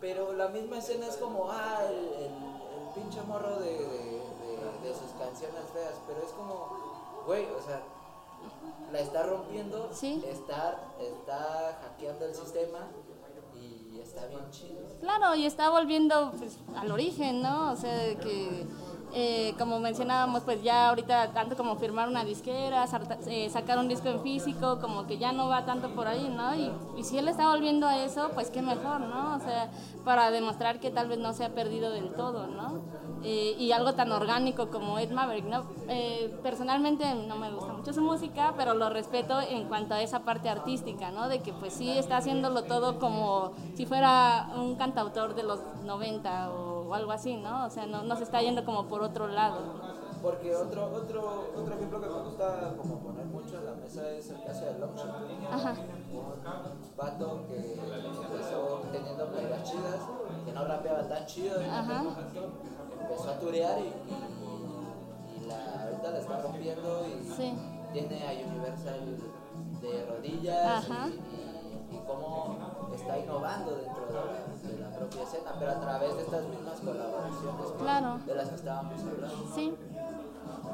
Pero 0.00 0.34
la 0.34 0.46
misma 0.50 0.78
escena 0.78 1.08
es 1.08 1.16
como, 1.16 1.50
ah, 1.50 1.80
el, 1.90 1.96
el, 1.96 2.32
pinche 2.94 3.20
morro 3.22 3.58
de, 3.58 3.72
de, 3.72 4.94
sus 4.94 5.10
canciones 5.18 5.64
feas, 5.74 5.94
pero 6.06 6.22
es 6.24 6.30
como, 6.30 7.24
güey, 7.26 7.44
o 7.46 7.60
sea, 7.60 7.82
la 8.92 9.00
está 9.00 9.24
rompiendo, 9.24 9.90
está, 9.90 10.92
está 11.00 11.80
hackeando 11.82 12.24
el 12.24 12.34
sistema 12.36 12.86
y 13.60 13.98
está 13.98 14.26
bien 14.26 14.48
chido. 14.52 14.86
Claro, 15.00 15.34
y 15.34 15.44
está 15.44 15.70
volviendo 15.70 16.30
pues, 16.38 16.58
al 16.76 16.92
origen, 16.92 17.42
¿no? 17.42 17.72
O 17.72 17.76
sea, 17.76 18.16
que 18.20 18.64
como 19.56 19.78
mencionábamos, 19.78 20.42
pues 20.42 20.62
ya 20.62 20.88
ahorita 20.88 21.32
tanto 21.32 21.56
como 21.56 21.76
firmar 21.76 22.08
una 22.08 22.24
disquera, 22.24 22.86
eh, 23.26 23.48
sacar 23.50 23.78
un 23.78 23.88
disco 23.88 24.08
en 24.08 24.20
físico, 24.22 24.78
como 24.80 25.06
que 25.06 25.18
ya 25.18 25.32
no 25.32 25.48
va 25.48 25.64
tanto 25.64 25.90
por 25.90 26.06
ahí, 26.06 26.32
¿no? 26.34 26.54
Y, 26.54 26.72
si 27.02 27.18
él 27.18 27.28
está 27.28 27.50
volviendo 27.50 27.86
a 27.86 28.02
eso, 28.04 28.30
pues 28.34 28.50
qué 28.50 28.62
mejor, 28.62 29.00
¿no? 29.00 29.36
O 29.36 29.40
sea, 29.40 29.70
para 30.04 30.30
demostrar 30.30 30.80
que 30.80 30.90
tal 30.90 31.08
vez 31.08 31.18
no 31.18 31.32
se 31.32 31.44
ha 31.44 31.50
perdido 31.50 31.90
del 31.90 32.14
todo, 32.14 32.48
¿no? 32.48 32.80
Eh, 33.22 33.54
y 33.58 33.72
algo 33.72 33.94
tan 33.94 34.10
orgánico 34.12 34.70
como 34.70 34.98
Ed 34.98 35.10
Maverick, 35.10 35.46
¿no? 35.46 35.64
personalmente 36.42 37.14
no 37.14 37.36
me 37.36 37.50
gusta 37.50 37.72
mucho 37.72 37.92
su 37.92 38.00
música, 38.02 38.54
pero 38.56 38.74
lo 38.74 38.90
respeto 38.90 39.40
en 39.40 39.68
cuanto 39.68 39.94
a 39.94 40.02
esa 40.02 40.20
parte 40.20 40.48
artística, 40.48 41.10
¿no? 41.10 41.28
De 41.28 41.40
que 41.40 41.52
pues 41.52 41.72
sí 41.72 41.90
está 41.90 42.18
haciéndolo 42.18 42.64
todo 42.64 42.98
como 42.98 43.52
si 43.74 43.86
fuera 43.86 44.50
un 44.56 44.74
cantautor 44.76 45.34
de 45.34 45.44
los 45.44 45.60
90 45.84 46.50
o 46.50 46.75
o 46.88 46.94
algo 46.94 47.12
así, 47.12 47.36
¿no? 47.36 47.66
O 47.66 47.70
sea, 47.70 47.86
no, 47.86 48.02
no 48.02 48.16
se 48.16 48.22
está 48.24 48.40
yendo 48.40 48.64
como 48.64 48.86
por 48.86 49.02
otro 49.02 49.28
lado. 49.28 49.58
Porque 50.22 50.54
otro, 50.54 50.86
otro, 50.92 51.52
otro 51.56 51.74
ejemplo 51.74 52.00
que 52.00 52.06
me 52.08 52.22
gusta 52.22 52.74
como 52.76 52.98
poner 53.00 53.26
mucho 53.26 53.58
en 53.58 53.66
la 53.66 53.74
mesa 53.74 54.10
es 54.10 54.30
el 54.30 54.42
caso 54.42 54.64
de 54.64 54.78
Longshot. 54.78 55.10
Ajá. 55.52 55.74
Un 56.12 56.96
vato 56.96 57.44
que 57.48 57.56
empezó 57.74 58.82
teniendo 58.90 59.26
playas 59.28 59.62
chidas, 59.70 60.00
que 60.44 60.52
no 60.52 60.64
rapeaba 60.64 61.08
tan 61.08 61.26
chido 61.26 61.60
Ajá. 61.60 62.02
empezó 63.00 63.30
a 63.30 63.38
turear 63.38 63.78
y, 63.78 65.42
y, 65.42 65.46
la, 65.46 65.84
ahorita 65.84 66.10
la 66.10 66.18
está 66.18 66.40
rompiendo 66.42 67.06
y 67.06 67.24
sí. 67.24 67.54
tiene 67.92 68.26
a 68.26 68.48
Universal 68.48 69.16
de 69.80 70.06
rodillas 70.06 70.88
y, 70.88 71.94
y, 71.94 71.98
cómo 72.06 72.56
está 72.96 73.18
innovando 73.18 73.76
dentro 73.76 74.06
de 74.06 74.78
la 74.78 74.90
propia 74.90 75.22
escena, 75.22 75.52
pero 75.58 75.70
a 75.72 75.80
través 75.80 76.16
de 76.16 76.22
estas 76.22 76.44
mismas 76.44 76.80
colaboraciones 76.80 77.66
claro. 77.78 78.18
de 78.26 78.34
las 78.34 78.48
que 78.48 78.54
estábamos 78.54 79.00
hablando. 79.00 79.54
Sí, 79.54 79.74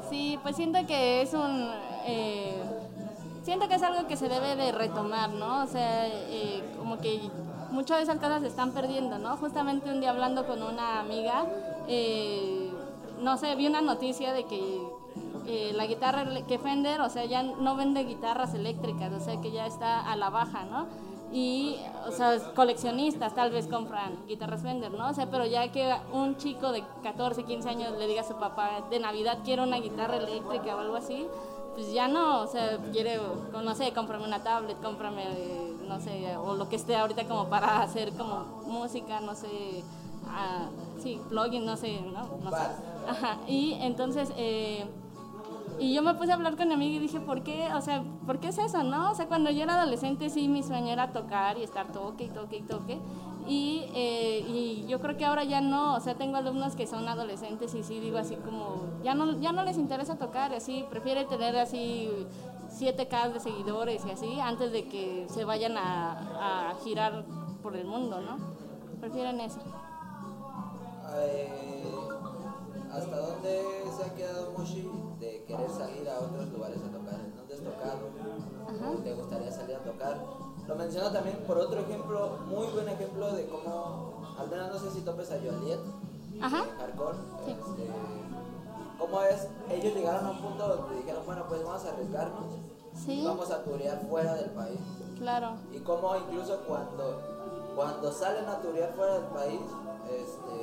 sí, 0.09 0.39
pues 0.41 0.55
siento 0.55 0.79
que 0.87 1.21
es 1.21 1.33
un... 1.33 1.69
Eh, 2.05 2.63
siento 3.43 3.67
que 3.67 3.75
es 3.75 3.83
algo 3.83 4.07
que 4.07 4.17
se 4.17 4.29
debe 4.29 4.55
de 4.55 4.71
retomar, 4.71 5.29
¿no? 5.29 5.63
O 5.63 5.67
sea, 5.67 6.07
eh, 6.07 6.63
como 6.77 6.97
que 6.99 7.29
muchas 7.71 7.97
de 7.97 8.03
esas 8.03 8.17
cosas 8.17 8.41
se 8.41 8.47
están 8.47 8.71
perdiendo, 8.71 9.19
¿no? 9.19 9.35
Justamente 9.37 9.89
un 9.89 9.99
día 9.99 10.11
hablando 10.11 10.47
con 10.47 10.63
una 10.63 11.01
amiga, 11.01 11.45
eh, 11.87 12.71
no 13.19 13.37
sé, 13.37 13.55
vi 13.55 13.67
una 13.67 13.81
noticia 13.81 14.33
de 14.33 14.45
que 14.45 15.03
la 15.73 15.85
guitarra 15.85 16.25
que 16.47 16.57
Fender, 16.57 17.01
o 17.01 17.09
sea, 17.09 17.25
ya 17.25 17.43
no 17.43 17.75
vende 17.75 18.05
guitarras 18.05 18.53
eléctricas, 18.53 19.11
o 19.11 19.19
sea, 19.19 19.41
que 19.41 19.51
ya 19.51 19.65
está 19.67 20.09
a 20.09 20.15
la 20.15 20.29
baja, 20.29 20.63
¿no? 20.63 20.87
Y, 21.33 21.77
o 22.07 22.11
sea, 22.11 22.37
coleccionistas 22.53 23.33
tal 23.33 23.49
vez 23.49 23.65
compran 23.65 24.15
guitarras 24.27 24.61
Fender, 24.61 24.91
¿no? 24.91 25.09
O 25.09 25.13
sea, 25.15 25.31
pero 25.31 25.47
ya 25.47 25.71
que 25.71 25.91
un 26.11 26.37
chico 26.37 26.71
de 26.71 26.83
14, 27.01 27.43
15 27.43 27.69
años 27.69 27.97
le 27.97 28.05
diga 28.07 28.21
a 28.21 28.23
su 28.23 28.35
papá, 28.35 28.83
de 28.91 28.99
Navidad 28.99 29.39
quiero 29.43 29.63
una 29.63 29.77
guitarra 29.77 30.17
eléctrica 30.17 30.75
o 30.75 30.79
algo 30.79 30.95
así, 30.95 31.25
pues 31.73 31.91
ya 31.91 32.07
no, 32.07 32.41
o 32.41 32.47
sea, 32.47 32.77
quiere, 32.91 33.19
no 33.51 33.73
sé, 33.73 33.91
cómprame 33.93 34.25
una 34.25 34.43
tablet, 34.43 34.79
cómprame, 34.79 35.25
no 35.87 35.99
sé, 35.99 36.37
o 36.37 36.53
lo 36.53 36.69
que 36.69 36.75
esté 36.75 36.95
ahorita 36.95 37.23
como 37.23 37.49
para 37.49 37.81
hacer 37.81 38.13
como 38.13 38.45
música, 38.67 39.19
no 39.19 39.33
sé, 39.33 39.83
ah, 40.27 40.67
sí, 41.01 41.19
plugin, 41.29 41.65
no 41.65 41.75
sé, 41.77 41.99
¿no? 42.01 42.27
no 42.43 42.51
sé. 42.51 42.63
Ajá, 43.09 43.39
y 43.47 43.73
entonces... 43.81 44.31
Eh, 44.37 44.85
y 45.79 45.93
yo 45.93 46.01
me 46.01 46.13
puse 46.13 46.31
a 46.31 46.35
hablar 46.35 46.55
con 46.55 46.67
mi 46.67 46.73
amiga 46.73 46.95
y 46.95 46.99
dije, 46.99 47.19
¿por 47.19 47.43
qué? 47.43 47.69
O 47.73 47.81
sea, 47.81 48.03
¿por 48.25 48.39
qué 48.39 48.49
es 48.49 48.57
eso, 48.57 48.83
no? 48.83 49.11
O 49.11 49.15
sea, 49.15 49.27
cuando 49.27 49.49
yo 49.51 49.63
era 49.63 49.81
adolescente 49.81 50.29
sí 50.29 50.47
mi 50.47 50.63
sueño 50.63 50.91
era 50.91 51.11
tocar 51.11 51.57
y 51.57 51.63
estar 51.63 51.91
toque 51.91 52.25
y 52.25 52.29
toque 52.29 52.57
y 52.57 52.61
toque. 52.61 52.99
Y, 53.45 53.85
eh, 53.93 54.85
yo 54.87 55.01
creo 55.01 55.17
que 55.17 55.25
ahora 55.25 55.43
ya 55.43 55.59
no, 55.59 55.95
o 55.95 55.99
sea, 55.99 56.15
tengo 56.15 56.37
alumnos 56.37 56.75
que 56.75 56.87
son 56.87 57.07
adolescentes 57.07 57.73
y 57.75 57.83
sí 57.83 57.99
digo 57.99 58.17
así 58.17 58.35
como, 58.37 58.85
ya 59.03 59.15
no, 59.15 59.39
ya 59.41 59.51
no 59.51 59.63
les 59.63 59.77
interesa 59.77 60.17
tocar, 60.17 60.53
así, 60.53 60.85
prefiere 60.89 61.25
tener 61.25 61.57
así 61.57 62.09
7K 62.69 63.33
de 63.33 63.39
seguidores 63.41 64.05
y 64.05 64.11
así, 64.11 64.39
antes 64.39 64.71
de 64.71 64.87
que 64.87 65.25
se 65.29 65.43
vayan 65.43 65.77
a, 65.77 66.69
a 66.69 66.75
girar 66.85 67.25
por 67.61 67.75
el 67.75 67.85
mundo, 67.85 68.21
¿no? 68.21 68.37
Prefieren 69.01 69.41
eso. 69.41 69.59
Eh, 71.15 72.12
¿Hasta 72.93 73.17
dónde 73.17 73.63
se 73.97 74.03
ha 74.03 74.13
quedado 74.13 74.51
Moshi 74.55 74.87
de 75.19 75.43
querer 75.45 75.69
salir 75.71 76.07
a 76.07 76.19
otros 76.19 76.47
lugares 76.49 76.77
a 76.77 76.91
tocar? 76.91 77.19
¿En 77.19 77.35
dónde 77.35 77.53
has 77.55 77.61
tocado? 77.61 79.01
¿Te 79.03 79.13
gustaría 79.15 79.51
salir 79.51 79.75
a 79.77 79.79
tocar? 79.79 80.17
Lo 80.67 80.75
menciono 80.75 81.11
también 81.11 81.37
por 81.47 81.57
otro 81.57 81.79
ejemplo, 81.79 82.37
muy 82.47 82.67
buen 82.67 82.87
ejemplo 82.87 83.33
de 83.33 83.47
cómo, 83.47 84.21
al 84.37 84.47
menos 84.47 84.73
no 84.73 84.79
sé 84.79 84.91
si 84.91 85.01
topes 85.01 85.31
a 85.31 85.35
Joliet, 85.35 85.79
Ajá. 86.39 86.65
Hardcore, 86.77 87.17
este, 87.47 87.89
cómo 88.99 89.21
es, 89.23 89.47
ellos 89.71 89.93
llegaron 89.95 90.25
a 90.27 90.29
un 90.29 90.37
punto 90.37 90.67
donde 90.67 90.97
dijeron, 90.97 91.23
bueno, 91.25 91.45
pues 91.49 91.63
vamos 91.63 91.83
a 91.85 91.89
arriesgarnos, 91.89 92.45
sí. 92.95 93.23
vamos 93.25 93.49
a 93.49 93.63
turear 93.63 93.99
fuera 94.07 94.35
del 94.35 94.51
país. 94.51 94.79
Claro. 95.17 95.55
Y 95.73 95.79
cómo 95.79 96.15
incluso 96.15 96.59
cuando, 96.67 97.19
cuando 97.75 98.11
salen 98.11 98.45
a 98.45 98.61
turear 98.61 98.93
fuera 98.93 99.15
del 99.15 99.25
país, 99.25 99.61
este, 100.09 100.62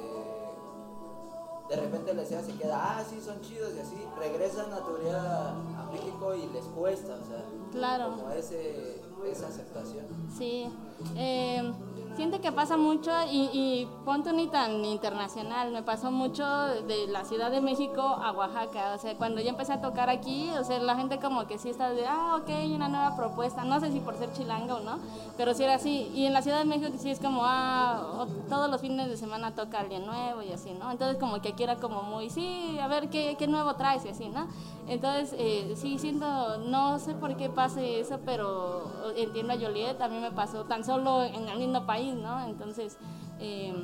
de 1.70 1.76
repente 1.76 2.12
la 2.12 2.22
escena 2.22 2.42
se 2.42 2.52
queda, 2.54 2.78
ah, 2.82 3.04
sí, 3.08 3.20
son 3.24 3.40
chidos 3.42 3.72
y 3.76 3.78
así, 3.78 3.96
regresan 4.18 4.72
a 4.72 4.84
teoría 4.84 5.50
a 5.50 5.88
México 5.92 6.34
y 6.34 6.48
les 6.52 6.64
cuesta, 6.64 7.14
o 7.14 7.26
sea, 7.26 7.44
claro. 7.70 8.16
como 8.16 8.28
ese, 8.30 9.00
esa 9.30 9.46
aceptación. 9.46 10.04
Sí, 10.36 10.68
eh, 11.14 11.72
siente 12.16 12.40
que 12.40 12.52
pasa 12.52 12.76
mucho 12.76 13.10
y, 13.30 13.50
y 13.52 13.88
ponte 14.04 14.32
ni 14.32 14.46
tan 14.46 14.84
internacional, 14.84 15.70
me 15.70 15.82
pasó 15.82 16.10
mucho 16.10 16.44
de 16.44 17.06
la 17.08 17.24
Ciudad 17.24 17.50
de 17.50 17.60
México 17.60 18.00
a 18.00 18.32
Oaxaca, 18.32 18.94
o 18.94 18.98
sea, 18.98 19.16
cuando 19.16 19.40
yo 19.40 19.48
empecé 19.48 19.72
a 19.72 19.80
tocar 19.80 20.10
aquí, 20.10 20.50
o 20.58 20.64
sea, 20.64 20.78
la 20.78 20.96
gente 20.96 21.18
como 21.18 21.46
que 21.46 21.58
sí 21.58 21.70
está 21.70 21.90
de, 21.90 22.06
ah, 22.06 22.36
ok, 22.40 22.50
una 22.74 22.88
nueva 22.88 23.16
propuesta, 23.16 23.64
no 23.64 23.80
sé 23.80 23.90
si 23.92 24.00
por 24.00 24.16
ser 24.16 24.32
chilanga 24.32 24.74
o 24.74 24.80
no, 24.80 24.98
pero 25.36 25.54
sí 25.54 25.64
era 25.64 25.74
así, 25.74 26.10
y 26.14 26.26
en 26.26 26.32
la 26.32 26.42
Ciudad 26.42 26.58
de 26.58 26.64
México 26.64 26.92
sí 26.98 27.10
es 27.10 27.20
como, 27.20 27.42
ah, 27.44 28.26
todos 28.48 28.70
los 28.70 28.80
fines 28.80 29.08
de 29.08 29.16
semana 29.16 29.54
toca 29.54 29.80
alguien 29.80 30.06
nuevo 30.06 30.42
y 30.42 30.52
así, 30.52 30.72
¿no? 30.72 30.90
Entonces 30.90 31.18
como 31.18 31.40
que 31.40 31.50
aquí 31.50 31.62
era 31.62 31.76
como 31.76 32.02
muy, 32.02 32.30
sí, 32.30 32.78
a 32.80 32.88
ver 32.88 33.08
qué, 33.08 33.36
qué 33.38 33.46
nuevo 33.46 33.74
traes 33.74 34.04
y 34.04 34.08
así, 34.08 34.28
¿no? 34.28 34.48
Entonces, 34.88 35.34
eh, 35.38 35.74
sí, 35.76 35.98
siento, 35.98 36.58
no 36.58 36.98
sé 36.98 37.14
por 37.14 37.36
qué 37.36 37.48
pase 37.48 38.00
eso, 38.00 38.18
pero 38.24 38.90
entiendo 39.16 39.52
a 39.52 39.56
Joliet, 39.56 40.00
a 40.00 40.08
mí 40.08 40.18
me 40.18 40.32
pasó 40.32 40.64
tan 40.64 40.84
solo 40.84 41.22
en 41.22 41.48
el 41.48 41.58
lindo 41.60 41.86
país, 41.86 41.99
¿no? 42.08 42.44
Entonces, 42.46 42.96
eh, 43.38 43.74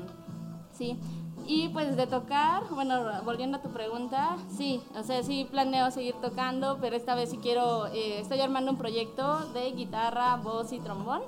sí. 0.73 0.99
Y 1.47 1.69
pues 1.69 1.97
de 1.97 2.07
tocar, 2.07 2.65
bueno, 2.71 3.05
volviendo 3.25 3.59
a 3.59 3.63
tu 3.63 3.69
pregunta, 3.71 4.37
sí, 4.57 4.83
o 4.99 5.03
sea, 5.05 5.23
sí 5.23 5.47
planeo 5.49 5.91
seguir 5.93 6.15
tocando, 6.21 6.79
pero 6.81 6.97
esta 6.97 7.15
vez 7.15 7.31
sí 7.31 7.39
quiero, 7.41 7.87
eh, 7.87 8.21
estoy 8.21 8.41
armando 8.41 8.73
un 8.73 8.79
proyecto 8.79 9.39
de 9.53 9.71
guitarra, 9.73 10.37
voz 10.37 10.73
y 10.73 10.81
trombón. 10.81 11.23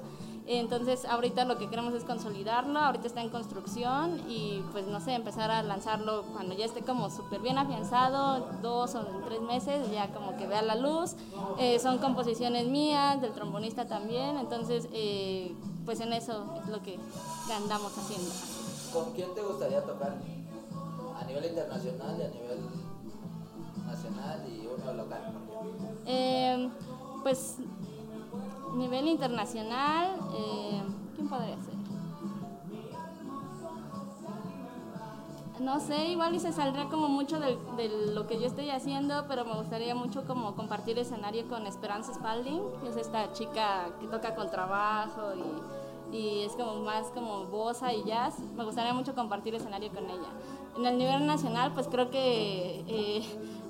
Entonces 0.51 1.05
ahorita 1.05 1.45
lo 1.45 1.59
que 1.59 1.69
queremos 1.69 1.93
es 1.93 2.05
consolidarlo, 2.05 2.79
ahorita 2.79 3.07
está 3.07 3.21
en 3.21 3.29
construcción 3.29 4.19
y 4.27 4.65
pues 4.73 4.87
no 4.87 4.99
sé, 4.99 5.13
empezar 5.13 5.51
a 5.51 5.63
lanzarlo 5.63 6.25
cuando 6.33 6.55
ya 6.55 6.65
esté 6.65 6.81
como 6.81 7.11
súper 7.11 7.41
bien 7.41 7.59
afianzado, 7.59 8.49
dos 8.63 8.95
o 8.95 9.05
tres 9.27 9.43
meses, 9.43 9.91
ya 9.93 10.09
como 10.09 10.39
que 10.39 10.47
vea 10.47 10.63
la 10.63 10.75
luz. 10.75 11.17
Eh, 11.59 11.79
son 11.79 11.99
composiciones 11.99 12.67
mías, 12.67 13.21
del 13.21 13.33
trombonista 13.33 13.87
también, 13.87 14.39
entonces 14.39 14.89
eh, 14.95 15.55
pues 15.85 16.01
en 16.01 16.15
eso 16.15 16.47
es 16.63 16.71
lo 16.71 16.83
que 16.83 16.99
andamos 17.55 17.93
haciendo. 17.99 18.31
¿Con 18.91 19.13
quién 19.13 19.35
te 19.35 19.43
gustaría 19.43 19.83
tocar? 19.83 20.17
A 21.21 21.25
nivel 21.25 21.45
internacional 21.45 22.17
y 22.19 22.23
a 22.23 22.29
nivel 22.29 22.59
nacional 23.87 24.47
y 24.49 24.67
uno 24.67 24.95
local. 24.95 25.21
Eh, 26.07 26.71
pues 27.23 27.57
nivel 28.75 29.09
internacional, 29.09 30.19
eh, 30.35 30.83
¿quién 31.15 31.29
podría 31.29 31.57
ser? 31.63 31.75
No 35.61 35.81
sé, 35.81 36.11
igual 36.11 36.35
y 36.37 36.39
se 36.39 36.53
saldría 36.53 36.89
como 36.89 37.09
mucho 37.09 37.41
de, 37.41 37.59
lo 38.15 38.29
que 38.29 38.39
yo 38.39 38.47
estoy 38.47 38.71
haciendo, 38.71 39.25
pero 39.27 39.45
me 39.45 39.55
gustaría 39.55 39.95
mucho 39.95 40.25
como 40.25 40.55
compartir 40.55 40.99
escenario 40.99 41.49
con 41.49 41.67
Esperanza 41.67 42.15
Spalding, 42.15 42.63
que 42.81 42.91
es 42.91 42.97
esta 42.97 43.33
chica 43.33 43.89
que 44.01 44.07
toca 44.07 44.37
con 44.37 44.51
trabajo 44.51 45.33
y 45.35 45.89
y 46.13 46.41
es 46.45 46.53
como 46.53 46.77
más 46.77 47.07
como 47.09 47.45
bossa 47.47 47.93
y 47.93 48.05
jazz. 48.05 48.39
Me 48.57 48.65
gustaría 48.65 48.95
mucho 48.95 49.15
compartir 49.15 49.55
escenario 49.55 49.91
con 49.91 50.05
ella. 50.05 50.29
En 50.77 50.87
el 50.87 50.97
nivel 50.97 51.27
nacional, 51.27 51.73
pues 51.75 51.89
creo 51.89 52.11
que 52.11 52.85
eh, 52.87 53.23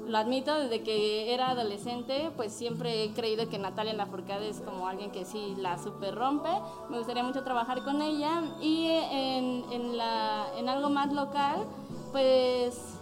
lo 0.08 0.18
admito, 0.18 0.54
desde 0.54 0.82
que 0.82 1.32
era 1.34 1.50
adolescente, 1.50 2.30
pues 2.36 2.52
siempre 2.52 3.04
he 3.04 3.12
creído 3.12 3.48
que 3.48 3.58
Natalia 3.58 3.92
Lafourcade 3.92 4.48
es 4.48 4.60
como 4.60 4.88
alguien 4.88 5.10
que 5.10 5.24
sí 5.24 5.54
la 5.58 5.78
super 5.78 6.14
rompe. 6.14 6.50
Me 6.88 6.98
gustaría 6.98 7.22
mucho 7.22 7.44
trabajar 7.44 7.84
con 7.84 8.02
ella. 8.02 8.42
Y 8.60 8.86
en, 8.88 9.64
en, 9.70 9.96
la, 9.96 10.46
en 10.56 10.68
algo 10.68 10.88
más 10.88 11.12
local, 11.12 11.64
pues 12.12 12.98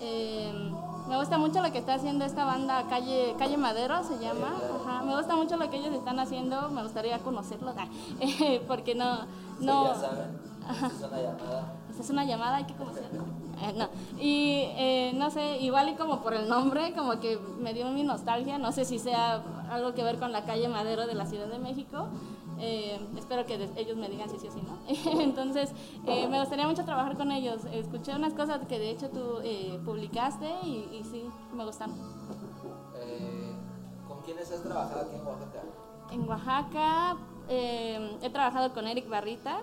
eh, 0.00 0.72
me 1.08 1.16
gusta 1.16 1.38
mucho 1.38 1.62
lo 1.62 1.72
que 1.72 1.78
está 1.78 1.94
haciendo 1.94 2.24
esta 2.24 2.44
banda 2.44 2.84
Calle, 2.88 3.34
Calle 3.38 3.56
Madero, 3.56 4.02
se 4.04 4.18
llama. 4.18 4.54
Ajá, 4.80 5.02
me 5.02 5.16
gusta 5.16 5.36
mucho 5.36 5.56
lo 5.56 5.70
que 5.70 5.78
ellos 5.78 5.94
están 5.94 6.18
haciendo, 6.20 6.68
me 6.70 6.82
gustaría 6.82 7.18
conocerlos, 7.18 7.74
porque 8.68 8.94
no... 8.94 9.20
no 9.60 9.86
Sí, 9.86 9.88
ya 9.88 9.94
saben, 9.94 10.38
esta 10.70 10.86
es 10.86 11.02
una 11.02 11.20
llamada. 11.22 11.72
esta 11.90 12.02
es 12.02 12.10
una 12.10 12.24
llamada, 12.24 12.56
hay 12.56 12.64
que 12.64 12.74
conocerlo. 12.74 13.47
Eh, 13.60 13.72
no. 13.76 13.88
Y 14.20 14.64
eh, 14.76 15.12
no 15.14 15.30
sé, 15.30 15.58
igual 15.58 15.88
y 15.88 15.94
como 15.94 16.22
por 16.22 16.34
el 16.34 16.48
nombre, 16.48 16.92
como 16.94 17.18
que 17.20 17.38
me 17.58 17.74
dio 17.74 17.88
mi 17.90 18.02
nostalgia, 18.02 18.58
no 18.58 18.72
sé 18.72 18.84
si 18.84 18.98
sea 18.98 19.42
algo 19.70 19.94
que 19.94 20.02
ver 20.02 20.18
con 20.18 20.32
la 20.32 20.44
calle 20.44 20.68
Madero 20.68 21.06
de 21.06 21.14
la 21.14 21.26
Ciudad 21.26 21.48
de 21.48 21.58
México. 21.58 22.08
Eh, 22.60 22.98
espero 23.16 23.46
que 23.46 23.54
ellos 23.76 23.96
me 23.96 24.08
digan 24.08 24.28
si 24.28 24.38
sí 24.38 24.48
o 24.48 24.52
si 24.52 24.62
no. 24.62 25.20
Entonces, 25.20 25.70
me 26.04 26.40
gustaría 26.40 26.66
mucho 26.66 26.84
trabajar 26.84 27.16
con 27.16 27.30
ellos. 27.30 27.64
Escuché 27.72 28.14
unas 28.14 28.34
cosas 28.34 28.66
que 28.66 28.78
de 28.78 28.90
hecho 28.90 29.10
tú 29.10 29.38
eh, 29.42 29.80
publicaste 29.84 30.50
y, 30.64 30.88
y 30.92 31.04
sí, 31.04 31.24
me 31.52 31.64
gustan. 31.64 31.92
¿Con 34.08 34.20
quiénes 34.22 34.50
has 34.50 34.62
trabajado 34.62 35.02
aquí 35.02 35.16
en 35.16 35.26
Oaxaca? 35.26 35.62
En 36.10 36.28
Oaxaca 36.28 37.16
he 37.50 38.30
trabajado 38.30 38.74
con 38.74 38.86
Eric 38.86 39.08
Barrita, 39.08 39.62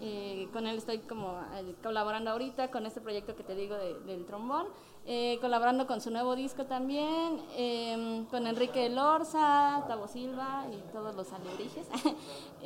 eh, 0.00 0.48
con 0.52 0.66
él 0.66 0.78
estoy 0.78 0.98
como 1.00 1.40
eh, 1.54 1.74
colaborando 1.82 2.30
ahorita 2.30 2.70
con 2.70 2.86
este 2.86 3.00
proyecto 3.00 3.34
que 3.36 3.42
te 3.44 3.54
digo 3.54 3.74
de- 3.76 3.98
del 4.00 4.24
trombón, 4.26 4.66
eh, 5.06 5.38
colaborando 5.40 5.86
con 5.86 6.00
su 6.00 6.10
nuevo 6.10 6.34
disco 6.36 6.64
también, 6.66 7.40
eh, 7.54 8.24
con 8.30 8.46
Enrique 8.46 8.88
Lorza, 8.88 9.84
Tavo 9.88 10.08
Silva 10.08 10.66
y 10.72 10.76
todos 10.92 11.14
los 11.14 11.32
alebrijes. 11.32 11.86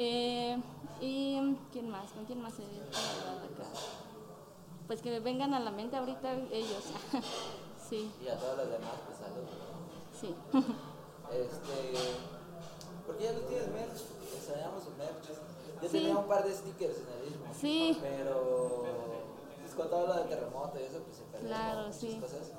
Eh, 0.02 0.56
y 1.02 1.38
¿quién 1.72 1.90
más? 1.90 2.10
¿Con 2.12 2.24
quién 2.24 2.40
más 2.40 2.54
he 2.58 2.62
acá? 2.62 3.68
Pues 4.86 5.02
que 5.02 5.10
me 5.10 5.20
vengan 5.20 5.52
a 5.54 5.60
la 5.60 5.70
mente 5.70 5.96
ahorita 5.96 6.32
ellos. 6.50 6.84
sí, 7.88 8.10
Y 8.24 8.28
a 8.28 8.36
todos 8.38 8.56
los 8.56 8.70
demás, 8.70 8.92
pues 9.06 9.18
saludos. 9.18 9.50
sí. 10.18 10.34
Este. 11.32 11.98
Porque 13.06 13.24
ya 13.24 13.32
no 13.32 13.40
tienes 13.40 13.68
merch. 13.68 14.00
Extrañamos 14.36 14.84
su 14.84 14.90
merch. 14.92 15.28
Yo 15.82 15.88
Sí. 15.88 15.98
tenía 15.98 16.16
un 16.18 16.26
par 16.26 16.44
de 16.44 16.52
stickers 16.54 16.98
en 16.98 17.08
el 17.08 17.24
mismo. 17.30 17.44
Sí. 17.52 17.98
Pero. 18.00 18.84
Pues 19.60 19.74
con 19.74 19.88
todo 19.88 20.06
lo 20.08 20.14
del 20.14 20.28
terremoto 20.28 20.78
y 20.80 20.82
eso, 20.82 20.98
pues 21.04 21.16
se 21.16 21.22
perdió. 21.24 21.48
Claro, 21.48 21.80
muchas 21.82 21.96
sí. 22.00 22.18
cosas. 22.20 22.52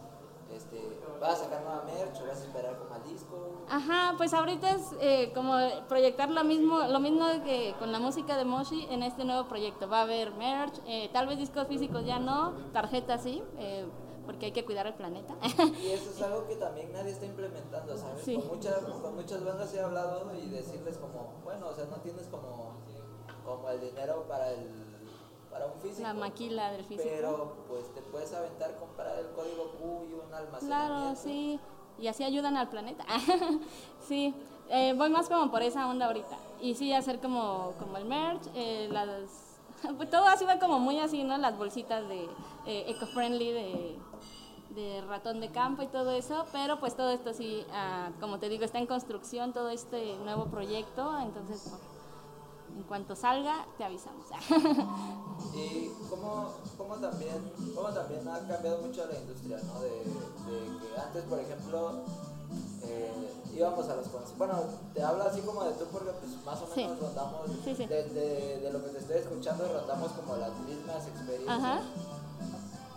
Este, 0.56 0.82
¿Vas 1.22 1.40
a 1.40 1.44
sacar 1.46 1.62
nueva 1.62 1.84
merch 1.84 2.20
o 2.22 2.28
vas 2.28 2.42
a 2.42 2.44
esperar 2.44 2.78
como 2.78 2.94
al 2.94 3.04
disco? 3.04 3.52
Ajá, 3.70 4.16
pues 4.18 4.34
ahorita 4.34 4.70
es 4.72 4.82
eh, 5.00 5.32
como 5.34 5.56
proyectar 5.88 6.30
lo 6.30 6.44
mismo, 6.44 6.80
lo 6.90 7.00
mismo 7.00 7.26
que 7.46 7.74
con 7.80 7.94
la 7.94 8.00
música 8.00 8.36
de 8.36 8.44
Moshi 8.44 8.86
en 8.90 9.02
este 9.02 9.24
nuevo 9.24 9.48
proyecto. 9.48 9.88
Va 9.88 10.00
a 10.00 10.02
haber 10.02 10.34
merch, 10.34 10.74
eh, 10.88 11.10
tal 11.14 11.28
vez 11.28 11.38
discos 11.38 11.68
físicos 11.68 12.06
ya 12.06 12.20
no, 12.20 12.52
tarjetas 12.74 13.24
sí, 13.24 13.42
eh, 13.60 13.86
porque 14.26 14.48
hay 14.48 14.52
que 14.52 14.66
cuidar 14.66 14.88
el 14.88 14.94
planeta. 14.94 15.36
Y 15.82 15.92
eso 15.92 16.10
es 16.12 16.22
algo 16.22 16.46
que 16.48 16.58
también 16.58 16.92
nadie 16.92 17.12
está 17.12 17.26
implementando, 17.26 17.98
¿sabes? 17.98 18.22
Sí. 18.26 18.36
Con, 18.36 18.48
muchas, 18.50 18.80
con 18.84 19.16
muchas 19.16 19.46
bandas 19.46 19.74
he 19.74 19.80
hablado 19.82 20.30
y 20.36 20.50
decirles 20.50 20.98
como, 20.98 21.32
bueno, 21.46 21.68
o 21.68 21.74
sea, 21.74 21.86
no 21.86 21.96
tienes 22.02 22.28
como, 22.28 22.74
como 23.46 23.70
el 23.70 23.82
dinero 23.82 24.26
para 24.28 24.52
el 24.52 24.92
para 25.52 25.66
un 25.66 25.74
físico. 25.82 26.04
la 26.04 26.14
maquila 26.14 26.72
del 26.72 26.86
físico. 26.86 27.10
Pero 27.12 27.56
pues 27.68 27.94
te 27.94 28.02
puedes 28.02 28.34
aventar 28.34 28.76
comprar 28.78 29.20
el 29.20 29.28
código 29.32 29.72
Q 29.72 30.08
y 30.10 30.14
un 30.14 30.34
almacenamiento. 30.34 30.66
Claro, 30.66 31.16
sí, 31.16 31.60
y 32.00 32.08
así 32.08 32.24
ayudan 32.24 32.56
al 32.58 32.70
planeta. 32.70 33.06
sí, 34.08 34.34
eh, 34.70 34.94
voy 34.98 35.10
más 35.10 35.28
como 35.28 35.52
por 35.52 35.62
esa 35.62 35.88
onda 35.88 36.06
ahorita. 36.08 36.38
Y 36.62 36.76
sí, 36.76 36.94
hacer 36.94 37.20
como, 37.20 37.74
como 37.80 37.98
el 37.98 38.06
merch, 38.06 38.44
eh, 38.56 38.88
las... 38.92 39.48
Pues 39.98 40.12
todo 40.12 40.28
ha 40.28 40.38
sido 40.38 40.52
como 40.60 40.80
muy 40.80 41.00
así, 41.00 41.24
¿no? 41.24 41.38
Las 41.38 41.58
bolsitas 41.58 42.08
de 42.08 42.26
eh, 42.68 42.86
eco-friendly, 42.88 43.52
de, 43.52 44.00
de 44.76 45.02
ratón 45.02 45.40
de 45.42 45.50
campo 45.50 45.82
y 45.82 45.88
todo 45.88 46.12
eso, 46.12 46.46
pero 46.52 46.80
pues 46.80 46.96
todo 46.96 47.10
esto 47.10 47.34
sí, 47.34 47.66
ah, 47.74 48.12
como 48.20 48.38
te 48.38 48.48
digo, 48.48 48.64
está 48.64 48.78
en 48.78 48.86
construcción 48.86 49.54
todo 49.54 49.70
este 49.70 50.16
nuevo 50.18 50.46
proyecto, 50.46 51.18
entonces 51.20 51.68
bueno, 51.70 51.91
en 52.76 52.84
cuanto 52.84 53.16
salga 53.16 53.66
te 53.78 53.84
avisamos. 53.84 54.26
Y 55.54 55.90
cómo, 56.10 56.54
cómo, 56.78 56.96
también, 56.96 57.52
cómo 57.76 57.90
también 57.90 58.26
ha 58.28 58.40
cambiado 58.48 58.78
mucho 58.82 59.06
la 59.06 59.20
industria, 59.20 59.58
¿no? 59.68 59.82
De, 59.82 59.90
de 59.90 60.78
que 60.80 61.00
antes, 61.02 61.24
por 61.26 61.40
ejemplo, 61.40 61.92
eh, 62.84 63.34
íbamos 63.54 63.90
a 63.90 63.96
los 63.96 64.08
conciertos. 64.08 64.38
Bueno, 64.38 64.54
te 64.94 65.04
hablo 65.04 65.24
así 65.24 65.42
como 65.42 65.64
de 65.64 65.72
tú 65.74 65.86
porque 65.92 66.12
pues 66.12 66.32
más 66.46 66.62
o 66.62 66.68
Sí. 66.74 66.82
menos 66.84 67.00
rondamos, 67.02 67.42
Sí, 67.66 67.76
sí. 67.76 67.86
De, 67.86 68.04
de- 68.10 68.60
de 68.62 68.72
lo 68.72 68.82
que 68.84 68.90
te 68.92 69.00
estoy 69.00 69.18
escuchando, 69.18 69.68
rondamos 69.74 70.12
como 70.14 70.38
las 70.38 70.52
mismas 70.60 71.08
experiencias. 71.08 71.58
Ajá. 71.60 71.82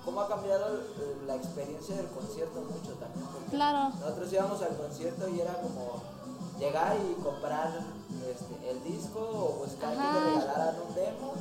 ¿Cómo 0.04 0.20
ha 0.20 0.28
cambiado 0.28 0.78
eh, 0.80 1.16
la 1.26 1.34
experiencia 1.36 1.96
del 1.96 2.06
concierto 2.08 2.60
mucho 2.60 2.92
también? 3.00 3.26
Porque 3.32 3.50
Claro. 3.50 3.88
Nosotros 3.98 4.32
íbamos 4.32 4.62
al 4.62 4.76
concierto 4.76 5.28
y 5.28 5.40
era 5.40 5.54
como 5.54 6.02
llegar 6.60 6.96
y 7.00 7.20
comprar 7.22 7.72
este, 8.22 8.70
el 8.70 8.82
disco 8.84 9.18
o 9.20 9.64
buscar 9.64 9.92
que 9.92 9.98
Ajá. 9.98 10.18
te 10.18 10.40
regalaran 10.40 10.74
un 10.88 10.94
demo 10.94 11.32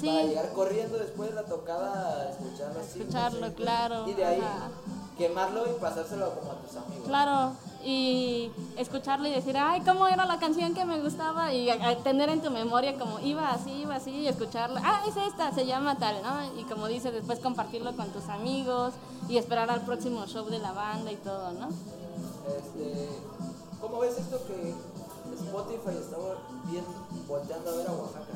Sí. 0.00 0.06
para 0.08 0.22
llegar 0.24 0.52
corriendo 0.52 0.98
después 0.98 1.30
de 1.30 1.34
la 1.36 1.44
tocada 1.44 2.30
escucharlo 2.30 2.80
así. 2.80 2.98
Escucharlo, 3.00 3.40
no 3.40 3.46
sé, 3.48 3.54
claro, 3.54 4.08
Y 4.08 4.12
de 4.12 4.24
ahí 4.24 4.40
ajá. 4.40 4.68
quemarlo 5.16 5.64
y 5.70 5.80
pasárselo 5.80 6.34
como 6.38 6.52
a 6.52 6.54
tus 6.56 6.76
amigos. 6.76 7.06
Claro, 7.06 7.52
y 7.82 8.50
escucharlo 8.76 9.26
y 9.28 9.30
decir, 9.30 9.56
ay, 9.56 9.80
¿cómo 9.82 10.06
era 10.08 10.26
la 10.26 10.38
canción 10.38 10.74
que 10.74 10.84
me 10.84 11.00
gustaba? 11.00 11.52
Y 11.54 11.70
a- 11.70 11.88
a 11.88 11.96
tener 11.98 12.28
en 12.28 12.42
tu 12.42 12.50
memoria 12.50 12.98
como 12.98 13.20
iba 13.20 13.50
así, 13.52 13.70
iba 13.82 13.94
así, 13.94 14.10
y 14.10 14.28
escucharla, 14.28 14.82
ah, 14.84 15.02
es 15.08 15.16
esta, 15.16 15.52
se 15.52 15.64
llama 15.64 15.96
tal, 15.96 16.20
¿no? 16.22 16.60
Y 16.60 16.64
como 16.64 16.88
dices, 16.88 17.12
después 17.14 17.38
compartirlo 17.38 17.96
con 17.96 18.08
tus 18.08 18.24
amigos 18.28 18.92
y 19.28 19.38
esperar 19.38 19.70
al 19.70 19.82
próximo 19.82 20.26
show 20.26 20.44
de 20.46 20.58
la 20.58 20.72
banda 20.72 21.10
y 21.12 21.16
todo, 21.16 21.52
¿no? 21.52 21.68
Este, 22.48 23.08
¿Cómo 23.80 24.00
ves 24.00 24.18
esto 24.18 24.38
que 24.46 24.74
Spotify 25.36 25.98
está 25.98 26.16
bien 26.70 26.84
volteando 27.28 27.70
a 27.70 27.76
ver 27.76 27.88
a 27.88 27.92
Oaxaca? 27.92 28.32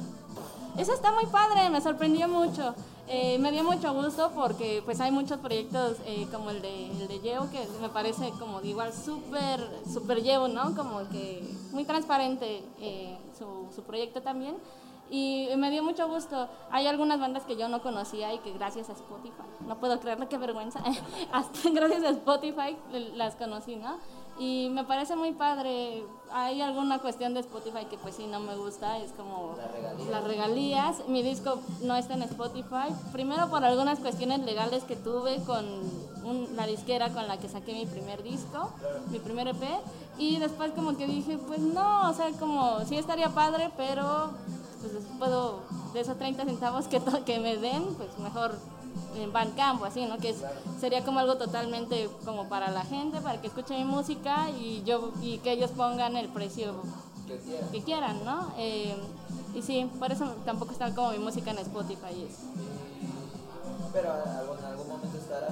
Eso 0.77 0.93
está 0.93 1.13
muy 1.13 1.27
padre, 1.27 1.69
me 1.71 1.81
sorprendió 1.81 2.29
mucho. 2.29 2.75
Eh, 3.09 3.39
me 3.39 3.51
dio 3.51 3.65
mucho 3.65 3.93
gusto 3.93 4.31
porque 4.37 4.83
pues 4.85 5.01
hay 5.01 5.11
muchos 5.11 5.39
proyectos 5.39 5.97
eh, 6.07 6.29
como 6.31 6.51
el 6.51 6.63
de, 6.63 6.91
el 6.93 7.09
de 7.09 7.19
Yeo 7.19 7.51
que 7.51 7.67
me 7.81 7.89
parece 7.89 8.31
como 8.39 8.61
igual 8.63 8.93
súper, 8.93 9.61
súper 9.93 10.23
Yeo, 10.23 10.47
¿no? 10.47 10.77
Como 10.77 11.09
que 11.09 11.43
muy 11.73 11.85
transparente 11.85 12.63
eh, 12.79 13.19
su, 13.37 13.67
su 13.75 13.83
proyecto 13.83 14.23
también. 14.23 14.57
Y 15.11 15.49
me 15.57 15.71
dio 15.73 15.83
mucho 15.83 16.07
gusto. 16.09 16.49
Hay 16.71 16.87
algunas 16.87 17.19
bandas 17.19 17.43
que 17.43 17.57
yo 17.57 17.69
no 17.69 17.83
conocía 17.83 18.33
y 18.33 18.39
que 18.39 18.53
gracias 18.53 18.91
a 18.91 18.93
Spotify, 18.93 19.43
no 19.67 19.77
puedo 19.81 19.99
creerlo, 19.99 20.29
qué 20.29 20.39
vergüenza, 20.39 20.81
hasta 21.33 21.71
gracias 21.71 22.05
a 22.05 22.11
Spotify 22.11 22.77
las 23.17 23.35
conocí, 23.35 23.75
¿no? 23.75 23.99
Y 24.39 24.69
me 24.71 24.85
parece 24.85 25.17
muy 25.17 25.33
padre. 25.33 26.03
Hay 26.33 26.63
alguna 26.63 26.99
cuestión 27.01 27.35
de 27.35 27.41
Spotify 27.41 27.85
que 27.91 27.99
pues 27.99 28.15
sí 28.15 28.27
no 28.27 28.41
me 28.41 28.57
gusta, 28.57 28.99
es 28.99 29.11
como 29.13 29.55
Las 29.59 29.71
regalías. 29.73 30.09
las 30.09 30.25
regalías. 30.25 31.09
Mi 31.09 31.23
disco 31.23 31.59
no 31.83 31.95
está 31.97 32.15
en 32.15 32.23
Spotify. 32.23 32.89
Primero 33.13 33.51
por 33.51 33.65
algunas 33.65 33.99
cuestiones 33.99 34.41
legales 34.41 34.85
que 34.85 34.97
tuve 34.97 35.43
con 35.45 35.65
un- 36.25 36.49
la 36.57 36.67
disquera 36.67 37.11
con 37.13 37.27
la 37.29 37.37
que 37.39 37.49
saqué 37.49 37.73
mi 37.75 37.85
primer 37.87 38.23
disco, 38.23 38.71
mi 39.11 39.19
primer 39.19 39.49
EP. 39.49 39.63
Y 40.19 40.39
después 40.39 40.73
como 40.73 40.97
que 40.97 41.07
dije, 41.07 41.37
pues 41.37 41.59
no, 41.61 42.09
o 42.09 42.15
sea, 42.15 42.31
como 42.39 42.81
sí 42.87 42.97
estaría 42.97 43.29
padre, 43.31 43.71
pero 43.77 44.31
pues 44.81 44.93
puedo, 45.19 45.61
de 45.93 46.01
esos 46.01 46.17
30 46.17 46.45
centavos 46.45 46.87
que 46.89 47.39
me 47.41 47.57
den, 47.59 47.95
pues 47.97 48.17
mejor 48.19 48.55
en 49.17 49.33
Bandcamp 49.33 49.83
o 49.83 49.85
así, 49.85 50.05
¿no? 50.07 50.19
Que 50.19 50.31
es- 50.31 50.43
sería 50.81 51.05
como 51.05 51.19
algo 51.21 51.37
totalmente 51.37 52.09
como 52.25 52.49
para 52.49 52.71
la 52.71 52.83
gente, 52.83 53.21
para 53.21 53.41
que 53.41 53.47
escuche 53.49 53.77
mi 53.77 53.85
música 53.85 54.51
y 54.51 54.83
yo 54.85 55.11
y 55.23 55.39
que 55.39 55.53
ellos 55.53 55.71
pongan 55.71 56.17
el 56.17 56.29
precio 56.29 56.75
Que 57.71 57.81
quieran. 57.83 58.25
¿no? 58.25 58.53
Eh, 58.59 58.97
y 59.55 59.63
sí, 59.63 59.89
por 60.01 60.11
eso 60.11 60.25
tampoco 60.45 60.73
está 60.73 60.93
como 60.95 61.11
mi 61.13 61.19
música 61.21 61.53
en 61.53 61.59
Spotify. 61.59 62.13
y 62.17 62.25
eso. 62.25 62.43
Pero 63.93 64.09
en 64.59 64.65
algún 64.65 64.89
momento 64.89 65.17
estará? 65.17 65.49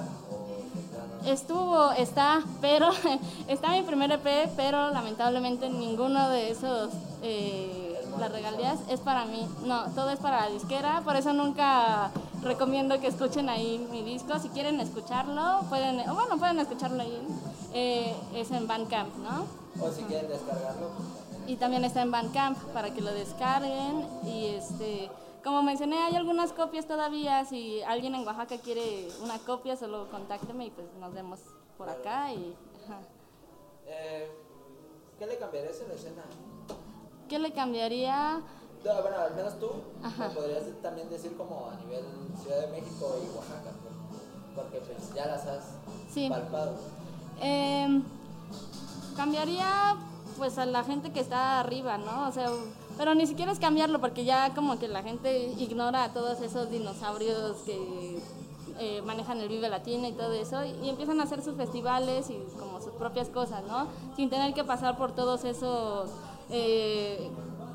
Estuvo, 1.25 1.91
está, 1.91 2.41
pero 2.61 2.89
está 3.47 3.69
mi 3.71 3.83
primer 3.83 4.11
EP, 4.11 4.49
pero 4.55 4.89
lamentablemente 4.91 5.69
ninguno 5.69 6.29
de 6.29 6.51
esos, 6.51 6.91
eh, 7.21 8.01
las 8.19 8.31
regalías 8.31 8.79
es 8.89 8.99
para 9.01 9.25
mí. 9.25 9.45
No, 9.65 9.85
todo 9.95 10.09
es 10.09 10.19
para 10.19 10.41
la 10.45 10.49
disquera, 10.49 11.01
por 11.03 11.15
eso 11.15 11.33
nunca 11.33 12.11
recomiendo 12.43 12.99
que 12.99 13.07
escuchen 13.07 13.49
ahí 13.49 13.85
mi 13.91 14.03
disco. 14.03 14.37
Si 14.39 14.49
quieren 14.49 14.79
escucharlo, 14.79 15.61
pueden, 15.69 15.99
o 16.09 16.15
bueno, 16.15 16.37
pueden 16.37 16.59
escucharlo 16.59 17.01
ahí. 17.01 17.27
eh, 17.73 18.15
es 18.33 18.51
en 18.51 18.67
Bandcamp, 18.67 19.15
¿no? 19.17 19.45
O 19.83 19.91
si 19.91 20.03
quieren 20.03 20.27
descargarlo, 20.29 20.89
pues, 20.97 21.49
y 21.49 21.55
también 21.55 21.83
está 21.83 22.01
en 22.01 22.11
Bandcamp 22.11 22.57
para 22.73 22.93
que 22.93 23.01
lo 23.01 23.11
descarguen 23.11 24.05
y 24.23 24.47
este 24.47 25.09
como 25.43 25.63
mencioné 25.63 25.97
hay 25.97 26.15
algunas 26.15 26.51
copias 26.51 26.85
todavía 26.85 27.43
si 27.45 27.81
alguien 27.83 28.13
en 28.13 28.27
Oaxaca 28.27 28.57
quiere 28.57 29.07
una 29.23 29.39
copia 29.39 29.75
solo 29.75 30.09
contácteme 30.11 30.67
y 30.67 30.69
pues 30.69 30.85
nos 30.99 31.11
vemos 31.13 31.39
por 31.77 31.89
acá 31.89 32.31
y 32.33 32.55
eh, 33.87 34.29
¿qué 35.17 35.25
le 35.25 35.37
cambiarías 35.37 35.81
a 35.81 35.87
la 35.87 35.93
escena? 35.95 36.21
¿qué 37.29 37.39
le 37.39 37.51
cambiaría? 37.51 38.41
No, 38.85 39.01
bueno, 39.01 39.17
al 39.17 39.35
menos 39.35 39.59
tú 39.59 39.69
podrías 40.33 40.63
también 40.81 41.09
decir 41.09 41.35
como 41.35 41.69
a 41.69 41.75
nivel 41.83 42.05
Ciudad 42.41 42.61
de 42.61 42.67
México 42.67 43.15
y 43.21 43.35
Oaxaca 43.35 43.71
porque 44.55 44.79
pues 44.79 45.13
ya 45.13 45.27
las 45.27 45.45
has 45.45 45.63
palpado 46.29 46.75
eh, 47.41 48.01
cambiaría 49.15 49.95
pues 50.37 50.57
a 50.57 50.65
la 50.65 50.83
gente 50.83 51.11
que 51.11 51.19
está 51.19 51.59
arriba, 51.59 51.97
¿no? 51.97 52.27
O 52.27 52.31
sea, 52.31 52.49
pero 52.97 53.13
ni 53.13 53.27
siquiera 53.27 53.51
es 53.51 53.59
cambiarlo 53.59 53.99
porque 53.99 54.23
ya 54.23 54.53
como 54.55 54.79
que 54.79 54.87
la 54.87 55.03
gente 55.03 55.53
ignora 55.57 56.05
a 56.05 56.13
todos 56.13 56.41
esos 56.41 56.69
dinosaurios 56.71 57.57
que 57.65 58.19
eh, 58.77 59.01
manejan 59.01 59.39
el 59.39 59.49
Vive 59.49 59.67
Latino 59.67 60.07
y 60.07 60.13
todo 60.13 60.31
eso 60.31 60.63
y, 60.63 60.87
empiezan 60.87 61.19
a 61.19 61.23
hacer 61.23 61.41
sus 61.41 61.55
festivales 61.55 62.29
y 62.29 62.37
como 62.57 62.79
sus 62.79 62.93
propias 62.93 63.27
cosas, 63.27 63.63
¿no? 63.67 63.87
Sin 64.15 64.29
tener 64.29 64.53
que 64.53 64.63
pasar 64.63 64.97
por 64.97 65.11
todos 65.11 65.43
esos, 65.43 66.09
eh, 66.49 67.29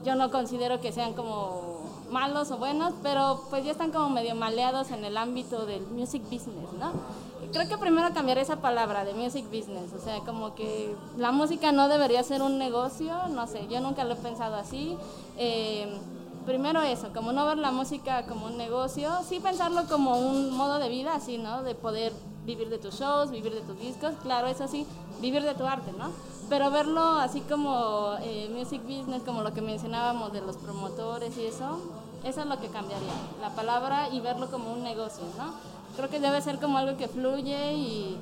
yo 0.05 0.15
no 0.15 0.31
considero 0.31 0.81
que 0.81 0.93
sean 0.93 1.15
como 1.15 1.83
malos 2.11 2.51
o 2.51 2.59
buenos, 2.59 2.93
pero 3.03 3.45
pues 3.51 3.65
ya 3.65 3.73
están 3.73 3.91
como 3.91 4.11
medio 4.11 4.35
maleados 4.35 4.91
en 4.91 5.05
el 5.05 5.17
ámbito 5.17 5.67
del 5.67 5.83
music 5.87 6.23
business, 6.25 6.73
¿no? 6.79 6.93
creo 7.55 7.69
que 7.69 7.79
primero 7.79 8.13
cambiar 8.13 8.39
esa 8.39 8.57
palabra 8.57 9.05
de 9.05 9.15
music 9.15 9.45
business, 9.47 9.93
o 9.97 10.03
sea, 10.03 10.19
como 10.21 10.55
que 10.57 10.95
la 11.17 11.31
música 11.31 11.71
no 11.71 11.89
debería 11.89 12.23
ser 12.25 12.43
un 12.43 12.59
negocio, 12.59 13.29
no 13.29 13.47
sé, 13.47 13.67
yo 13.69 13.81
nunca 13.81 14.05
lo 14.05 14.15
he 14.15 14.17
pensado 14.17 14.57
así. 14.57 14.97
Eh, 15.39 15.87
primero 16.47 16.83
eso, 16.83 17.11
como 17.15 17.33
no 17.33 17.47
ver 17.47 17.59
la 17.59 17.71
música 17.71 18.27
como 18.27 18.47
un 18.47 18.57
negocio, 18.57 19.09
sí 19.27 19.39
pensarlo 19.39 19.85
como 19.87 20.19
un 20.19 20.51
modo 20.57 20.79
de 20.81 20.89
vida, 20.89 21.15
así, 21.15 21.39
¿no? 21.39 21.63
De 21.63 21.77
poder 21.77 22.13
vivir 22.45 22.69
de 22.71 22.79
tus 22.79 22.99
shows, 22.99 23.31
vivir 23.31 23.55
de 23.55 23.61
tus 23.61 23.79
discos, 23.79 24.15
claro, 24.23 24.49
eso 24.49 24.67
sí, 24.67 24.85
vivir 25.21 25.43
de 25.43 25.55
tu 25.55 25.65
arte, 25.65 25.93
¿no? 25.93 26.11
Pero 26.49 26.71
verlo 26.71 27.03
así 27.19 27.41
como 27.41 28.15
eh, 28.21 28.51
music 28.55 28.83
business, 28.83 29.23
como 29.23 29.43
lo 29.43 29.55
que 29.55 29.63
mencionábamos 29.63 30.33
de 30.33 30.43
los 30.43 30.57
promotores 30.57 31.37
y 31.39 31.47
eso, 31.47 31.81
eso 32.23 32.41
es 32.43 32.47
lo 32.47 32.61
que 32.61 32.69
cambiaría, 32.69 33.13
la 33.41 33.51
palabra 33.55 34.09
y 34.11 34.21
verlo 34.21 34.51
como 34.51 34.73
un 34.73 34.83
negocio, 34.83 35.25
¿no? 35.39 35.75
creo 35.97 36.11
que 36.11 36.21
debe 36.21 36.41
ser 36.43 36.59
como 36.59 36.79
algo 36.79 36.97
que 36.97 37.09
fluye 37.09 37.73
y, 37.73 38.19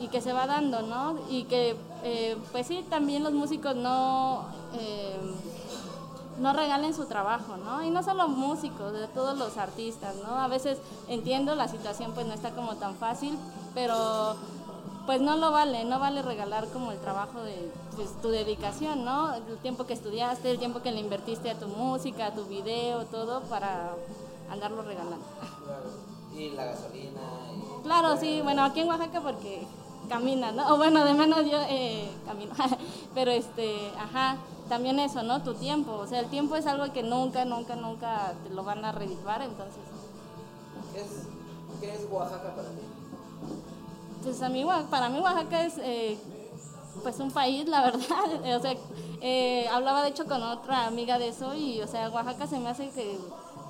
y, 0.00 0.08
que 0.08 0.20
se 0.20 0.32
va 0.32 0.46
dando, 0.46 0.82
¿no? 0.82 1.18
Y 1.28 1.44
que, 1.44 1.76
eh, 2.04 2.36
pues 2.52 2.66
sí, 2.66 2.84
también 2.88 3.22
los 3.22 3.32
músicos 3.32 3.74
no, 3.74 4.44
eh, 4.74 5.18
no 6.38 6.52
regalen 6.52 6.94
su 6.94 7.06
trabajo, 7.06 7.56
¿no? 7.56 7.82
Y 7.82 7.90
no 7.90 8.02
solo 8.02 8.28
músicos, 8.28 8.92
de 8.92 9.08
todos 9.08 9.36
los 9.36 9.56
artistas, 9.56 10.14
¿no? 10.16 10.36
A 10.36 10.48
veces 10.48 10.78
entiendo, 11.08 11.54
la 11.54 11.68
situación 11.68 12.12
pues 12.12 12.26
no 12.26 12.34
está 12.34 12.50
como 12.50 12.76
tan 12.76 12.94
fácil, 12.94 13.36
pero 13.74 14.36
pues 15.06 15.20
no 15.20 15.36
lo 15.36 15.50
vale, 15.50 15.84
no 15.84 15.98
vale 15.98 16.22
regalar 16.22 16.68
como 16.68 16.92
el 16.92 16.98
trabajo 16.98 17.40
de 17.42 17.70
pues, 17.96 18.10
tu 18.20 18.28
dedicación, 18.28 19.04
¿no? 19.04 19.34
El 19.34 19.56
tiempo 19.58 19.86
que 19.86 19.94
estudiaste, 19.94 20.50
el 20.50 20.58
tiempo 20.58 20.82
que 20.82 20.92
le 20.92 21.00
invertiste 21.00 21.50
a 21.50 21.58
tu 21.58 21.68
música, 21.68 22.26
a 22.26 22.34
tu 22.34 22.44
video, 22.44 23.04
todo 23.06 23.42
para 23.42 23.94
andarlo 24.50 24.82
regalando. 24.82 25.24
Y 26.34 26.50
la 26.50 26.66
gasolina. 26.66 27.20
Claro, 27.82 28.16
sí, 28.16 28.40
bueno, 28.42 28.62
aquí 28.62 28.80
en 28.80 28.88
Oaxaca 28.88 29.20
porque 29.20 29.66
camina, 30.08 30.52
¿no? 30.52 30.74
O 30.74 30.76
bueno, 30.76 31.04
de 31.04 31.14
menos 31.14 31.44
yo 31.50 31.58
eh, 31.68 32.10
camino. 32.26 32.52
Pero 33.14 33.30
este, 33.30 33.90
ajá, 33.98 34.36
también 34.68 34.98
eso, 34.98 35.22
¿no? 35.22 35.42
Tu 35.42 35.54
tiempo. 35.54 35.92
O 35.92 36.06
sea, 36.06 36.20
el 36.20 36.26
tiempo 36.26 36.56
es 36.56 36.66
algo 36.66 36.92
que 36.92 37.02
nunca, 37.02 37.44
nunca, 37.44 37.76
nunca 37.76 38.34
te 38.44 38.54
lo 38.54 38.64
van 38.64 38.84
a 38.84 38.92
redituar, 38.92 39.42
entonces. 39.42 39.82
¿Qué 40.92 41.00
es, 41.00 41.26
qué 41.80 41.94
es 41.94 42.10
Oaxaca 42.10 42.54
para 42.54 42.68
ti? 42.68 42.82
Pues 44.22 44.42
a 44.42 44.48
mí, 44.48 44.64
para 44.90 45.08
mí 45.08 45.18
Oaxaca 45.18 45.64
es 45.64 45.78
eh, 45.78 46.18
pues 47.02 47.18
un 47.20 47.30
país, 47.30 47.68
la 47.68 47.82
verdad. 47.90 48.56
o 48.56 48.60
sea, 48.60 48.74
eh, 49.20 49.68
hablaba 49.68 50.02
de 50.02 50.10
hecho 50.10 50.26
con 50.26 50.42
otra 50.42 50.86
amiga 50.86 51.18
de 51.18 51.28
eso 51.28 51.54
y, 51.54 51.80
o 51.80 51.86
sea, 51.86 52.10
Oaxaca 52.10 52.46
se 52.46 52.58
me 52.58 52.68
hace 52.68 52.90
que 52.90 53.18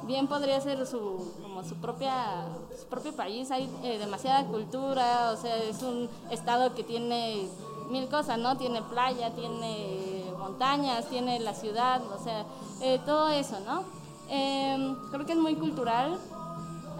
bien 0.07 0.27
podría 0.27 0.61
ser 0.61 0.87
su, 0.87 1.33
como 1.43 1.63
su, 1.63 1.77
propia, 1.77 2.47
su 2.79 2.87
propio 2.87 3.15
país, 3.15 3.51
hay 3.51 3.69
eh, 3.83 3.99
demasiada 3.99 4.45
cultura, 4.47 5.31
o 5.33 5.37
sea, 5.37 5.57
es 5.57 5.83
un 5.83 6.09
estado 6.31 6.75
que 6.75 6.83
tiene 6.83 7.49
mil 7.91 8.09
cosas, 8.09 8.39
¿no? 8.39 8.57
Tiene 8.57 8.83
playa, 8.83 9.31
tiene 9.31 10.25
montañas, 10.39 11.07
tiene 11.07 11.39
la 11.41 11.55
ciudad, 11.55 12.01
o 12.13 12.23
sea, 12.23 12.45
eh, 12.81 13.01
todo 13.05 13.29
eso, 13.29 13.59
¿no? 13.61 13.85
Em, 14.29 14.97
creo 15.11 15.27
que 15.27 15.33
es 15.33 15.39
muy 15.39 15.57
cultural. 15.57 16.19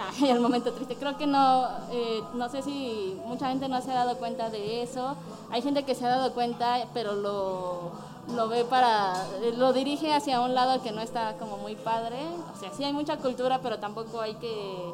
El 0.27 0.41
momento 0.41 0.73
triste. 0.73 0.97
Creo 0.97 1.17
que 1.17 1.27
no, 1.27 1.67
eh, 1.91 2.23
no 2.35 2.49
sé 2.49 2.63
si 2.63 3.17
mucha 3.27 3.49
gente 3.49 3.69
no 3.69 3.81
se 3.81 3.91
ha 3.91 3.95
dado 3.95 4.17
cuenta 4.17 4.51
de 4.51 4.83
eso. 4.83 5.17
Hay 5.51 5.63
gente 5.63 5.85
que 5.85 5.95
se 5.95 6.07
ha 6.07 6.11
dado 6.11 6.33
cuenta, 6.33 6.79
pero 6.95 7.15
lo, 7.15 7.91
lo 8.35 8.49
ve 8.49 8.65
para, 8.65 9.27
lo 9.57 9.73
dirige 9.73 10.13
hacia 10.13 10.41
un 10.41 10.55
lado 10.55 10.83
que 10.83 10.93
no 10.93 11.01
está 11.01 11.35
como 11.39 11.59
muy 11.59 11.77
padre. 11.77 12.19
O 12.55 12.59
sea, 12.59 12.71
sí 12.73 12.85
hay 12.85 12.93
mucha 12.93 13.19
cultura, 13.19 13.61
pero 13.63 13.79
tampoco 13.79 14.21
hay 14.21 14.35
que 14.35 14.93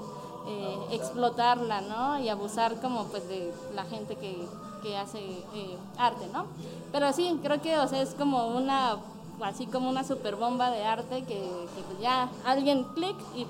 eh, 0.49 0.79
explotarla, 0.93 1.81
¿no? 1.83 2.19
Y 2.19 2.29
abusar 2.29 2.81
como 2.81 3.05
pues 3.05 3.29
de 3.29 3.53
la 3.75 3.85
gente 3.85 4.17
que, 4.17 4.47
que 4.83 4.97
hace 4.97 5.19
eh, 5.19 5.77
arte, 5.99 6.27
¿no? 6.33 6.47
Pero 6.93 7.13
sí, 7.13 7.39
creo 7.43 7.61
que 7.61 7.79
o 7.79 7.89
sea, 7.89 8.03
es 8.03 8.15
como 8.15 8.49
una, 8.49 8.97
así 9.43 9.67
como 9.67 9.89
una 9.89 10.05
super 10.05 10.37
bomba 10.37 10.71
de 10.71 10.85
arte 10.85 11.25
que, 11.25 11.39
que 11.39 12.03
ya 12.03 12.29
alguien 12.45 12.85
clic 12.95 13.17
y 13.35 13.47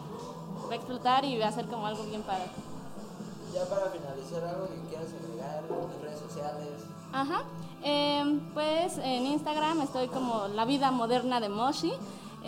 va 0.68 0.72
a 0.72 0.76
explotar 0.76 1.24
y 1.24 1.38
va 1.38 1.48
a 1.48 1.52
ser 1.52 1.66
como 1.66 1.86
algo 1.86 2.04
bien 2.04 2.22
padre. 2.22 2.46
Ya 3.52 3.64
para 3.64 3.90
finalizar, 3.90 4.44
algo 4.44 4.68
que 4.68 4.88
quieras 4.88 5.08
agregar 5.18 5.64
en 5.68 6.02
redes 6.02 6.20
sociales. 6.20 6.68
Ajá. 7.12 7.42
Em, 7.82 8.40
pues 8.52 8.98
en 8.98 9.26
Instagram 9.26 9.80
estoy 9.82 10.08
como 10.08 10.48
La 10.48 10.64
Vida 10.64 10.90
Moderna 10.90 11.40
de 11.40 11.48
Moshi. 11.48 11.92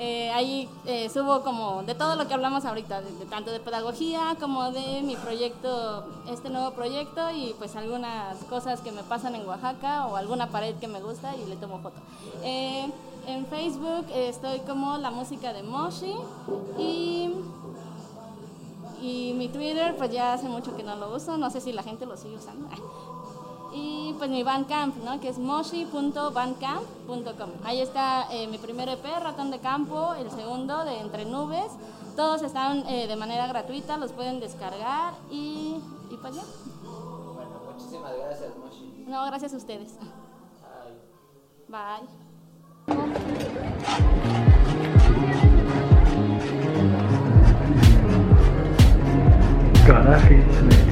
Eh, 0.01 0.31
ahí 0.31 0.69
eh, 0.87 1.09
subo 1.09 1.43
como 1.43 1.83
de 1.83 1.95
todo 1.95 2.15
lo 2.15 2.29
que 2.29 2.35
hablamos 2.35 2.65
ahorita, 2.65 3.01
de, 3.01 3.11
tanto 3.27 3.51
de 3.51 3.59
pedagogía 3.59 4.37
como 4.39 4.71
de 4.71 5.03
mi 5.03 5.17
proyecto, 5.17 6.05
este 6.29 6.51
nuevo 6.51 6.71
proyecto 6.71 7.31
y 7.33 7.53
pues 7.59 7.75
algunas 7.75 8.37
cosas 8.45 8.81
que 8.81 8.93
me 8.93 9.03
pasan 9.03 9.35
en 9.35 9.45
Oaxaca 9.49 10.07
o 10.07 10.15
alguna 10.15 10.51
pared 10.51 10.77
que 10.77 10.87
me 10.87 11.01
gusta 11.01 11.35
y 11.35 11.49
le 11.49 11.57
tomo 11.57 11.81
foto. 11.81 11.97
Eh, 12.45 12.89
en 13.27 13.47
Facebook 13.47 14.07
estoy 14.15 14.61
como 14.61 14.99
La 14.99 15.11
Música 15.11 15.53
de 15.53 15.65
Moshi 15.65 16.15
y, 16.79 17.31
y 19.01 19.33
mi 19.35 19.49
Twitter 19.49 19.97
pues 19.97 20.11
ya 20.11 20.35
hace 20.35 20.49
mucho 20.49 20.77
que 20.77 20.83
no 20.83 20.97
lo 20.97 21.15
uso, 21.15 21.37
no 21.37 21.51
sé 21.51 21.61
si 21.61 21.73
la 21.73 21.83
gente 21.83 22.07
lo 22.07 22.17
sigue 22.17 22.37
usando. 22.37 22.69
y 23.73 24.15
pues 24.19 24.31
mi 24.31 24.43
Bandcamp, 24.43 24.97
¿no? 25.05 25.21
que 25.21 25.29
es 25.29 25.39
moshi.bandcamp.com. 25.39 27.51
Ahí 27.65 27.81
está 27.81 28.27
eh, 28.33 28.47
mi 28.47 28.59
primer 28.59 28.89
EP, 28.89 29.05
Ratón 29.23 29.51
de 29.51 29.59
Campo, 29.61 30.15
el 30.15 30.31
segundo 30.31 30.85
de 30.85 31.01
Entre 31.01 31.25
Nubes. 31.25 31.73
Todos 32.17 32.43
están 32.43 32.87
eh, 32.89 33.07
de 33.07 33.17
manera 33.17 33.47
gratuita, 33.47 33.97
los 33.97 34.13
pueden 34.13 34.41
descargar 34.41 35.15
y, 35.31 35.77
y 36.11 36.17
pues 36.21 36.35
ya. 36.35 36.43
Bueno, 37.35 37.61
muchísimas 37.73 38.13
gracias, 38.17 38.57
Moshi. 38.57 39.05
No, 39.07 39.25
gracias 39.27 39.55
a 39.55 39.57
ustedes. 39.57 39.97
Bye. 41.69 42.09
Bye. 42.97 44.48
God, 49.89 50.07
I 50.07 50.19
hate 50.19 50.45
snakes. 50.59 50.88